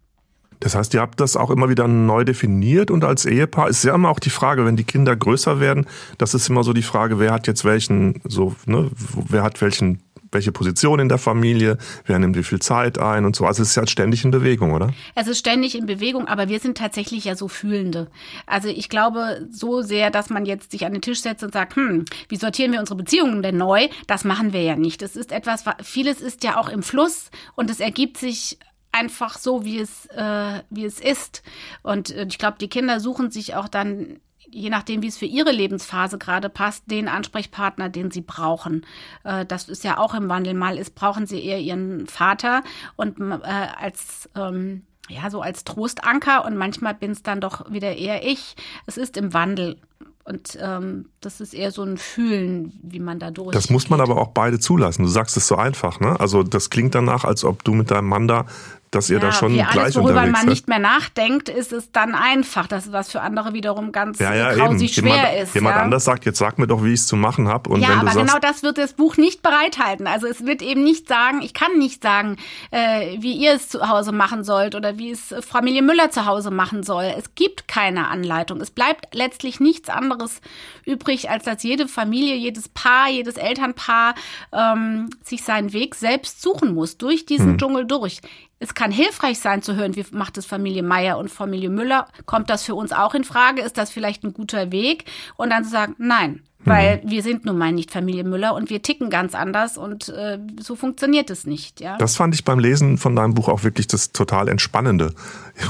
Das 0.60 0.74
heißt, 0.74 0.94
ihr 0.94 1.00
habt 1.00 1.20
das 1.20 1.36
auch 1.36 1.50
immer 1.50 1.68
wieder 1.68 1.86
neu 1.86 2.24
definiert 2.24 2.90
und 2.90 3.04
als 3.04 3.26
Ehepaar 3.26 3.68
ist 3.68 3.84
ja 3.84 3.94
immer 3.94 4.08
auch 4.08 4.18
die 4.18 4.30
Frage, 4.30 4.64
wenn 4.64 4.76
die 4.76 4.84
Kinder 4.84 5.14
größer 5.14 5.60
werden, 5.60 5.86
das 6.18 6.34
ist 6.34 6.48
immer 6.48 6.64
so 6.64 6.72
die 6.72 6.82
Frage, 6.82 7.20
wer 7.20 7.32
hat 7.32 7.46
jetzt 7.46 7.64
welchen, 7.64 8.20
so, 8.24 8.56
ne, 8.66 8.90
wer 9.28 9.42
hat 9.42 9.60
welchen 9.60 10.02
welche 10.32 10.52
Position 10.52 11.00
in 11.00 11.08
der 11.08 11.18
Familie, 11.18 11.78
wer 12.06 12.18
nimmt 12.18 12.36
wie 12.36 12.42
viel 12.42 12.60
Zeit 12.60 12.98
ein 12.98 13.24
und 13.24 13.36
so. 13.36 13.46
Also 13.46 13.62
es 13.62 13.70
ist 13.70 13.76
ja 13.76 13.86
ständig 13.86 14.24
in 14.24 14.30
Bewegung, 14.30 14.72
oder? 14.72 14.92
Es 15.14 15.26
ist 15.26 15.38
ständig 15.38 15.76
in 15.76 15.86
Bewegung, 15.86 16.28
aber 16.28 16.48
wir 16.48 16.60
sind 16.60 16.78
tatsächlich 16.78 17.24
ja 17.24 17.34
so 17.34 17.48
Fühlende. 17.48 18.10
Also 18.46 18.68
ich 18.68 18.88
glaube 18.88 19.46
so 19.50 19.82
sehr, 19.82 20.10
dass 20.10 20.30
man 20.30 20.46
jetzt 20.46 20.70
sich 20.70 20.84
an 20.84 20.92
den 20.92 21.02
Tisch 21.02 21.20
setzt 21.20 21.42
und 21.42 21.52
sagt, 21.52 21.76
hm, 21.76 22.04
wie 22.28 22.36
sortieren 22.36 22.72
wir 22.72 22.80
unsere 22.80 22.96
Beziehungen 22.96 23.42
denn 23.42 23.56
neu? 23.56 23.88
Das 24.06 24.24
machen 24.24 24.52
wir 24.52 24.62
ja 24.62 24.76
nicht. 24.76 25.02
Es 25.02 25.16
ist 25.16 25.32
etwas, 25.32 25.64
vieles 25.82 26.20
ist 26.20 26.44
ja 26.44 26.56
auch 26.58 26.68
im 26.68 26.82
Fluss 26.82 27.30
und 27.54 27.70
es 27.70 27.80
ergibt 27.80 28.16
sich 28.16 28.58
einfach 28.92 29.38
so, 29.38 29.64
wie 29.64 29.78
es, 29.78 30.06
äh, 30.06 30.62
wie 30.70 30.84
es 30.84 31.00
ist. 31.00 31.42
Und 31.82 32.10
äh, 32.10 32.26
ich 32.28 32.38
glaube, 32.38 32.58
die 32.60 32.68
Kinder 32.68 33.00
suchen 33.00 33.30
sich 33.30 33.54
auch 33.54 33.68
dann 33.68 34.20
je 34.50 34.70
nachdem, 34.70 35.02
wie 35.02 35.08
es 35.08 35.18
für 35.18 35.26
ihre 35.26 35.52
Lebensphase 35.52 36.18
gerade 36.18 36.48
passt, 36.48 36.90
den 36.90 37.08
Ansprechpartner, 37.08 37.88
den 37.88 38.10
sie 38.10 38.20
brauchen. 38.20 38.84
Äh, 39.24 39.46
das 39.46 39.68
ist 39.68 39.84
ja 39.84 39.98
auch 39.98 40.14
im 40.14 40.28
Wandel. 40.28 40.54
Mal 40.54 40.78
ist, 40.78 40.94
brauchen 40.94 41.26
sie 41.26 41.44
eher 41.44 41.60
ihren 41.60 42.06
Vater 42.06 42.62
und 42.96 43.20
äh, 43.20 43.44
als 43.44 44.28
ähm, 44.34 44.82
ja, 45.08 45.30
so 45.30 45.40
als 45.40 45.64
Trostanker 45.64 46.44
und 46.44 46.56
manchmal 46.56 46.94
bin 46.94 47.12
es 47.12 47.22
dann 47.22 47.40
doch 47.40 47.70
wieder 47.70 47.96
eher 47.96 48.26
ich. 48.26 48.56
Es 48.86 48.96
ist 48.96 49.16
im 49.16 49.32
Wandel. 49.32 49.78
Und 50.24 50.58
ähm, 50.60 51.06
das 51.22 51.40
ist 51.40 51.54
eher 51.54 51.70
so 51.70 51.82
ein 51.82 51.96
Fühlen, 51.96 52.78
wie 52.82 53.00
man 53.00 53.18
da 53.18 53.30
durch. 53.30 53.54
Das 53.54 53.70
muss 53.70 53.88
man 53.88 54.02
aber 54.02 54.18
auch 54.18 54.28
beide 54.28 54.58
zulassen. 54.58 55.04
Du 55.04 55.08
sagst 55.08 55.38
es 55.38 55.48
so 55.48 55.56
einfach, 55.56 56.00
ne? 56.00 56.20
Also 56.20 56.42
das 56.42 56.68
klingt 56.68 56.94
danach, 56.94 57.24
als 57.24 57.44
ob 57.44 57.64
du 57.64 57.72
mit 57.72 57.90
deinem 57.90 58.08
Mann 58.08 58.28
da 58.28 58.44
dass 58.90 59.10
ihr 59.10 59.18
ja, 59.18 59.26
da 59.26 59.32
schon 59.32 59.52
wie 59.52 59.58
gleich 59.58 59.76
alles, 59.76 59.96
worüber 59.96 60.22
man 60.22 60.34
seid. 60.34 60.46
nicht 60.46 60.68
mehr 60.68 60.78
nachdenkt, 60.78 61.48
ist 61.48 61.72
es 61.72 61.92
dann 61.92 62.14
einfach. 62.14 62.66
Das 62.66 62.86
ist 62.86 62.92
was 62.92 63.10
für 63.10 63.20
andere 63.20 63.52
wiederum 63.52 63.92
ganz 63.92 64.18
ja, 64.18 64.34
ja, 64.34 64.52
grausig 64.54 64.94
schwer 64.94 65.16
jemand, 65.16 65.34
ist. 65.42 65.54
Jemand 65.54 65.76
ja. 65.76 65.82
anders 65.82 66.04
sagt, 66.04 66.24
jetzt 66.24 66.38
sag 66.38 66.58
mir 66.58 66.66
doch, 66.66 66.82
wie 66.82 66.92
ich 66.92 67.00
es 67.00 67.06
zu 67.06 67.16
machen 67.16 67.48
habe. 67.48 67.78
Ja, 67.78 67.88
aber 67.88 68.12
sagst, 68.12 68.18
genau 68.18 68.38
das 68.38 68.62
wird 68.62 68.78
das 68.78 68.94
Buch 68.94 69.16
nicht 69.16 69.42
bereithalten. 69.42 70.06
Also 70.06 70.26
es 70.26 70.46
wird 70.46 70.62
eben 70.62 70.84
nicht 70.84 71.08
sagen, 71.08 71.42
ich 71.42 71.54
kann 71.54 71.78
nicht 71.78 72.02
sagen, 72.02 72.36
äh, 72.70 73.16
wie 73.20 73.32
ihr 73.32 73.52
es 73.52 73.68
zu 73.68 73.88
Hause 73.88 74.12
machen 74.12 74.44
sollt 74.44 74.74
oder 74.74 74.98
wie 74.98 75.10
es 75.10 75.34
Familie 75.40 75.82
Müller 75.82 76.10
zu 76.10 76.26
Hause 76.26 76.50
machen 76.50 76.82
soll. 76.82 77.12
Es 77.16 77.34
gibt 77.34 77.68
keine 77.68 78.08
Anleitung. 78.08 78.60
Es 78.60 78.70
bleibt 78.70 79.14
letztlich 79.14 79.60
nichts 79.60 79.88
anderes 79.88 80.40
übrig, 80.84 81.30
als 81.30 81.44
dass 81.44 81.62
jede 81.62 81.88
Familie, 81.88 82.34
jedes 82.34 82.68
Paar, 82.68 83.08
jedes 83.08 83.36
Elternpaar 83.36 84.14
ähm, 84.52 85.10
sich 85.22 85.42
seinen 85.42 85.72
Weg 85.72 85.94
selbst 85.94 86.40
suchen 86.40 86.74
muss, 86.74 86.96
durch 86.96 87.26
diesen 87.26 87.52
hm. 87.52 87.58
Dschungel 87.58 87.86
durch 87.86 88.20
es 88.60 88.74
kann 88.74 88.90
hilfreich 88.90 89.38
sein 89.38 89.62
zu 89.62 89.76
hören, 89.76 89.94
wie 89.96 90.04
macht 90.10 90.36
es 90.36 90.46
Familie 90.46 90.82
Meier 90.82 91.18
und 91.18 91.30
Familie 91.30 91.70
Müller? 91.70 92.08
Kommt 92.26 92.50
das 92.50 92.64
für 92.64 92.74
uns 92.74 92.92
auch 92.92 93.14
in 93.14 93.24
Frage? 93.24 93.62
Ist 93.62 93.78
das 93.78 93.90
vielleicht 93.90 94.24
ein 94.24 94.32
guter 94.32 94.72
Weg? 94.72 95.04
Und 95.36 95.50
dann 95.50 95.64
zu 95.64 95.70
sagen, 95.70 95.94
nein, 95.98 96.42
weil 96.64 97.00
mhm. 97.02 97.10
wir 97.10 97.22
sind 97.22 97.44
nun 97.44 97.56
mal 97.56 97.72
nicht 97.72 97.92
Familie 97.92 98.24
Müller 98.24 98.54
und 98.54 98.68
wir 98.68 98.82
ticken 98.82 99.10
ganz 99.10 99.36
anders 99.36 99.78
und 99.78 100.08
äh, 100.08 100.38
so 100.60 100.74
funktioniert 100.74 101.30
es 101.30 101.46
nicht. 101.46 101.80
Ja? 101.80 101.96
Das 101.98 102.16
fand 102.16 102.34
ich 102.34 102.44
beim 102.44 102.58
Lesen 102.58 102.98
von 102.98 103.14
deinem 103.14 103.34
Buch 103.34 103.48
auch 103.48 103.62
wirklich 103.62 103.86
das 103.86 104.12
total 104.12 104.48
Entspannende. 104.48 105.14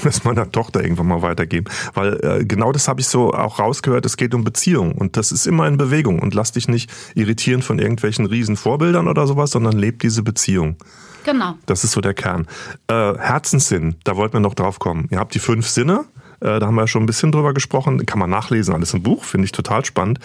Das 0.04 0.22
meiner 0.24 0.50
Tochter 0.52 0.82
irgendwann 0.82 1.06
mal 1.06 1.22
weitergeben. 1.22 1.66
Weil 1.94 2.20
äh, 2.22 2.44
genau 2.44 2.72
das 2.72 2.88
habe 2.88 3.00
ich 3.00 3.08
so 3.08 3.32
auch 3.32 3.58
rausgehört, 3.58 4.04
es 4.04 4.18
geht 4.18 4.34
um 4.34 4.44
Beziehung 4.44 4.92
und 4.92 5.16
das 5.16 5.32
ist 5.32 5.46
immer 5.46 5.66
in 5.66 5.78
Bewegung 5.78 6.20
und 6.20 6.34
lass 6.34 6.52
dich 6.52 6.68
nicht 6.68 6.90
irritieren 7.14 7.62
von 7.62 7.78
irgendwelchen 7.78 8.26
riesen 8.26 8.56
Vorbildern 8.56 9.08
oder 9.08 9.26
sowas, 9.26 9.50
sondern 9.50 9.78
leb 9.78 10.00
diese 10.00 10.22
Beziehung. 10.22 10.76
Genau. 11.24 11.54
Das 11.66 11.84
ist 11.84 11.92
so 11.92 12.00
der 12.00 12.14
Kern. 12.14 12.46
Äh, 12.88 13.14
Herzenssinn, 13.18 13.96
da 14.04 14.16
wollten 14.16 14.34
wir 14.34 14.40
noch 14.40 14.54
drauf 14.54 14.78
kommen. 14.78 15.08
Ihr 15.10 15.18
habt 15.18 15.34
die 15.34 15.38
fünf 15.38 15.68
Sinne, 15.68 16.04
äh, 16.40 16.58
da 16.58 16.66
haben 16.66 16.74
wir 16.74 16.86
schon 16.86 17.02
ein 17.02 17.06
bisschen 17.06 17.32
drüber 17.32 17.54
gesprochen. 17.54 18.04
Kann 18.06 18.18
man 18.18 18.30
nachlesen, 18.30 18.74
alles 18.74 18.94
im 18.94 19.02
Buch, 19.02 19.24
finde 19.24 19.46
ich 19.46 19.52
total 19.52 19.84
spannend. 19.84 20.20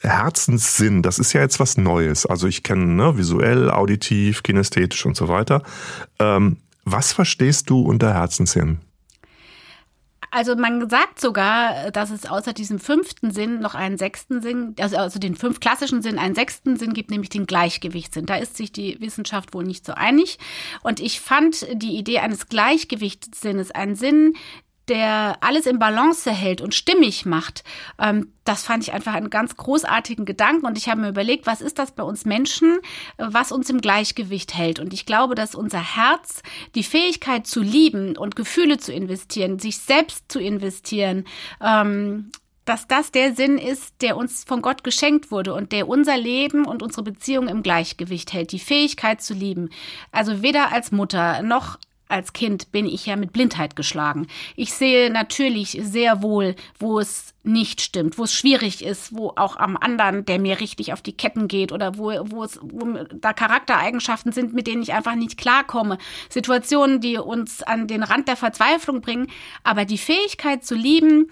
Herzenssinn, 0.00 1.02
das 1.02 1.18
ist 1.18 1.32
ja 1.32 1.40
jetzt 1.40 1.58
was 1.58 1.76
Neues. 1.76 2.26
Also 2.26 2.46
ich 2.46 2.62
kenne 2.62 2.86
ne, 2.86 3.16
visuell, 3.16 3.70
auditiv, 3.70 4.42
kinästhetisch 4.42 5.06
und 5.06 5.16
so 5.16 5.28
weiter. 5.28 5.62
Ähm, 6.18 6.58
was 6.84 7.12
verstehst 7.12 7.70
du 7.70 7.80
unter 7.80 8.12
Herzenssinn? 8.14 8.78
Also 10.30 10.56
man 10.56 10.88
sagt 10.88 11.20
sogar, 11.20 11.90
dass 11.90 12.10
es 12.10 12.26
außer 12.26 12.52
diesem 12.52 12.78
fünften 12.78 13.30
Sinn 13.30 13.60
noch 13.60 13.74
einen 13.74 13.98
sechsten 13.98 14.42
Sinn, 14.42 14.74
also, 14.80 14.96
also 14.96 15.18
den 15.18 15.36
fünf 15.36 15.60
klassischen 15.60 16.02
Sinn, 16.02 16.18
einen 16.18 16.34
sechsten 16.34 16.76
Sinn 16.76 16.92
gibt, 16.92 17.10
nämlich 17.10 17.30
den 17.30 17.46
Gleichgewichtssinn. 17.46 18.26
Da 18.26 18.36
ist 18.36 18.56
sich 18.56 18.72
die 18.72 19.00
Wissenschaft 19.00 19.54
wohl 19.54 19.64
nicht 19.64 19.86
so 19.86 19.92
einig. 19.92 20.38
Und 20.82 21.00
ich 21.00 21.20
fand 21.20 21.66
die 21.72 21.96
Idee 21.96 22.18
eines 22.18 22.48
Gleichgewichtssinnes, 22.48 23.70
einen 23.70 23.96
Sinn, 23.96 24.34
der 24.88 25.38
alles 25.40 25.66
im 25.66 25.78
Balance 25.78 26.30
hält 26.30 26.60
und 26.60 26.74
stimmig 26.74 27.26
macht, 27.26 27.64
ähm, 27.98 28.32
das 28.44 28.62
fand 28.62 28.84
ich 28.84 28.92
einfach 28.92 29.14
einen 29.14 29.30
ganz 29.30 29.56
großartigen 29.56 30.24
Gedanken. 30.24 30.66
Und 30.66 30.78
ich 30.78 30.88
habe 30.88 31.00
mir 31.00 31.08
überlegt, 31.08 31.46
was 31.46 31.60
ist 31.60 31.78
das 31.78 31.92
bei 31.92 32.02
uns 32.02 32.24
Menschen, 32.24 32.78
was 33.18 33.52
uns 33.52 33.68
im 33.70 33.80
Gleichgewicht 33.80 34.54
hält? 34.54 34.78
Und 34.78 34.92
ich 34.92 35.06
glaube, 35.06 35.34
dass 35.34 35.54
unser 35.54 35.96
Herz 35.96 36.42
die 36.74 36.84
Fähigkeit 36.84 37.46
zu 37.46 37.60
lieben 37.60 38.16
und 38.16 38.36
Gefühle 38.36 38.78
zu 38.78 38.92
investieren, 38.92 39.58
sich 39.58 39.78
selbst 39.78 40.30
zu 40.30 40.38
investieren, 40.38 41.24
ähm, 41.60 42.30
dass 42.66 42.88
das 42.88 43.12
der 43.12 43.34
Sinn 43.34 43.58
ist, 43.58 44.02
der 44.02 44.16
uns 44.16 44.44
von 44.44 44.60
Gott 44.60 44.84
geschenkt 44.84 45.30
wurde 45.30 45.54
und 45.54 45.72
der 45.72 45.88
unser 45.88 46.18
Leben 46.18 46.66
und 46.66 46.82
unsere 46.82 47.04
Beziehung 47.04 47.48
im 47.48 47.62
Gleichgewicht 47.62 48.32
hält, 48.32 48.52
die 48.52 48.58
Fähigkeit 48.58 49.22
zu 49.22 49.34
lieben. 49.34 49.70
Also 50.10 50.42
weder 50.42 50.72
als 50.72 50.92
Mutter 50.92 51.42
noch 51.42 51.78
als 52.08 52.32
Kind 52.32 52.72
bin 52.72 52.86
ich 52.86 53.06
ja 53.06 53.16
mit 53.16 53.32
Blindheit 53.32 53.76
geschlagen. 53.76 54.26
Ich 54.54 54.72
sehe 54.72 55.10
natürlich 55.10 55.78
sehr 55.82 56.22
wohl, 56.22 56.54
wo 56.78 57.00
es 57.00 57.34
nicht 57.42 57.80
stimmt, 57.80 58.18
wo 58.18 58.24
es 58.24 58.34
schwierig 58.34 58.84
ist, 58.84 59.14
wo 59.16 59.32
auch 59.36 59.56
am 59.56 59.76
anderen, 59.76 60.24
der 60.24 60.38
mir 60.38 60.60
richtig 60.60 60.92
auf 60.92 61.00
die 61.00 61.16
Ketten 61.16 61.48
geht 61.48 61.72
oder 61.72 61.96
wo, 61.96 62.12
wo 62.30 62.44
es 62.44 62.58
wo 62.62 62.84
da 63.14 63.32
Charaktereigenschaften 63.32 64.32
sind, 64.32 64.52
mit 64.52 64.66
denen 64.66 64.82
ich 64.82 64.92
einfach 64.92 65.14
nicht 65.14 65.38
klarkomme. 65.38 65.98
Situationen, 66.28 67.00
die 67.00 67.18
uns 67.18 67.62
an 67.62 67.86
den 67.86 68.02
Rand 68.02 68.28
der 68.28 68.36
Verzweiflung 68.36 69.00
bringen. 69.00 69.28
Aber 69.62 69.84
die 69.84 69.98
Fähigkeit 69.98 70.64
zu 70.64 70.74
lieben, 70.74 71.28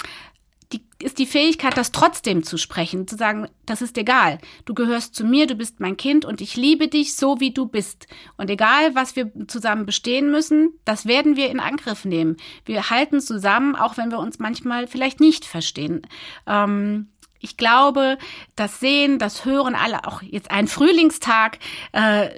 die, 0.72 0.82
ist 1.00 1.18
die 1.18 1.26
Fähigkeit, 1.26 1.76
das 1.76 1.92
trotzdem 1.92 2.42
zu 2.42 2.56
sprechen, 2.56 3.06
zu 3.06 3.16
sagen, 3.16 3.48
das 3.66 3.82
ist 3.82 3.98
egal. 3.98 4.38
Du 4.64 4.74
gehörst 4.74 5.14
zu 5.14 5.24
mir, 5.24 5.46
du 5.46 5.54
bist 5.54 5.80
mein 5.80 5.96
Kind 5.96 6.24
und 6.24 6.40
ich 6.40 6.56
liebe 6.56 6.88
dich 6.88 7.16
so, 7.16 7.40
wie 7.40 7.52
du 7.52 7.66
bist. 7.66 8.06
Und 8.36 8.50
egal, 8.50 8.94
was 8.94 9.16
wir 9.16 9.30
zusammen 9.46 9.86
bestehen 9.86 10.30
müssen, 10.30 10.72
das 10.84 11.06
werden 11.06 11.36
wir 11.36 11.50
in 11.50 11.60
Angriff 11.60 12.04
nehmen. 12.04 12.36
Wir 12.64 12.90
halten 12.90 13.20
zusammen, 13.20 13.76
auch 13.76 13.96
wenn 13.96 14.10
wir 14.10 14.18
uns 14.18 14.38
manchmal 14.38 14.86
vielleicht 14.86 15.20
nicht 15.20 15.44
verstehen. 15.44 16.02
Ähm, 16.46 17.08
ich 17.44 17.58
glaube, 17.58 18.16
das 18.56 18.80
Sehen, 18.80 19.18
das 19.18 19.44
Hören, 19.44 19.74
alle, 19.74 20.06
auch 20.06 20.22
jetzt 20.22 20.50
ein 20.50 20.66
Frühlingstag, 20.66 21.58
äh, 21.92 22.30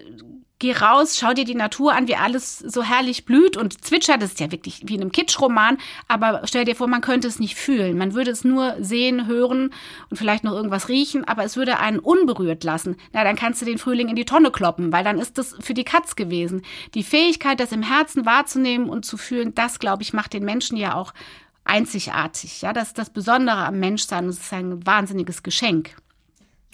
geh 0.59 0.73
raus, 0.73 1.19
schau 1.19 1.33
dir 1.35 1.45
die 1.45 1.55
Natur 1.55 1.95
an, 1.95 2.09
wie 2.09 2.17
alles 2.17 2.59
so 2.59 2.83
herrlich 2.83 3.25
blüht 3.25 3.57
und 3.57 3.85
zwitschert. 3.85 4.23
Das 4.23 4.31
ist 4.31 4.41
ja 4.41 4.51
wirklich 4.51 4.83
wie 4.85 4.95
in 4.95 5.03
einem 5.03 5.13
Kitschroman. 5.13 5.79
Aber 6.09 6.43
stell 6.45 6.65
dir 6.65 6.75
vor, 6.75 6.87
man 6.87 7.01
könnte 7.01 7.29
es 7.29 7.39
nicht 7.39 7.57
fühlen. 7.57 7.99
Man 7.99 8.15
würde 8.15 8.31
es 8.31 8.45
nur 8.45 8.75
sehen, 8.81 9.27
hören 9.27 9.75
und 10.11 10.17
vielleicht 10.17 10.45
noch 10.45 10.53
irgendwas 10.53 10.89
riechen, 10.89 11.25
aber 11.25 11.45
es 11.45 11.57
würde 11.57 11.79
einen 11.79 11.99
unberührt 11.99 12.65
lassen. 12.65 12.97
Na, 13.13 13.25
dann 13.25 13.37
kannst 13.37 13.61
du 13.61 13.67
den 13.67 13.79
Frühling 13.79 14.09
in 14.09 14.17
die 14.17 14.25
Tonne 14.25 14.51
kloppen, 14.51 14.93
weil 14.93 15.05
dann 15.05 15.19
ist 15.19 15.39
das 15.39 15.57
für 15.61 15.75
die 15.75 15.85
Katz 15.85 16.17
gewesen. 16.17 16.63
Die 16.95 17.03
Fähigkeit, 17.05 17.61
das 17.61 17.73
im 17.73 17.83
Herzen 17.83 18.25
wahrzunehmen 18.25 18.89
und 18.89 19.05
zu 19.05 19.17
fühlen, 19.17 19.55
das, 19.55 19.79
glaube 19.79 20.03
ich, 20.03 20.13
macht 20.13 20.33
den 20.33 20.45
Menschen 20.45 20.77
ja 20.77 20.95
auch 20.95 21.13
einzigartig. 21.65 22.63
Ja, 22.63 22.73
das 22.73 22.89
ist 22.89 22.99
das 22.99 23.11
Besondere 23.11 23.67
am 23.67 23.79
Menschsein. 23.79 24.27
Das 24.27 24.39
ist 24.39 24.53
ein 24.53 24.87
wahnsinniges 24.87 25.43
Geschenk. 25.43 25.97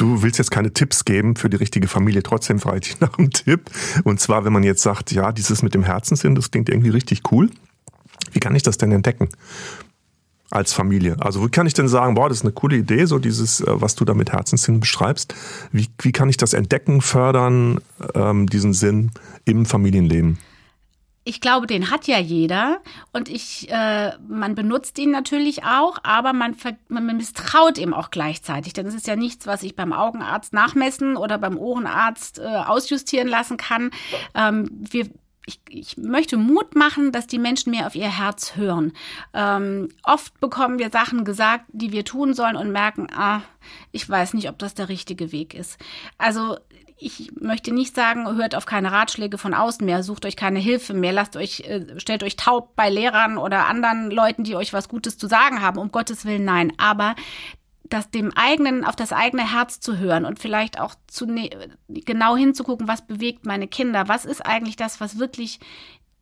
Du 0.02 0.20
willst 0.20 0.36
jetzt 0.38 0.50
keine 0.50 0.72
Tipps 0.72 1.04
geben 1.04 1.36
für 1.36 1.48
die 1.48 1.56
richtige 1.56 1.86
Familie, 1.86 2.24
trotzdem 2.24 2.58
frage 2.58 2.78
ich 2.78 2.88
dich 2.88 3.00
nach 3.00 3.16
einem 3.16 3.30
Tipp. 3.30 3.70
Und 4.02 4.18
zwar, 4.18 4.44
wenn 4.44 4.52
man 4.52 4.64
jetzt 4.64 4.82
sagt, 4.82 5.12
ja, 5.12 5.30
dieses 5.30 5.62
mit 5.62 5.74
dem 5.74 5.84
Herzenssinn, 5.84 6.34
das 6.34 6.50
klingt 6.50 6.68
irgendwie 6.68 6.88
richtig 6.88 7.30
cool. 7.30 7.50
Wie 8.32 8.40
kann 8.40 8.56
ich 8.56 8.64
das 8.64 8.78
denn 8.78 8.90
entdecken? 8.90 9.28
Als 10.50 10.72
Familie. 10.72 11.18
Also 11.20 11.44
wie 11.44 11.50
kann 11.50 11.68
ich 11.68 11.74
denn 11.74 11.86
sagen, 11.86 12.16
boah, 12.16 12.28
das 12.28 12.38
ist 12.38 12.44
eine 12.44 12.52
coole 12.52 12.78
Idee, 12.78 13.04
so 13.04 13.20
dieses, 13.20 13.60
äh, 13.60 13.66
was 13.68 13.94
du 13.94 14.04
da 14.04 14.12
mit 14.12 14.32
Herzenssinn 14.32 14.80
beschreibst. 14.80 15.36
Wie, 15.70 15.86
wie 16.00 16.10
kann 16.10 16.28
ich 16.28 16.36
das 16.36 16.52
entdecken, 16.52 17.00
fördern, 17.00 17.78
ähm, 18.16 18.48
diesen 18.48 18.72
Sinn 18.72 19.12
im 19.44 19.66
Familienleben? 19.66 20.36
Ich 21.24 21.40
glaube, 21.40 21.66
den 21.66 21.90
hat 21.90 22.06
ja 22.08 22.18
jeder 22.18 22.80
und 23.12 23.28
ich, 23.28 23.70
äh, 23.70 24.16
man 24.26 24.54
benutzt 24.54 24.98
ihn 24.98 25.10
natürlich 25.10 25.64
auch, 25.64 25.98
aber 26.02 26.32
man, 26.32 26.56
man 26.88 27.16
misstraut 27.16 27.78
ihm 27.78 27.94
auch 27.94 28.10
gleichzeitig, 28.10 28.72
denn 28.72 28.86
es 28.86 28.94
ist 28.94 29.06
ja 29.06 29.14
nichts, 29.14 29.46
was 29.46 29.62
ich 29.62 29.76
beim 29.76 29.92
Augenarzt 29.92 30.52
nachmessen 30.52 31.16
oder 31.16 31.38
beim 31.38 31.56
Ohrenarzt 31.56 32.40
äh, 32.40 32.42
ausjustieren 32.42 33.28
lassen 33.28 33.56
kann. 33.56 33.90
Ähm, 34.34 34.68
wir 34.72 35.10
ich, 35.44 35.60
ich 35.68 35.96
möchte 35.96 36.36
Mut 36.36 36.76
machen, 36.76 37.10
dass 37.10 37.26
die 37.26 37.38
Menschen 37.38 37.72
mehr 37.72 37.86
auf 37.86 37.96
ihr 37.96 38.16
Herz 38.16 38.54
hören. 38.54 38.92
Ähm, 39.34 39.88
oft 40.04 40.38
bekommen 40.40 40.78
wir 40.78 40.90
Sachen 40.90 41.24
gesagt, 41.24 41.64
die 41.72 41.90
wir 41.90 42.04
tun 42.04 42.32
sollen 42.34 42.56
und 42.56 42.70
merken, 42.70 43.08
ah, 43.12 43.42
ich 43.90 44.08
weiß 44.08 44.34
nicht, 44.34 44.48
ob 44.48 44.58
das 44.58 44.74
der 44.74 44.88
richtige 44.88 45.32
Weg 45.32 45.54
ist. 45.54 45.78
Also 46.16 46.58
ich 47.04 47.32
möchte 47.40 47.72
nicht 47.72 47.94
sagen, 47.94 48.26
hört 48.36 48.54
auf 48.54 48.66
keine 48.66 48.92
Ratschläge 48.92 49.38
von 49.38 49.54
außen 49.54 49.84
mehr, 49.84 50.02
sucht 50.02 50.24
euch 50.24 50.36
keine 50.36 50.58
Hilfe 50.58 50.94
mehr, 50.94 51.12
lasst 51.12 51.36
euch, 51.36 51.60
äh, 51.60 51.98
stellt 51.98 52.22
euch 52.22 52.36
taub 52.36 52.76
bei 52.76 52.88
Lehrern 52.88 53.38
oder 53.38 53.66
anderen 53.66 54.10
Leuten, 54.10 54.44
die 54.44 54.56
euch 54.56 54.72
was 54.72 54.88
Gutes 54.88 55.18
zu 55.18 55.26
sagen 55.26 55.60
haben. 55.60 55.78
Um 55.78 55.90
Gottes 55.90 56.24
Willen, 56.24 56.44
nein. 56.44 56.72
Aber 56.78 57.14
das 57.84 58.10
dem 58.10 58.32
eigenen, 58.34 58.84
auf 58.84 58.96
das 58.96 59.12
eigene 59.12 59.52
Herz 59.52 59.80
zu 59.80 59.98
hören 59.98 60.24
und 60.24 60.38
vielleicht 60.38 60.80
auch 60.80 60.94
zu 61.06 61.26
ne 61.26 61.50
genau 61.88 62.36
hinzugucken, 62.36 62.88
was 62.88 63.06
bewegt 63.06 63.44
meine 63.44 63.68
Kinder, 63.68 64.08
was 64.08 64.24
ist 64.24 64.44
eigentlich 64.44 64.76
das, 64.76 65.00
was 65.00 65.18
wirklich 65.18 65.60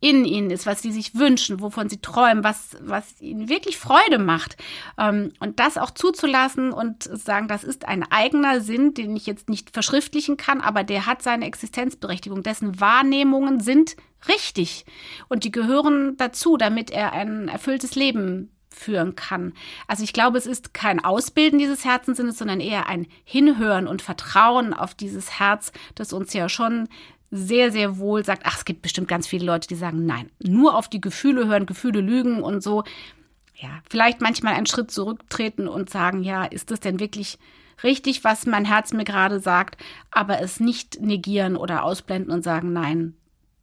in 0.01 0.25
ihnen 0.25 0.51
ist, 0.51 0.67
was 0.67 0.81
sie 0.81 0.93
sich 0.93 1.15
wünschen, 1.15 1.61
wovon 1.61 1.91
sie 1.91 2.01
träumen, 2.01 2.43
was, 2.43 2.77
was 2.81 3.21
ihnen 3.21 3.49
wirklich 3.49 3.77
Freude 3.77 4.19
macht. 4.19 4.57
Ähm, 4.99 5.33
und 5.41 5.61
das 5.61 5.77
auch 5.77 5.91
zuzulassen 5.91 6.73
und 6.73 7.05
sagen, 7.05 7.49
das 7.49 7.65
ist 7.65 7.87
ein 7.87 8.11
eigener 8.11 8.61
Sinn, 8.61 8.95
den 8.95 9.15
ich 9.15 9.27
jetzt 9.27 9.51
nicht 9.51 9.71
verschriftlichen 9.71 10.39
kann, 10.39 10.61
aber 10.61 10.85
der 10.85 11.07
hat 11.07 11.23
seine 11.23 11.47
Existenzberechtigung. 11.47 12.43
Dessen 12.43 12.81
Wahrnehmungen 12.81 13.61
sind 13.61 13.97
richtig 14.29 14.87
und 15.29 15.45
die 15.45 15.53
gehören 15.53 16.17
dazu, 16.17 16.57
damit 16.57 16.91
er 16.91 17.13
ein 17.13 17.49
erfülltes 17.49 17.95
Leben 17.95 18.51
führen 18.73 19.17
kann. 19.17 19.53
Also 19.87 20.05
ich 20.05 20.13
glaube, 20.13 20.39
es 20.39 20.47
ist 20.47 20.73
kein 20.73 21.05
Ausbilden 21.05 21.59
dieses 21.59 21.85
Herzenssinnes, 21.85 22.39
sondern 22.39 22.61
eher 22.61 22.87
ein 22.87 23.07
Hinhören 23.25 23.87
und 23.87 24.01
Vertrauen 24.01 24.73
auf 24.73 24.95
dieses 24.95 25.39
Herz, 25.39 25.73
das 25.95 26.13
uns 26.13 26.33
ja 26.33 26.49
schon 26.49 26.89
sehr, 27.31 27.71
sehr 27.71 27.99
wohl 27.99 28.25
sagt, 28.25 28.43
ach, 28.45 28.59
es 28.59 28.65
gibt 28.65 28.83
bestimmt 28.83 29.09
ganz 29.09 29.27
viele 29.27 29.47
Leute, 29.47 29.69
die 29.69 29.77
sagen, 29.77 30.05
nein, 30.05 30.31
nur 30.41 30.77
auf 30.77 30.89
die 30.89 31.01
Gefühle 31.01 31.47
hören, 31.47 31.67
Gefühle 31.67 32.01
lügen 32.01 32.43
und 32.43 32.63
so. 32.63 32.85
Ja, 33.55 33.81
vielleicht 33.89 34.21
manchmal 34.21 34.55
einen 34.55 34.67
Schritt 34.67 34.91
zurücktreten 34.91 35.69
und 35.69 35.91
sagen, 35.91 36.23
ja, 36.23 36.45
ist 36.45 36.71
das 36.71 36.81
denn 36.81 36.99
wirklich 36.99 37.39
richtig, 37.83 38.25
was 38.25 38.47
mein 38.47 38.65
Herz 38.65 38.93
mir 38.93 39.05
gerade 39.05 39.41
sagt, 39.41 39.83
aber 40.11 40.41
es 40.41 40.61
nicht 40.61 41.01
negieren 41.01 41.57
oder 41.57 41.85
ausblenden 41.85 42.33
und 42.33 42.43
sagen, 42.43 42.73
nein, 42.73 43.15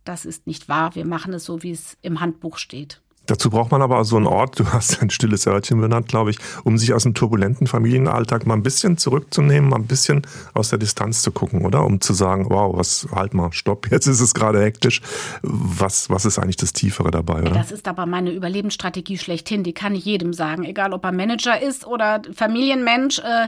das 0.03 0.25
ist 0.25 0.47
nicht 0.47 0.69
wahr, 0.69 0.95
wir 0.95 1.05
machen 1.05 1.33
es 1.33 1.45
so, 1.45 1.63
wie 1.63 1.71
es 1.71 1.97
im 2.01 2.19
Handbuch 2.19 2.57
steht. 2.57 3.01
Dazu 3.27 3.49
braucht 3.49 3.71
man 3.71 3.81
aber 3.81 4.03
so 4.05 4.17
einen 4.17 4.25
Ort, 4.25 4.59
du 4.59 4.65
hast 4.71 5.01
ein 5.01 5.09
stilles 5.09 5.45
Örtchen 5.47 5.79
benannt, 5.79 6.07
glaube 6.07 6.31
ich, 6.31 6.37
um 6.63 6.77
sich 6.77 6.93
aus 6.93 7.03
dem 7.03 7.13
turbulenten 7.13 7.67
Familienalltag 7.67 8.47
mal 8.47 8.55
ein 8.55 8.63
bisschen 8.63 8.97
zurückzunehmen, 8.97 9.69
mal 9.69 9.77
ein 9.77 9.85
bisschen 9.85 10.25
aus 10.53 10.69
der 10.69 10.79
Distanz 10.79 11.21
zu 11.21 11.31
gucken, 11.31 11.65
oder? 11.65 11.85
Um 11.85 12.01
zu 12.01 12.13
sagen, 12.13 12.47
wow, 12.49 12.75
was, 12.75 13.07
halt 13.13 13.33
mal, 13.33 13.51
stopp, 13.51 13.87
jetzt 13.91 14.07
ist 14.07 14.21
es 14.21 14.33
gerade 14.33 14.61
hektisch. 14.61 15.01
Was, 15.41 16.09
was 16.09 16.25
ist 16.25 16.39
eigentlich 16.39 16.57
das 16.57 16.73
Tiefere 16.73 17.11
dabei, 17.11 17.41
oder? 17.41 17.51
Das 17.51 17.71
ist 17.71 17.87
aber 17.87 18.05
meine 18.05 18.31
Überlebensstrategie 18.31 19.17
schlechthin, 19.17 19.63
die 19.63 19.73
kann 19.73 19.93
ich 19.93 20.05
jedem 20.05 20.33
sagen, 20.33 20.63
egal 20.63 20.93
ob 20.93 21.03
er 21.03 21.11
Manager 21.11 21.61
ist 21.61 21.85
oder 21.85 22.21
Familienmensch, 22.33 23.19
äh, 23.19 23.47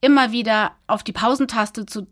immer 0.00 0.32
wieder 0.32 0.72
auf 0.86 1.02
die 1.02 1.12
Pausentaste 1.12 1.86
zu 1.86 2.06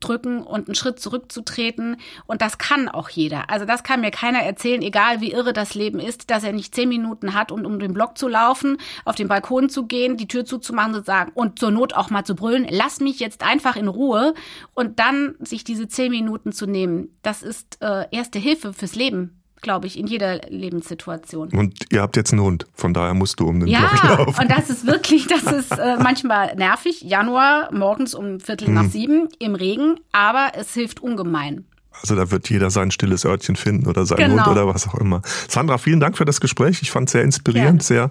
drücken 0.00 0.42
und 0.42 0.68
einen 0.68 0.74
Schritt 0.74 1.00
zurückzutreten. 1.00 1.96
Und 2.26 2.42
das 2.42 2.58
kann 2.58 2.88
auch 2.88 3.08
jeder. 3.08 3.50
Also 3.50 3.66
das 3.66 3.82
kann 3.82 4.00
mir 4.00 4.10
keiner 4.10 4.40
erzählen, 4.40 4.82
egal 4.82 5.20
wie 5.20 5.32
irre 5.32 5.52
das 5.52 5.74
Leben 5.74 6.00
ist, 6.00 6.30
dass 6.30 6.44
er 6.44 6.52
nicht 6.52 6.74
zehn 6.74 6.88
Minuten 6.88 7.34
hat, 7.34 7.52
um 7.52 7.64
um 7.64 7.78
den 7.78 7.94
Block 7.94 8.18
zu 8.18 8.28
laufen, 8.28 8.78
auf 9.04 9.14
den 9.14 9.28
Balkon 9.28 9.68
zu 9.68 9.86
gehen, 9.86 10.16
die 10.16 10.28
Tür 10.28 10.44
zuzumachen 10.44 10.94
und 10.94 11.00
zu 11.00 11.06
sagen 11.06 11.32
und 11.34 11.58
zur 11.58 11.70
Not 11.70 11.94
auch 11.94 12.10
mal 12.10 12.24
zu 12.24 12.34
brüllen, 12.34 12.66
lass 12.68 13.00
mich 13.00 13.20
jetzt 13.20 13.42
einfach 13.42 13.76
in 13.76 13.88
Ruhe 13.88 14.34
und 14.74 14.98
dann 14.98 15.36
sich 15.40 15.64
diese 15.64 15.88
zehn 15.88 16.10
Minuten 16.10 16.52
zu 16.52 16.66
nehmen. 16.66 17.16
Das 17.22 17.42
ist 17.42 17.78
äh, 17.80 18.06
erste 18.10 18.38
Hilfe 18.38 18.72
fürs 18.72 18.94
Leben 18.94 19.39
glaube 19.60 19.86
ich, 19.86 19.98
in 19.98 20.06
jeder 20.06 20.40
Lebenssituation. 20.48 21.50
Und 21.50 21.84
ihr 21.90 22.02
habt 22.02 22.16
jetzt 22.16 22.32
einen 22.32 22.42
Hund, 22.42 22.66
von 22.74 22.94
daher 22.94 23.14
musst 23.14 23.40
du 23.40 23.48
um 23.48 23.60
den 23.60 23.68
ja, 23.68 23.80
Block 23.80 24.18
laufen. 24.18 24.34
Ja, 24.36 24.42
und 24.42 24.50
das 24.50 24.70
ist 24.70 24.86
wirklich, 24.86 25.26
das 25.26 25.44
ist 25.44 25.72
äh, 25.72 25.96
manchmal 25.98 26.54
nervig. 26.56 27.02
Januar 27.02 27.72
morgens 27.72 28.14
um 28.14 28.40
Viertel 28.40 28.68
hm. 28.68 28.74
nach 28.74 28.86
sieben 28.86 29.28
im 29.38 29.54
Regen, 29.54 29.96
aber 30.12 30.52
es 30.54 30.74
hilft 30.74 31.00
ungemein. 31.00 31.64
Also 32.00 32.14
da 32.14 32.30
wird 32.30 32.48
jeder 32.48 32.70
sein 32.70 32.90
stilles 32.90 33.24
Örtchen 33.24 33.56
finden 33.56 33.86
oder 33.86 34.06
sein 34.06 34.18
genau. 34.18 34.46
Hund 34.46 34.56
oder 34.56 34.66
was 34.66 34.88
auch 34.88 34.94
immer. 34.94 35.22
Sandra, 35.48 35.76
vielen 35.76 36.00
Dank 36.00 36.16
für 36.16 36.24
das 36.24 36.40
Gespräch. 36.40 36.80
Ich 36.82 36.90
fand 36.90 37.08
es 37.08 37.12
sehr 37.12 37.22
inspirierend, 37.22 37.86
Gerne. 37.86 38.10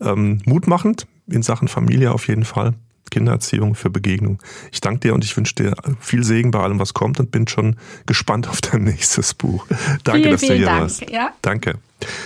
sehr 0.00 0.12
ähm, 0.12 0.42
mutmachend 0.44 1.06
in 1.26 1.42
Sachen 1.42 1.68
Familie 1.68 2.12
auf 2.12 2.28
jeden 2.28 2.44
Fall. 2.44 2.74
Kindererziehung, 3.10 3.74
für 3.74 3.90
Begegnung. 3.90 4.40
Ich 4.72 4.80
danke 4.80 5.00
dir 5.00 5.14
und 5.14 5.24
ich 5.24 5.36
wünsche 5.36 5.54
dir 5.54 5.74
viel 6.00 6.24
Segen 6.24 6.50
bei 6.50 6.60
allem, 6.60 6.78
was 6.78 6.94
kommt 6.94 7.20
und 7.20 7.30
bin 7.30 7.48
schon 7.48 7.76
gespannt 8.06 8.48
auf 8.48 8.60
dein 8.60 8.84
nächstes 8.84 9.34
Buch. 9.34 9.66
Danke, 10.04 10.20
vielen, 10.22 10.30
dass 10.32 10.40
du 10.40 10.54
hier 10.54 10.66
Dank. 10.66 10.80
warst. 10.82 11.10
Ja. 11.10 11.32
Danke. 11.42 11.78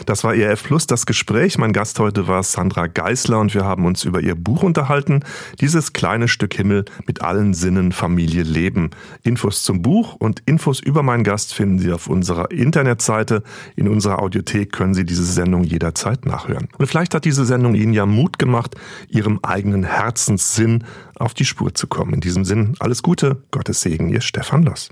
Das 0.07 0.25
war 0.25 0.35
ERF 0.35 0.64
Plus, 0.64 0.87
das 0.87 1.07
Gespräch. 1.07 1.59
Mein 1.59 1.72
Gast 1.72 1.99
heute 1.99 2.29
war 2.29 2.43
Sandra 2.43 2.87
Geisler 2.87 3.39
und 3.39 3.55
wir 3.55 3.64
haben 3.64 3.87
uns 3.87 4.05
über 4.05 4.20
ihr 4.20 4.35
Buch 4.35 4.62
unterhalten. 4.62 5.20
Dieses 5.61 5.93
kleine 5.93 6.29
Stück 6.29 6.55
Himmel 6.55 6.85
mit 7.07 7.22
allen 7.22 7.55
Sinnen 7.55 7.93
Familie 7.93 8.43
leben. 8.43 8.91
Infos 9.22 9.62
zum 9.62 9.83
Buch 9.83 10.14
und 10.14 10.43
Infos 10.47 10.81
über 10.81 11.03
meinen 11.03 11.25
Gast 11.25 11.55
finden 11.55 11.79
Sie 11.79 11.93
auf 11.93 12.07
unserer 12.07 12.51
Internetseite. 12.51 13.43
In 13.77 13.89
unserer 13.89 14.20
Audiothek 14.20 14.72
können 14.72 14.95
Sie 14.95 15.05
diese 15.05 15.25
Sendung 15.25 15.64
jederzeit 15.64 16.27
nachhören. 16.27 16.68
Und 16.79 16.87
vielleicht 16.87 17.14
hat 17.14 17.25
diese 17.25 17.45
Sendung 17.45 17.75
Ihnen 17.75 17.93
ja 17.93 18.07
Mut 18.07 18.39
gemacht, 18.39 18.75
Ihrem 19.09 19.41
eigenen 19.43 19.85
Herzenssinn 19.85 20.85
auf 21.16 21.35
die 21.35 21.45
Spur 21.45 21.75
zu 21.75 21.87
kommen. 21.87 22.14
In 22.14 22.20
diesem 22.20 22.45
Sinn 22.45 22.75
alles 22.79 23.03
Gute, 23.03 23.43
Gottes 23.51 23.81
Segen, 23.81 24.09
Ihr 24.09 24.20
Stefan 24.20 24.62
Loss. 24.62 24.91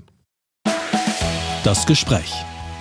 Das 1.63 1.85
Gespräch 1.85 2.45